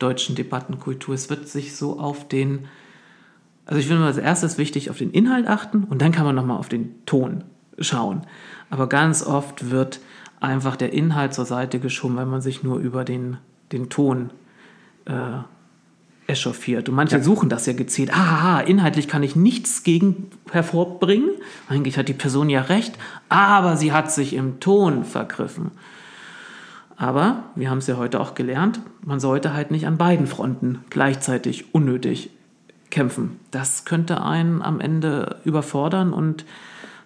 [0.00, 1.14] deutschen Debattenkultur.
[1.14, 2.66] Es wird sich so auf den,
[3.66, 6.58] also ich finde als erstes wichtig, auf den Inhalt achten und dann kann man nochmal
[6.58, 7.44] auf den Ton
[7.78, 8.22] schauen.
[8.68, 10.00] Aber ganz oft wird
[10.40, 13.36] einfach der Inhalt zur Seite geschoben, weil man sich nur über den,
[13.72, 14.30] den Ton
[15.04, 15.12] äh,
[16.26, 16.88] echauffiert.
[16.88, 17.22] Und manche ja.
[17.22, 18.12] suchen das ja gezielt.
[18.12, 21.30] Aha, inhaltlich kann ich nichts gegen hervorbringen.
[21.68, 22.94] Eigentlich hat die Person ja recht,
[23.28, 25.72] aber sie hat sich im Ton vergriffen.
[27.00, 30.84] Aber wir haben es ja heute auch gelernt, man sollte halt nicht an beiden Fronten
[30.90, 32.28] gleichzeitig unnötig
[32.90, 33.40] kämpfen.
[33.50, 36.44] Das könnte einen am Ende überfordern und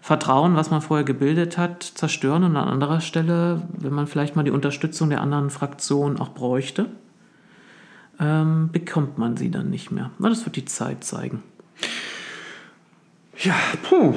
[0.00, 4.42] Vertrauen, was man vorher gebildet hat, zerstören und an anderer Stelle, wenn man vielleicht mal
[4.42, 6.86] die Unterstützung der anderen Fraktion auch bräuchte,
[8.18, 10.10] ähm, bekommt man sie dann nicht mehr.
[10.18, 11.40] Na, das wird die Zeit zeigen.
[13.38, 13.54] Ja,
[13.84, 14.14] puh.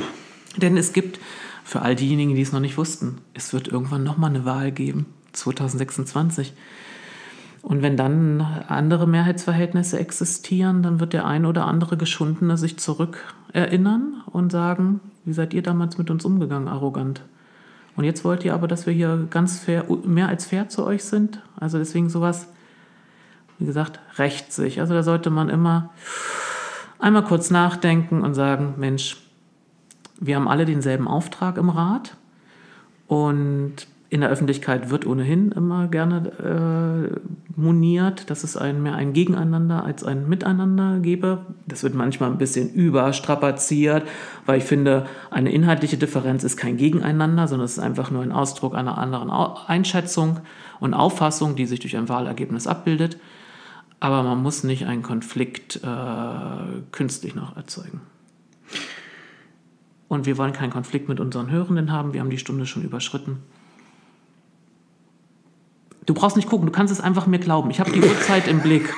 [0.56, 1.20] Denn es gibt,
[1.64, 5.06] für all diejenigen, die es noch nicht wussten, es wird irgendwann nochmal eine Wahl geben,
[5.34, 6.54] 2026.
[7.62, 14.22] Und wenn dann andere Mehrheitsverhältnisse existieren, dann wird der ein oder andere Geschundene sich zurückerinnern
[14.28, 17.22] und sagen, wie seid ihr damals mit uns umgegangen, arrogant.
[17.98, 21.04] Und jetzt wollt ihr aber, dass wir hier ganz fair, mehr als fair zu euch
[21.04, 21.42] sind.
[21.60, 22.48] Also deswegen sowas,
[23.58, 24.80] wie gesagt, rächt sich.
[24.80, 25.90] Also da sollte man immer
[27.00, 29.18] einmal kurz nachdenken und sagen, Mensch,
[30.20, 32.16] wir haben alle denselben Auftrag im Rat
[33.08, 39.14] und in der Öffentlichkeit wird ohnehin immer gerne äh, moniert, dass es ein, mehr ein
[39.14, 41.46] Gegeneinander als ein Miteinander gebe.
[41.66, 44.08] Das wird manchmal ein bisschen überstrapaziert,
[44.46, 48.32] weil ich finde, eine inhaltliche Differenz ist kein Gegeneinander, sondern es ist einfach nur ein
[48.32, 50.40] Ausdruck einer anderen Einschätzung
[50.80, 53.18] und Auffassung, die sich durch ein Wahlergebnis abbildet
[54.00, 58.02] aber man muss nicht einen Konflikt äh, künstlich noch erzeugen.
[60.08, 62.14] Und wir wollen keinen Konflikt mit unseren Hörenden haben.
[62.14, 63.40] Wir haben die Stunde schon überschritten.
[66.08, 67.70] Du brauchst nicht gucken, du kannst es einfach mir glauben.
[67.70, 68.92] Ich habe die Uhrzeit im Blick.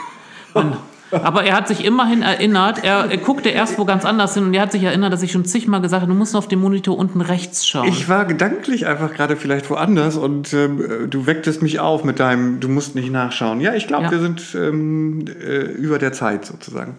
[0.54, 0.78] Und
[1.12, 4.54] aber er hat sich immerhin erinnert, er, er, guckte erst wo ganz anders hin und
[4.54, 6.98] er hat sich erinnert, dass ich schon zigmal gesagt habe, du musst auf dem Monitor
[6.98, 7.88] unten rechts schauen.
[7.88, 12.60] Ich war gedanklich einfach gerade vielleicht woanders und ähm, du wecktest mich auf mit deinem,
[12.60, 13.60] du musst nicht nachschauen.
[13.60, 14.12] Ja, ich glaube, ja.
[14.12, 16.98] wir sind ähm, äh, über der Zeit sozusagen.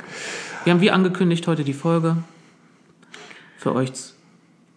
[0.64, 2.16] Wir haben wie angekündigt heute die Folge
[3.58, 3.92] für euch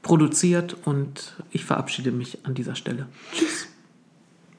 [0.04, 3.08] produziert und ich verabschiede mich an dieser Stelle.
[3.34, 3.73] Tschüss.